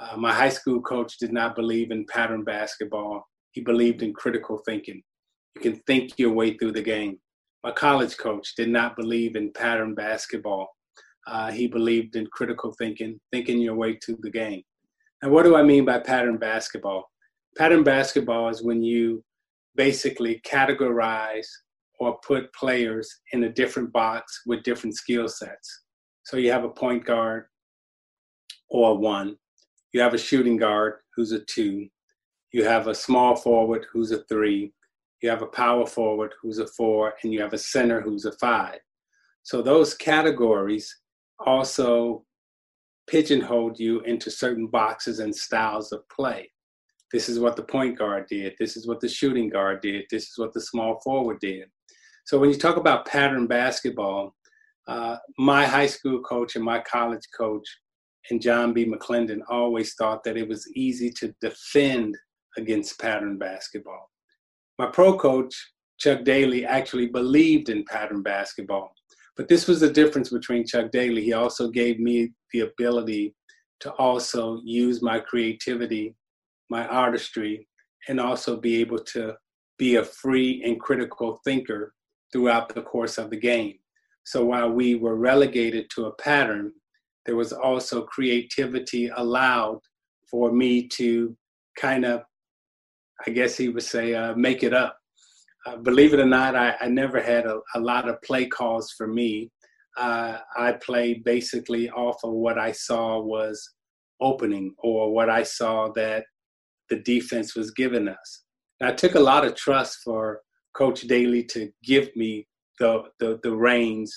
Uh, 0.00 0.16
my 0.16 0.32
high 0.32 0.48
school 0.48 0.80
coach 0.80 1.18
did 1.18 1.32
not 1.32 1.56
believe 1.56 1.90
in 1.90 2.06
pattern 2.06 2.44
basketball. 2.44 3.24
He 3.52 3.60
believed 3.60 4.02
in 4.02 4.12
critical 4.12 4.62
thinking. 4.64 5.02
You 5.56 5.60
can 5.60 5.76
think 5.86 6.18
your 6.18 6.32
way 6.32 6.56
through 6.56 6.72
the 6.72 6.82
game. 6.82 7.18
My 7.64 7.72
college 7.72 8.16
coach 8.16 8.54
did 8.56 8.68
not 8.68 8.96
believe 8.96 9.36
in 9.36 9.52
pattern 9.52 9.94
basketball. 9.94 10.68
Uh, 11.26 11.50
he 11.50 11.66
believed 11.66 12.16
in 12.16 12.26
critical 12.28 12.74
thinking, 12.78 13.18
thinking 13.32 13.58
your 13.58 13.74
way 13.74 13.94
to 14.02 14.16
the 14.20 14.30
game. 14.30 14.62
And 15.22 15.32
what 15.32 15.42
do 15.42 15.56
I 15.56 15.62
mean 15.62 15.84
by 15.84 15.98
pattern 15.98 16.38
basketball? 16.38 17.10
Pattern 17.56 17.82
basketball 17.82 18.48
is 18.48 18.62
when 18.62 18.82
you 18.82 19.24
basically 19.74 20.40
categorize 20.46 21.46
or 21.98 22.18
put 22.26 22.52
players 22.54 23.08
in 23.32 23.44
a 23.44 23.52
different 23.52 23.92
box 23.92 24.42
with 24.46 24.62
different 24.62 24.94
skill 24.94 25.28
sets. 25.28 25.82
So 26.24 26.36
you 26.36 26.52
have 26.52 26.64
a 26.64 26.68
point 26.68 27.04
guard 27.04 27.46
or 28.70 28.96
one, 28.96 29.36
you 29.92 30.00
have 30.00 30.14
a 30.14 30.18
shooting 30.18 30.56
guard 30.56 30.94
who's 31.16 31.32
a 31.32 31.40
two, 31.40 31.88
you 32.52 32.64
have 32.64 32.86
a 32.86 32.94
small 32.94 33.34
forward 33.34 33.86
who's 33.92 34.12
a 34.12 34.22
three, 34.24 34.72
you 35.22 35.28
have 35.28 35.42
a 35.42 35.46
power 35.46 35.86
forward 35.86 36.34
who's 36.40 36.58
a 36.58 36.66
four, 36.66 37.14
and 37.22 37.32
you 37.32 37.40
have 37.40 37.52
a 37.52 37.58
center 37.58 38.00
who's 38.00 38.24
a 38.24 38.32
five. 38.32 38.78
So 39.42 39.62
those 39.62 39.94
categories 39.94 40.94
also 41.44 42.24
pigeonhole 43.08 43.72
you 43.76 44.00
into 44.02 44.30
certain 44.30 44.66
boxes 44.66 45.18
and 45.18 45.34
styles 45.34 45.92
of 45.92 46.08
play. 46.08 46.50
This 47.12 47.28
is 47.28 47.38
what 47.38 47.56
the 47.56 47.62
point 47.62 47.98
guard 47.98 48.26
did. 48.28 48.54
This 48.58 48.76
is 48.76 48.86
what 48.86 49.00
the 49.00 49.08
shooting 49.08 49.48
guard 49.48 49.80
did. 49.80 50.04
This 50.10 50.24
is 50.24 50.34
what 50.36 50.52
the 50.52 50.60
small 50.60 51.00
forward 51.00 51.38
did. 51.40 51.68
So 52.26 52.38
when 52.38 52.50
you 52.50 52.56
talk 52.56 52.76
about 52.76 53.06
pattern 53.06 53.46
basketball, 53.46 54.34
uh, 54.86 55.16
my 55.38 55.64
high 55.64 55.86
school 55.86 56.20
coach 56.20 56.56
and 56.56 56.64
my 56.64 56.80
college 56.80 57.24
coach 57.36 57.66
and 58.30 58.42
John 58.42 58.74
B. 58.74 58.84
McClendon 58.84 59.40
always 59.48 59.94
thought 59.94 60.22
that 60.24 60.36
it 60.36 60.46
was 60.46 60.70
easy 60.74 61.10
to 61.12 61.34
defend 61.40 62.16
against 62.58 63.00
pattern 63.00 63.38
basketball. 63.38 64.10
My 64.78 64.86
pro 64.86 65.18
coach, 65.18 65.54
Chuck 65.98 66.24
Daly, 66.24 66.64
actually 66.64 67.06
believed 67.06 67.68
in 67.68 67.84
pattern 67.84 68.22
basketball. 68.22 68.92
But 69.36 69.48
this 69.48 69.66
was 69.66 69.80
the 69.80 69.92
difference 69.92 70.30
between 70.30 70.66
Chuck 70.66 70.90
Daly. 70.90 71.22
He 71.22 71.32
also 71.32 71.68
gave 71.68 71.98
me 72.00 72.32
the 72.52 72.60
ability 72.60 73.34
to 73.80 73.92
also 73.92 74.60
use 74.64 75.02
my 75.02 75.20
creativity 75.20 76.14
my 76.70 76.86
artistry, 76.86 77.66
and 78.08 78.20
also 78.20 78.56
be 78.56 78.80
able 78.80 78.98
to 78.98 79.34
be 79.78 79.96
a 79.96 80.04
free 80.04 80.62
and 80.64 80.80
critical 80.80 81.40
thinker 81.44 81.94
throughout 82.32 82.74
the 82.74 82.82
course 82.82 83.18
of 83.18 83.30
the 83.30 83.36
game. 83.36 83.74
So 84.24 84.44
while 84.44 84.70
we 84.70 84.94
were 84.94 85.16
relegated 85.16 85.88
to 85.94 86.06
a 86.06 86.14
pattern, 86.16 86.72
there 87.24 87.36
was 87.36 87.52
also 87.52 88.02
creativity 88.02 89.10
allowed 89.16 89.80
for 90.30 90.52
me 90.52 90.86
to 90.88 91.36
kind 91.76 92.04
of, 92.04 92.22
I 93.26 93.30
guess 93.30 93.56
he 93.56 93.68
would 93.68 93.82
say, 93.82 94.14
uh, 94.14 94.34
make 94.34 94.62
it 94.62 94.74
up. 94.74 94.96
Uh, 95.66 95.76
believe 95.76 96.14
it 96.14 96.20
or 96.20 96.26
not, 96.26 96.54
I, 96.54 96.74
I 96.80 96.88
never 96.88 97.20
had 97.20 97.46
a, 97.46 97.58
a, 97.74 97.80
lot 97.80 98.08
of 98.08 98.22
play 98.22 98.46
calls 98.46 98.92
for 98.96 99.06
me. 99.06 99.50
Uh, 99.96 100.38
I 100.56 100.72
played 100.72 101.24
basically 101.24 101.90
off 101.90 102.16
of 102.22 102.32
what 102.32 102.58
I 102.58 102.72
saw 102.72 103.20
was 103.20 103.74
opening 104.20 104.74
or 104.78 105.12
what 105.12 105.28
I 105.28 105.42
saw 105.42 105.92
that 105.94 106.24
the 106.90 107.00
defense 107.00 107.56
was 107.56 107.72
giving 107.72 108.08
us. 108.08 108.44
And 108.80 108.88
I 108.88 108.92
took 108.92 109.16
a 109.16 109.20
lot 109.20 109.44
of 109.44 109.56
trust 109.56 109.98
for 110.04 110.40
Coach 110.74 111.02
Daly 111.02 111.42
to 111.44 111.70
give 111.84 112.14
me 112.14 112.46
the, 112.78 113.02
the, 113.18 113.40
the 113.42 113.54
reins 113.54 114.14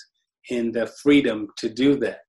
and 0.50 0.72
the 0.72 0.86
freedom 0.86 1.48
to 1.58 1.68
do 1.68 1.96
that 1.96 2.20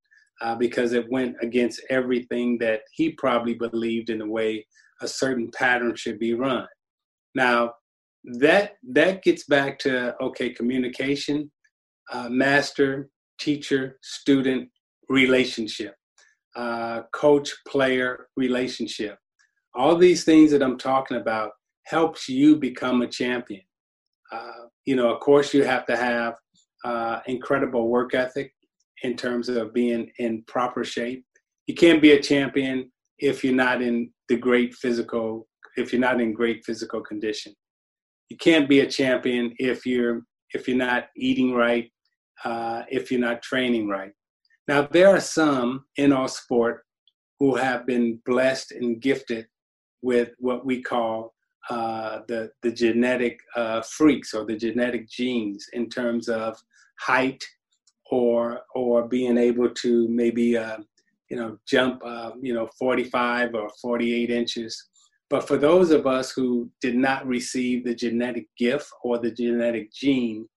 uh, 0.42 0.56
because 0.56 0.94
it 0.94 1.10
went 1.10 1.36
against 1.42 1.82
everything 1.90 2.58
that 2.60 2.82
he 2.92 3.12
probably 3.12 3.54
believed 3.54 4.10
in 4.10 4.20
the 4.20 4.28
way 4.28 4.66
a 5.04 5.08
certain 5.08 5.51
pattern 5.51 5.95
should 5.95 6.20
be 6.20 6.34
run. 6.34 6.68
Now, 7.36 7.74
that 8.39 8.74
that 8.91 9.22
gets 9.22 9.43
back 9.45 9.78
to 9.80 10.16
okay 10.22 10.49
communication 10.49 11.51
uh, 12.12 12.30
master 12.30 13.10
teacher 13.38 13.97
student 14.01 14.70
relationship 15.10 15.95
uh, 16.56 17.01
coach 17.12 17.51
player 17.68 18.28
relationship 18.38 19.18
all 19.76 19.95
these 19.97 20.24
things 20.24 20.51
that 20.51 20.62
I'm 20.62 20.78
talking 20.78 21.18
about 21.18 21.51
helps 21.86 22.30
you 22.30 22.56
become 22.56 23.01
a 23.01 23.08
champion. 23.08 23.62
Uh, 24.32 24.68
you 24.86 24.95
know, 24.95 25.14
of 25.14 25.20
course, 25.20 25.54
you 25.54 25.64
have 25.64 25.86
to 25.88 25.97
have 25.97 26.36
uh, 26.86 27.20
incredible 27.28 27.89
work 27.89 28.14
ethic 28.14 28.54
in 29.04 29.16
terms 29.16 29.49
of 29.49 29.74
being 29.74 30.10
in 30.20 30.43
proper 30.47 30.84
shape. 30.84 31.26
You 31.68 31.76
can't 31.76 32.01
be 32.01 32.12
a 32.12 32.22
champion 32.22 32.91
if 33.20 33.43
you're 33.43 33.53
not 33.53 33.82
in 33.82 34.11
the 34.30 34.38
great 34.38 34.74
physical, 34.74 35.47
if 35.78 35.91
you're 35.91 36.01
not 36.01 36.22
in 36.22 36.34
great 36.34 36.64
physical 36.66 37.01
condition. 37.01 37.53
You 38.30 38.38
can't 38.38 38.70
be 38.70 38.82
a 38.82 38.89
champion 38.89 39.53
if 39.59 39.86
you're 39.86 40.22
if 40.53 40.68
you're 40.68 40.78
not 40.78 41.05
eating 41.18 41.53
right, 41.53 41.91
uh, 42.43 42.84
if 42.89 43.11
you're 43.11 43.20
not 43.20 43.41
training 43.41 43.88
right. 43.88 44.11
Now 44.68 44.88
there 44.91 45.09
are 45.09 45.20
some 45.20 45.86
in 45.97 46.14
our 46.14 46.28
sport 46.28 46.84
who 47.39 47.55
have 47.55 47.86
been 47.86 48.20
blessed 48.26 48.72
and 48.72 49.01
gifted 49.01 49.47
with 50.01 50.30
what 50.39 50.66
we 50.66 50.82
call 50.82 51.34
uh, 51.70 52.20
the 52.28 52.51
the 52.61 52.72
genetic 52.72 53.39
uh, 53.55 53.82
freaks 53.82 54.34
or 54.34 54.45
the 54.45 54.55
genetic 54.55 55.09
genes 55.09 55.68
in 55.74 55.89
terms 55.89 56.30
of 56.30 56.57
height 56.99 57.43
or 58.11 58.61
or 58.76 59.07
being 59.07 59.38
able 59.38 59.70
to 59.70 60.07
maybe 60.09 60.57
uh, 60.57 60.78
you 61.30 61.38
know 61.38 61.58
jump 61.68 62.02
uh, 62.06 62.32
you 62.42 62.54
know 62.54 62.70
45 62.78 63.56
or 63.56 63.70
48 63.82 64.30
inches. 64.30 64.90
But 65.30 65.48
for 65.48 65.58
those 65.58 65.90
of 65.90 66.06
us 66.06 66.32
who 66.32 66.70
did 66.80 66.96
not 66.96 67.26
receive 67.26 67.84
the 67.84 67.96
genetic 67.96 68.48
gift 68.58 68.88
or 69.04 69.18
the 69.18 69.32
genetic 69.32 69.92
gene, 69.92 70.48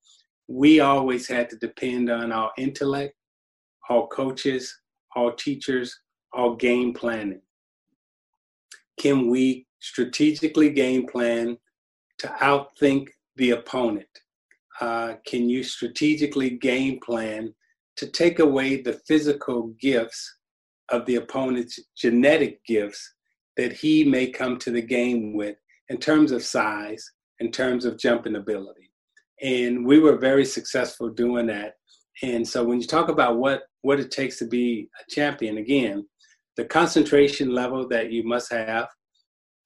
we 0.48 0.80
always 0.80 1.26
had 1.26 1.48
to 1.50 1.56
depend 1.56 2.10
on 2.10 2.30
our 2.30 2.52
intellect, 2.58 3.14
our 3.88 4.06
coaches, 4.08 4.74
our 5.16 5.32
teachers, 5.32 5.98
our 6.34 6.54
game 6.56 6.92
planning. 6.92 7.40
Can 9.00 9.28
we 9.30 9.66
strategically 9.80 10.70
game 10.70 11.06
plan 11.06 11.56
to 12.18 12.26
outthink 12.40 13.08
the 13.36 13.50
opponent? 13.50 14.08
Uh, 14.80 15.14
can 15.26 15.48
you 15.48 15.62
strategically 15.62 16.50
game 16.50 17.00
plan 17.00 17.54
to 17.96 18.06
take 18.08 18.40
away 18.40 18.82
the 18.82 18.92
physical 19.08 19.74
gifts 19.80 20.35
of 20.90 21.04
the 21.06 21.16
opponent's 21.16 21.78
genetic 21.96 22.64
gifts 22.66 23.14
that 23.56 23.72
he 23.72 24.04
may 24.04 24.28
come 24.28 24.58
to 24.58 24.70
the 24.70 24.82
game 24.82 25.34
with 25.34 25.56
in 25.88 25.98
terms 25.98 26.32
of 26.32 26.42
size, 26.42 27.04
in 27.40 27.50
terms 27.50 27.84
of 27.84 27.98
jumping 27.98 28.36
ability? 28.36 28.90
And 29.42 29.84
we 29.86 29.98
were 29.98 30.16
very 30.16 30.44
successful 30.44 31.10
doing 31.10 31.46
that. 31.46 31.74
And 32.22 32.46
so 32.46 32.64
when 32.64 32.80
you 32.80 32.86
talk 32.86 33.08
about 33.08 33.36
what, 33.36 33.62
what 33.82 34.00
it 34.00 34.10
takes 34.10 34.38
to 34.38 34.46
be 34.46 34.88
a 35.00 35.10
champion, 35.10 35.58
again, 35.58 36.06
the 36.56 36.64
concentration 36.64 37.50
level 37.50 37.86
that 37.88 38.10
you 38.10 38.24
must 38.24 38.50
have, 38.50 38.88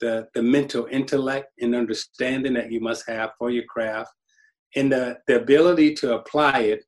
the, 0.00 0.26
the 0.34 0.42
mental 0.42 0.86
intellect 0.90 1.48
and 1.60 1.74
understanding 1.74 2.54
that 2.54 2.72
you 2.72 2.80
must 2.80 3.08
have 3.08 3.30
for 3.38 3.50
your 3.50 3.64
craft, 3.64 4.10
and 4.74 4.90
the, 4.90 5.18
the 5.26 5.40
ability 5.40 5.94
to 5.94 6.14
apply 6.14 6.60
it, 6.60 6.84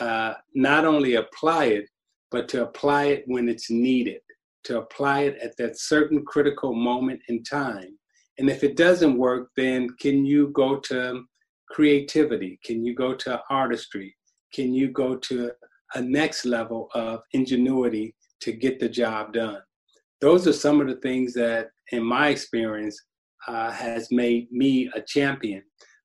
uh, 0.00 0.34
not 0.54 0.84
only 0.84 1.14
apply 1.14 1.66
it, 1.66 1.88
but 2.30 2.48
to 2.48 2.62
apply 2.62 3.04
it 3.04 3.24
when 3.26 3.48
it's 3.48 3.70
needed, 3.70 4.20
to 4.64 4.78
apply 4.78 5.20
it 5.22 5.38
at 5.42 5.56
that 5.58 5.78
certain 5.78 6.24
critical 6.24 6.74
moment 6.74 7.20
in 7.28 7.42
time. 7.42 7.96
And 8.38 8.50
if 8.50 8.62
it 8.64 8.76
doesn't 8.76 9.16
work, 9.16 9.50
then 9.56 9.88
can 10.00 10.26
you 10.26 10.48
go 10.48 10.78
to 10.80 11.24
creativity? 11.70 12.58
Can 12.64 12.84
you 12.84 12.94
go 12.94 13.14
to 13.14 13.40
artistry? 13.50 14.14
Can 14.52 14.74
you 14.74 14.88
go 14.88 15.16
to 15.16 15.52
a 15.94 16.00
next 16.02 16.44
level 16.44 16.88
of 16.94 17.20
ingenuity 17.32 18.14
to 18.40 18.52
get 18.52 18.78
the 18.78 18.88
job 18.88 19.32
done? 19.32 19.60
Those 20.20 20.46
are 20.46 20.52
some 20.52 20.80
of 20.80 20.88
the 20.88 20.96
things 20.96 21.34
that, 21.34 21.68
in 21.92 22.02
my 22.02 22.28
experience, 22.28 23.00
uh, 23.48 23.70
has 23.70 24.08
made 24.10 24.50
me 24.50 24.90
a 24.94 25.00
champion. 25.00 25.62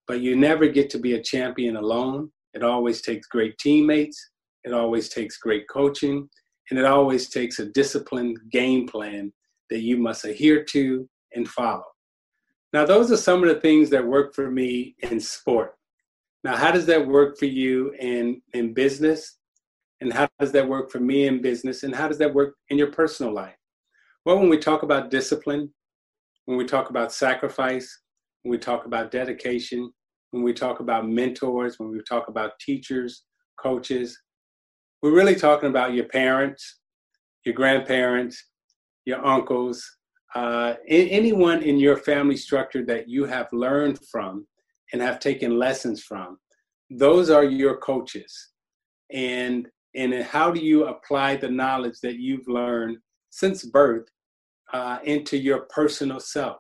But 0.07 0.21
you 0.21 0.35
never 0.35 0.67
get 0.67 0.89
to 0.91 0.99
be 0.99 1.13
a 1.13 1.23
champion 1.23 1.77
alone. 1.77 2.31
It 2.53 2.63
always 2.63 3.01
takes 3.01 3.27
great 3.27 3.57
teammates, 3.57 4.30
it 4.63 4.73
always 4.73 5.09
takes 5.09 5.37
great 5.37 5.67
coaching, 5.69 6.29
and 6.69 6.79
it 6.79 6.85
always 6.85 7.29
takes 7.29 7.59
a 7.59 7.65
disciplined 7.65 8.37
game 8.51 8.87
plan 8.87 9.31
that 9.69 9.81
you 9.81 9.97
must 9.97 10.25
adhere 10.25 10.63
to 10.65 11.07
and 11.33 11.47
follow. 11.47 11.83
Now, 12.73 12.85
those 12.85 13.11
are 13.11 13.17
some 13.17 13.43
of 13.43 13.49
the 13.49 13.59
things 13.59 13.89
that 13.89 14.05
work 14.05 14.33
for 14.33 14.49
me 14.49 14.95
in 14.99 15.19
sport. 15.19 15.75
Now, 16.43 16.55
how 16.55 16.71
does 16.71 16.85
that 16.87 17.05
work 17.05 17.37
for 17.37 17.45
you 17.45 17.93
in, 17.99 18.41
in 18.53 18.73
business? 18.73 19.37
And 19.99 20.11
how 20.11 20.27
does 20.39 20.51
that 20.53 20.67
work 20.67 20.91
for 20.91 20.99
me 20.99 21.27
in 21.27 21.41
business? 21.41 21.83
And 21.83 21.93
how 21.93 22.07
does 22.07 22.17
that 22.17 22.33
work 22.33 22.55
in 22.69 22.77
your 22.77 22.91
personal 22.91 23.33
life? 23.33 23.55
Well, 24.25 24.39
when 24.39 24.49
we 24.49 24.57
talk 24.57 24.83
about 24.83 25.11
discipline, 25.11 25.71
when 26.45 26.57
we 26.57 26.65
talk 26.65 26.89
about 26.89 27.11
sacrifice, 27.11 28.01
when 28.43 28.51
we 28.51 28.57
talk 28.57 28.85
about 28.85 29.11
dedication, 29.11 29.91
when 30.31 30.43
we 30.43 30.53
talk 30.53 30.79
about 30.79 31.07
mentors, 31.07 31.77
when 31.77 31.91
we 31.91 32.01
talk 32.03 32.29
about 32.29 32.57
teachers, 32.59 33.23
coaches, 33.57 34.17
we're 35.01 35.15
really 35.15 35.35
talking 35.35 35.69
about 35.69 35.93
your 35.93 36.05
parents, 36.05 36.79
your 37.45 37.55
grandparents, 37.55 38.49
your 39.05 39.25
uncles, 39.25 39.83
uh, 40.35 40.75
anyone 40.87 41.61
in 41.63 41.77
your 41.77 41.97
family 41.97 42.37
structure 42.37 42.85
that 42.85 43.09
you 43.09 43.25
have 43.25 43.47
learned 43.51 43.99
from 44.11 44.47
and 44.93 45.01
have 45.01 45.19
taken 45.19 45.57
lessons 45.57 46.03
from. 46.03 46.37
Those 46.89 47.29
are 47.29 47.43
your 47.43 47.77
coaches. 47.77 48.49
And 49.11 49.67
and 49.93 50.13
how 50.23 50.51
do 50.51 50.61
you 50.61 50.85
apply 50.85 51.35
the 51.35 51.49
knowledge 51.49 51.99
that 52.01 52.15
you've 52.15 52.47
learned 52.47 52.97
since 53.29 53.65
birth 53.65 54.05
uh, 54.71 54.99
into 55.03 55.37
your 55.37 55.63
personal 55.63 56.19
self? 56.19 56.57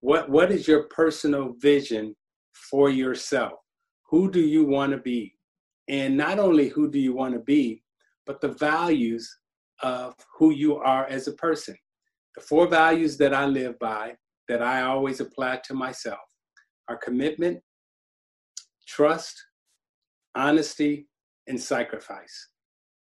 What 0.00 0.28
what 0.28 0.50
is 0.50 0.68
your 0.68 0.84
personal 0.84 1.54
vision 1.60 2.14
for 2.52 2.90
yourself? 2.90 3.52
Who 4.10 4.30
do 4.30 4.40
you 4.40 4.64
want 4.64 4.92
to 4.92 4.98
be? 4.98 5.37
And 5.88 6.16
not 6.16 6.38
only 6.38 6.68
who 6.68 6.90
do 6.90 6.98
you 6.98 7.14
want 7.14 7.34
to 7.34 7.40
be, 7.40 7.82
but 8.26 8.40
the 8.40 8.48
values 8.48 9.38
of 9.82 10.14
who 10.38 10.52
you 10.52 10.76
are 10.76 11.06
as 11.06 11.28
a 11.28 11.32
person. 11.32 11.76
The 12.34 12.42
four 12.42 12.66
values 12.66 13.16
that 13.18 13.32
I 13.32 13.46
live 13.46 13.78
by, 13.78 14.16
that 14.48 14.62
I 14.62 14.82
always 14.82 15.20
apply 15.20 15.60
to 15.64 15.74
myself, 15.74 16.18
are 16.88 16.96
commitment, 16.96 17.60
trust, 18.86 19.34
honesty, 20.34 21.08
and 21.46 21.60
sacrifice. 21.60 22.48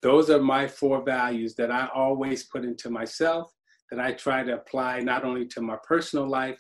Those 0.02 0.30
are 0.30 0.42
my 0.42 0.68
four 0.68 1.04
values 1.04 1.56
that 1.56 1.72
I 1.72 1.88
always 1.94 2.46
put 2.46 2.64
into 2.64 2.90
myself, 2.90 3.52
that 3.92 4.00
I 4.00 4.14
try 4.14 4.44
to 4.44 4.56
apply 4.56 5.02
not 5.02 5.24
only 5.24 5.46
to 5.48 5.62
my 5.62 5.78
personal 5.86 6.28
life, 6.28 6.60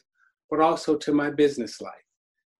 but 0.49 0.59
also 0.59 0.97
to 0.97 1.13
my 1.13 1.29
business 1.29 1.79
life. 1.81 1.93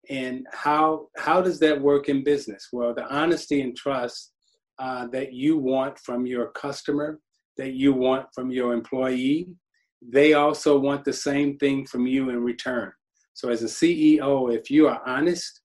And 0.10 0.48
how, 0.52 1.08
how 1.18 1.42
does 1.42 1.60
that 1.60 1.80
work 1.80 2.10
in 2.10 2.24
business? 2.24 2.70
Well, 2.74 2.94
the 2.94 3.08
honesty 3.14 3.62
and 3.62 3.76
trust 3.76 4.32
uh, 4.80 5.08
that 5.08 5.34
you 5.34 5.58
want 5.58 6.00
from 6.00 6.26
your 6.26 6.48
customer, 6.52 7.20
that 7.58 7.74
you 7.74 7.94
want 7.94 8.28
from 8.34 8.52
your 8.52 8.74
employee, 8.74 9.48
they 10.02 10.34
also 10.34 10.80
want 10.80 11.06
the 11.06 11.14
same 11.14 11.58
thing 11.58 11.86
from 11.86 12.08
you 12.08 12.30
in 12.30 12.44
return. 12.44 12.92
So, 13.34 13.50
as 13.50 13.62
a 13.62 13.68
CEO, 13.68 14.54
if 14.54 14.72
you 14.72 14.88
are 14.88 15.02
honest 15.06 15.62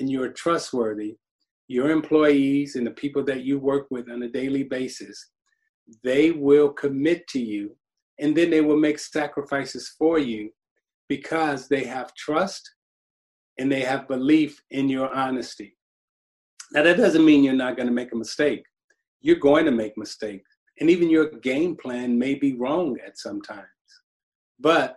and 0.00 0.10
you 0.10 0.22
are 0.22 0.30
trustworthy, 0.30 1.16
your 1.68 1.90
employees 1.90 2.76
and 2.76 2.86
the 2.86 2.92
people 2.92 3.22
that 3.24 3.44
you 3.44 3.58
work 3.58 3.86
with 3.90 4.10
on 4.10 4.22
a 4.22 4.28
daily 4.28 4.64
basis, 4.64 5.30
they 6.02 6.30
will 6.30 6.70
commit 6.70 7.26
to 7.28 7.40
you 7.40 7.76
and 8.18 8.36
then 8.36 8.50
they 8.50 8.60
will 8.60 8.76
make 8.76 8.98
sacrifices 8.98 9.94
for 9.98 10.18
you 10.18 10.50
because 11.08 11.68
they 11.68 11.84
have 11.84 12.14
trust 12.14 12.73
and 13.58 13.70
they 13.70 13.80
have 13.80 14.08
belief 14.08 14.60
in 14.70 14.88
your 14.88 15.14
honesty. 15.14 15.76
Now, 16.72 16.82
that 16.82 16.96
doesn't 16.96 17.24
mean 17.24 17.44
you're 17.44 17.54
not 17.54 17.76
going 17.76 17.86
to 17.86 17.94
make 17.94 18.12
a 18.12 18.16
mistake. 18.16 18.64
You're 19.20 19.36
going 19.36 19.64
to 19.64 19.70
make 19.70 19.96
mistakes. 19.96 20.50
And 20.80 20.90
even 20.90 21.08
your 21.08 21.30
game 21.30 21.76
plan 21.76 22.18
may 22.18 22.34
be 22.34 22.54
wrong 22.54 22.96
at 23.06 23.18
some 23.18 23.40
times. 23.40 23.68
But 24.58 24.96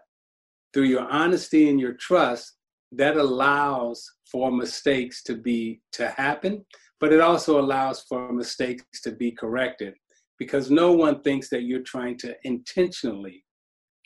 through 0.74 0.86
your 0.86 1.08
honesty 1.10 1.70
and 1.70 1.80
your 1.80 1.94
trust, 1.94 2.54
that 2.94 3.18
allows 3.18 4.12
for 4.32 4.52
mistakes 4.52 5.24
to 5.24 5.36
be 5.36 5.82
to 5.94 6.10
happen, 6.10 6.66
but 7.00 7.14
it 7.14 7.22
also 7.22 7.60
allows 7.60 8.02
for 8.04 8.32
mistakes 8.32 9.02
to 9.04 9.12
be 9.12 9.32
corrected 9.32 9.94
because 10.40 10.72
no 10.72 10.92
one 10.92 11.22
thinks 11.22 11.50
that 11.50 11.64
you're 11.64 11.82
trying 11.82 12.18
to 12.20 12.36
intentionally, 12.44 13.44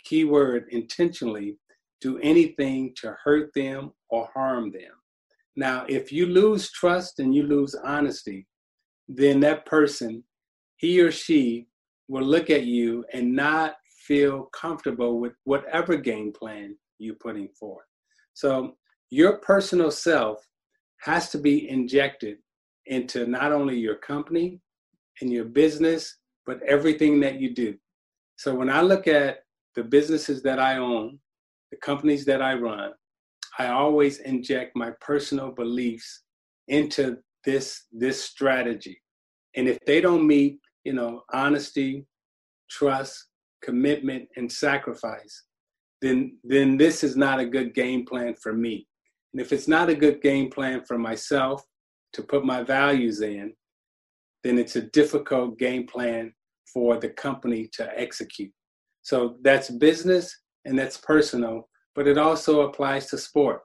keyword 0.03 0.67
intentionally, 0.71 1.57
do 2.01 2.17
anything 2.19 2.93
to 2.97 3.15
hurt 3.23 3.51
them 3.53 3.91
or 4.09 4.29
harm 4.33 4.71
them. 4.71 4.91
Now, 5.55 5.85
if 5.87 6.11
you 6.11 6.25
lose 6.25 6.71
trust 6.71 7.19
and 7.19 7.33
you 7.33 7.43
lose 7.43 7.75
honesty, 7.75 8.47
then 9.07 9.39
that 9.41 9.65
person, 9.65 10.23
he 10.77 11.01
or 11.01 11.11
she, 11.11 11.67
will 12.07 12.23
look 12.23 12.49
at 12.49 12.65
you 12.65 13.05
and 13.13 13.33
not 13.33 13.75
feel 14.05 14.49
comfortable 14.53 15.19
with 15.19 15.33
whatever 15.45 15.95
game 15.95 16.33
plan 16.33 16.75
you're 16.99 17.15
putting 17.15 17.47
forth. 17.49 17.85
So 18.33 18.75
your 19.09 19.37
personal 19.37 19.91
self 19.91 20.45
has 21.01 21.29
to 21.29 21.37
be 21.37 21.69
injected 21.69 22.37
into 22.87 23.25
not 23.25 23.51
only 23.51 23.77
your 23.77 23.95
company 23.95 24.59
and 25.21 25.31
your 25.31 25.45
business, 25.45 26.17
but 26.45 26.61
everything 26.63 27.19
that 27.21 27.39
you 27.39 27.53
do. 27.53 27.75
So 28.35 28.53
when 28.55 28.69
I 28.69 28.81
look 28.81 29.07
at 29.07 29.43
the 29.75 29.83
businesses 29.83 30.41
that 30.43 30.59
I 30.59 30.77
own, 30.77 31.19
the 31.71 31.77
companies 31.77 32.25
that 32.25 32.41
I 32.41 32.53
run, 32.53 32.91
I 33.57 33.67
always 33.67 34.19
inject 34.19 34.75
my 34.75 34.91
personal 35.01 35.51
beliefs 35.51 36.23
into 36.67 37.17
this 37.45 37.85
this 37.91 38.23
strategy. 38.23 39.01
And 39.55 39.67
if 39.67 39.77
they 39.85 39.99
don't 40.01 40.25
meet, 40.25 40.59
you 40.83 40.93
know, 40.93 41.23
honesty, 41.33 42.05
trust, 42.69 43.27
commitment, 43.61 44.27
and 44.35 44.51
sacrifice, 44.51 45.43
then 46.01 46.37
then 46.43 46.77
this 46.77 47.03
is 47.03 47.15
not 47.15 47.39
a 47.39 47.45
good 47.45 47.73
game 47.73 48.05
plan 48.05 48.35
for 48.35 48.53
me. 48.53 48.87
And 49.33 49.41
if 49.41 49.51
it's 49.51 49.67
not 49.67 49.89
a 49.89 49.95
good 49.95 50.21
game 50.21 50.49
plan 50.49 50.83
for 50.85 50.97
myself 50.97 51.63
to 52.13 52.21
put 52.21 52.45
my 52.45 52.63
values 52.63 53.21
in, 53.21 53.53
then 54.43 54.57
it's 54.57 54.75
a 54.75 54.81
difficult 54.81 55.57
game 55.57 55.87
plan 55.87 56.33
for 56.73 56.97
the 56.97 57.09
company 57.09 57.69
to 57.73 57.99
execute. 57.99 58.51
So 59.03 59.37
that's 59.41 59.69
business 59.69 60.35
and 60.65 60.77
that's 60.77 60.97
personal, 60.97 61.67
but 61.95 62.07
it 62.07 62.17
also 62.17 62.61
applies 62.61 63.07
to 63.07 63.17
sport. 63.17 63.61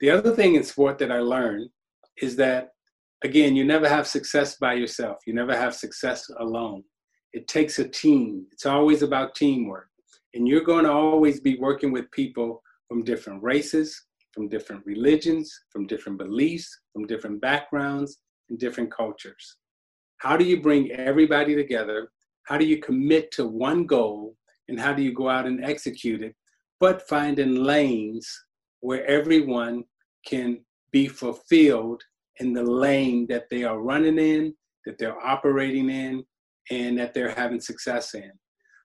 The 0.00 0.10
other 0.10 0.34
thing 0.34 0.56
in 0.56 0.64
sport 0.64 0.98
that 0.98 1.12
I 1.12 1.18
learned 1.18 1.70
is 2.20 2.36
that, 2.36 2.70
again, 3.24 3.54
you 3.56 3.64
never 3.64 3.88
have 3.88 4.06
success 4.06 4.56
by 4.56 4.74
yourself, 4.74 5.18
you 5.26 5.34
never 5.34 5.56
have 5.56 5.74
success 5.74 6.28
alone. 6.40 6.82
It 7.32 7.48
takes 7.48 7.78
a 7.78 7.88
team, 7.88 8.46
it's 8.52 8.66
always 8.66 9.02
about 9.02 9.34
teamwork. 9.34 9.88
And 10.34 10.48
you're 10.48 10.64
going 10.64 10.84
to 10.84 10.92
always 10.92 11.40
be 11.40 11.58
working 11.58 11.92
with 11.92 12.10
people 12.10 12.62
from 12.88 13.04
different 13.04 13.42
races, 13.42 14.06
from 14.32 14.48
different 14.48 14.84
religions, 14.86 15.52
from 15.70 15.86
different 15.86 16.18
beliefs, 16.18 16.68
from 16.92 17.06
different 17.06 17.40
backgrounds, 17.40 18.18
and 18.48 18.58
different 18.58 18.90
cultures. 18.90 19.56
How 20.18 20.36
do 20.36 20.44
you 20.44 20.60
bring 20.60 20.90
everybody 20.92 21.54
together? 21.54 22.10
How 22.44 22.58
do 22.58 22.64
you 22.64 22.78
commit 22.78 23.30
to 23.32 23.46
one 23.46 23.86
goal? 23.86 24.36
And 24.68 24.78
how 24.78 24.92
do 24.92 25.02
you 25.02 25.12
go 25.12 25.28
out 25.28 25.46
and 25.46 25.64
execute 25.64 26.22
it? 26.22 26.34
But 26.80 27.08
finding 27.08 27.56
lanes 27.56 28.28
where 28.80 29.04
everyone 29.06 29.84
can 30.26 30.60
be 30.92 31.08
fulfilled 31.08 32.02
in 32.38 32.52
the 32.52 32.62
lane 32.62 33.26
that 33.28 33.44
they 33.50 33.64
are 33.64 33.80
running 33.80 34.18
in, 34.18 34.54
that 34.86 34.98
they're 34.98 35.20
operating 35.24 35.90
in, 35.90 36.24
and 36.70 36.98
that 36.98 37.14
they're 37.14 37.34
having 37.34 37.60
success 37.60 38.14
in. 38.14 38.30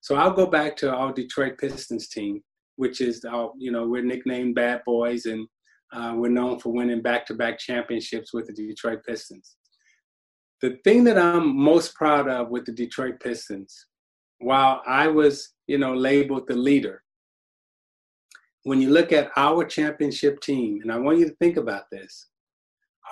So 0.02 0.16
I'll 0.16 0.32
go 0.32 0.46
back 0.46 0.76
to 0.78 0.94
our 0.94 1.12
Detroit 1.14 1.58
Pistons 1.58 2.08
team, 2.08 2.42
which 2.76 3.02
is 3.02 3.26
our, 3.26 3.52
you 3.58 3.72
know, 3.72 3.88
we're 3.88 4.04
nicknamed 4.04 4.56
Bad 4.56 4.82
Boys, 4.86 5.26
and 5.26 5.48
uh, 5.94 6.14
we're 6.16 6.30
known 6.30 6.60
for 6.60 6.72
winning 6.74 7.02
back-to-back 7.02 7.58
championships 7.58 8.34
with 8.34 8.46
the 8.48 8.54
Detroit 8.54 9.00
Pistons. 9.08 9.56
The 10.62 10.78
thing 10.84 11.04
that 11.06 11.18
I'm 11.18 11.56
most 11.56 11.96
proud 11.96 12.28
of 12.28 12.50
with 12.50 12.66
the 12.66 12.72
Detroit 12.72 13.20
Pistons, 13.20 13.88
while 14.40 14.82
I 14.86 15.08
was, 15.08 15.54
you 15.68 15.78
know, 15.78 15.94
labeled 15.94 16.48
the 16.48 16.56
leader, 16.56 17.04
when 18.64 18.82
you 18.82 18.90
look 18.90 19.12
at 19.12 19.32
our 19.38 19.64
championship 19.64 20.42
team, 20.42 20.82
and 20.82 20.92
I 20.92 20.98
want 20.98 21.20
you 21.20 21.30
to 21.30 21.36
think 21.36 21.58
about 21.58 21.90
this, 21.92 22.28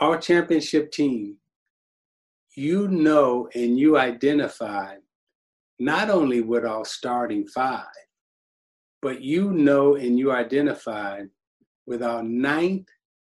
our 0.02 0.18
championship 0.18 0.92
team, 0.92 1.38
you 2.56 2.88
know 2.88 3.50
and 3.54 3.78
you 3.78 3.98
identify 3.98 4.96
not 5.78 6.10
only 6.10 6.42
with 6.42 6.66
our 6.66 6.86
starting 6.86 7.46
five, 7.48 7.86
but 9.02 9.22
you 9.22 9.52
know 9.52 9.96
and 9.96 10.18
you 10.18 10.32
identify 10.32 11.22
with 11.86 12.02
our 12.02 12.24
ninth, 12.24 12.88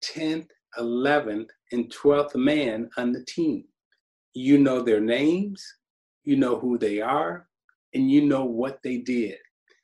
10th, 0.03 0.47
11th, 0.77 1.49
and 1.71 1.93
12th 1.93 2.35
man 2.35 2.89
on 2.97 3.11
the 3.11 3.23
team. 3.25 3.63
You 4.33 4.57
know 4.57 4.81
their 4.81 4.99
names, 5.01 5.63
you 6.23 6.35
know 6.35 6.57
who 6.57 6.77
they 6.77 6.99
are, 6.99 7.47
and 7.93 8.09
you 8.09 8.21
know 8.21 8.45
what 8.45 8.79
they 8.83 8.97
did. 8.97 9.37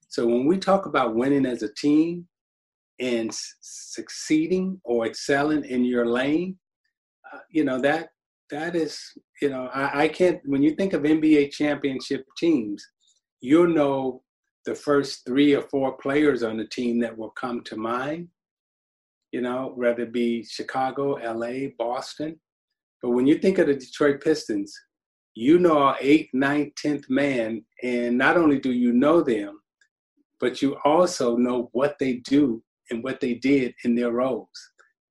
So 0.10 0.26
when 0.26 0.46
we 0.46 0.58
talk 0.58 0.86
about 0.86 1.16
winning 1.16 1.46
as 1.46 1.64
a 1.64 1.74
team 1.74 2.28
and 3.00 3.32
succeeding 3.62 4.80
or 4.84 5.06
excelling 5.06 5.66
in 5.66 5.84
your 5.84 6.06
lane, 6.06 6.58
uh, 7.32 7.40
you 7.50 7.64
know 7.64 7.80
that 7.82 8.10
that 8.50 8.76
is 8.76 9.00
you 9.42 9.50
know 9.50 9.70
I, 9.74 10.04
I 10.04 10.08
can't 10.08 10.40
when 10.46 10.64
you 10.64 10.72
think 10.76 10.94
of 10.94 11.04
NBA 11.04 11.52
championship 11.52 12.26
teams, 12.38 12.86
you'll 13.42 13.68
know 13.68 14.24
the 14.66 14.76
first 14.76 15.26
three 15.26 15.54
or 15.54 15.62
four 15.64 15.98
players 15.98 16.44
on 16.44 16.58
the 16.58 16.68
team 16.68 17.00
that 17.00 17.18
will 17.18 17.32
come 17.32 17.64
to 17.64 17.76
mind. 17.76 18.28
You 19.32 19.42
know, 19.42 19.74
whether 19.76 20.04
it 20.04 20.14
be 20.14 20.44
Chicago, 20.44 21.16
LA, 21.16 21.70
Boston. 21.78 22.40
But 23.02 23.12
when 23.12 23.28
you 23.28 23.38
think 23.40 23.58
of 23.60 23.68
the 23.68 23.76
Detroit 23.76 24.22
Pistons, 24.22 24.74
you 25.38 25.60
know 25.60 25.78
our 25.78 25.96
eighth, 26.02 26.34
ninth, 26.34 26.74
tenth 26.76 27.08
man, 27.12 27.64
and 27.84 28.18
not 28.18 28.38
only 28.38 28.60
do 28.60 28.72
you 28.72 28.92
know 28.92 29.22
them, 29.22 29.60
but 30.40 30.64
you 30.64 30.78
also 30.84 31.38
know 31.38 31.70
what 31.74 31.96
they 32.00 32.14
do 32.28 32.64
and 32.90 33.04
what 33.04 33.20
they 33.20 33.36
did 33.36 33.76
in 33.84 33.94
their 33.94 34.12
roles. 34.12 34.50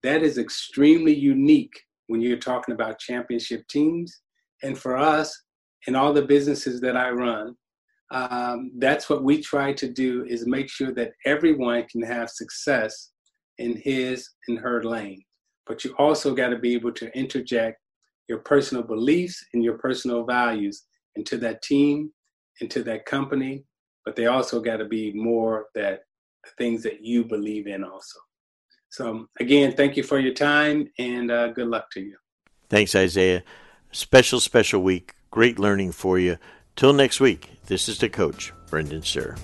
That 0.03 0.25
is 0.25 0.37
extremely 0.37 1.15
unique 1.15 1.81
when 2.09 2.21
you're 2.21 2.39
talking 2.39 2.75
about 2.75 2.99
championship 2.99 3.69
teams. 3.69 4.21
And 4.65 4.77
for 4.77 4.97
us, 4.97 5.33
and 5.87 5.97
all 5.97 6.13
the 6.13 6.23
businesses 6.23 6.81
that 6.81 6.97
I 6.97 7.11
run, 7.11 7.55
um, 8.11 8.73
that's 8.79 9.09
what 9.09 9.23
we 9.23 9.41
try 9.41 9.73
to 9.75 9.89
do 9.89 10.25
is 10.25 10.45
make 10.45 10.69
sure 10.69 10.93
that 10.95 11.13
everyone 11.25 11.85
can 11.85 12.03
have 12.03 12.31
success 12.31 13.13
in 13.59 13.77
his 13.77 14.29
and 14.49 14.59
her 14.59 14.83
lane. 14.83 15.23
But 15.69 15.85
you 15.85 15.95
also 15.99 16.35
got 16.35 16.49
to 16.49 16.59
be 16.59 16.75
able 16.75 16.93
to 16.95 17.17
interject 17.17 17.79
your 18.29 18.39
personal 18.39 18.83
beliefs 18.83 19.45
and 19.53 19.63
your 19.63 19.79
personal 19.79 20.25
values 20.25 20.85
into 21.17 21.39
that 21.39 21.63
team, 21.63 22.11
into 22.61 22.83
that 22.85 23.07
company. 23.07 23.65
But 24.05 24.17
they 24.17 24.27
also 24.27 24.61
got 24.61 24.77
to 24.77 24.85
be 24.85 25.13
more 25.13 25.67
that 25.75 26.01
the 26.45 26.51
things 26.59 26.83
that 26.85 27.05
you 27.05 27.25
believe 27.25 27.67
in 27.67 27.85
also. 27.85 28.19
So 28.91 29.27
again, 29.41 29.73
thank 29.73 29.97
you 29.97 30.03
for 30.03 30.19
your 30.19 30.35
time 30.35 30.89
and 30.99 31.31
uh, 31.31 31.49
good 31.49 31.69
luck 31.69 31.91
to 31.93 32.01
you. 32.01 32.17
Thanks, 32.69 32.95
Isaiah. 32.95 33.43
Special, 33.93 34.41
special 34.41 34.83
week. 34.83 35.15
Great 35.31 35.59
learning 35.59 35.93
for 35.93 36.19
you. 36.19 36.39
Till 36.77 36.93
next 36.93 37.21
week, 37.21 37.51
this 37.67 37.89
is 37.89 37.99
the 37.99 38.09
coach, 38.09 38.53
Brendan 38.71 39.03
Suhr. 39.03 39.39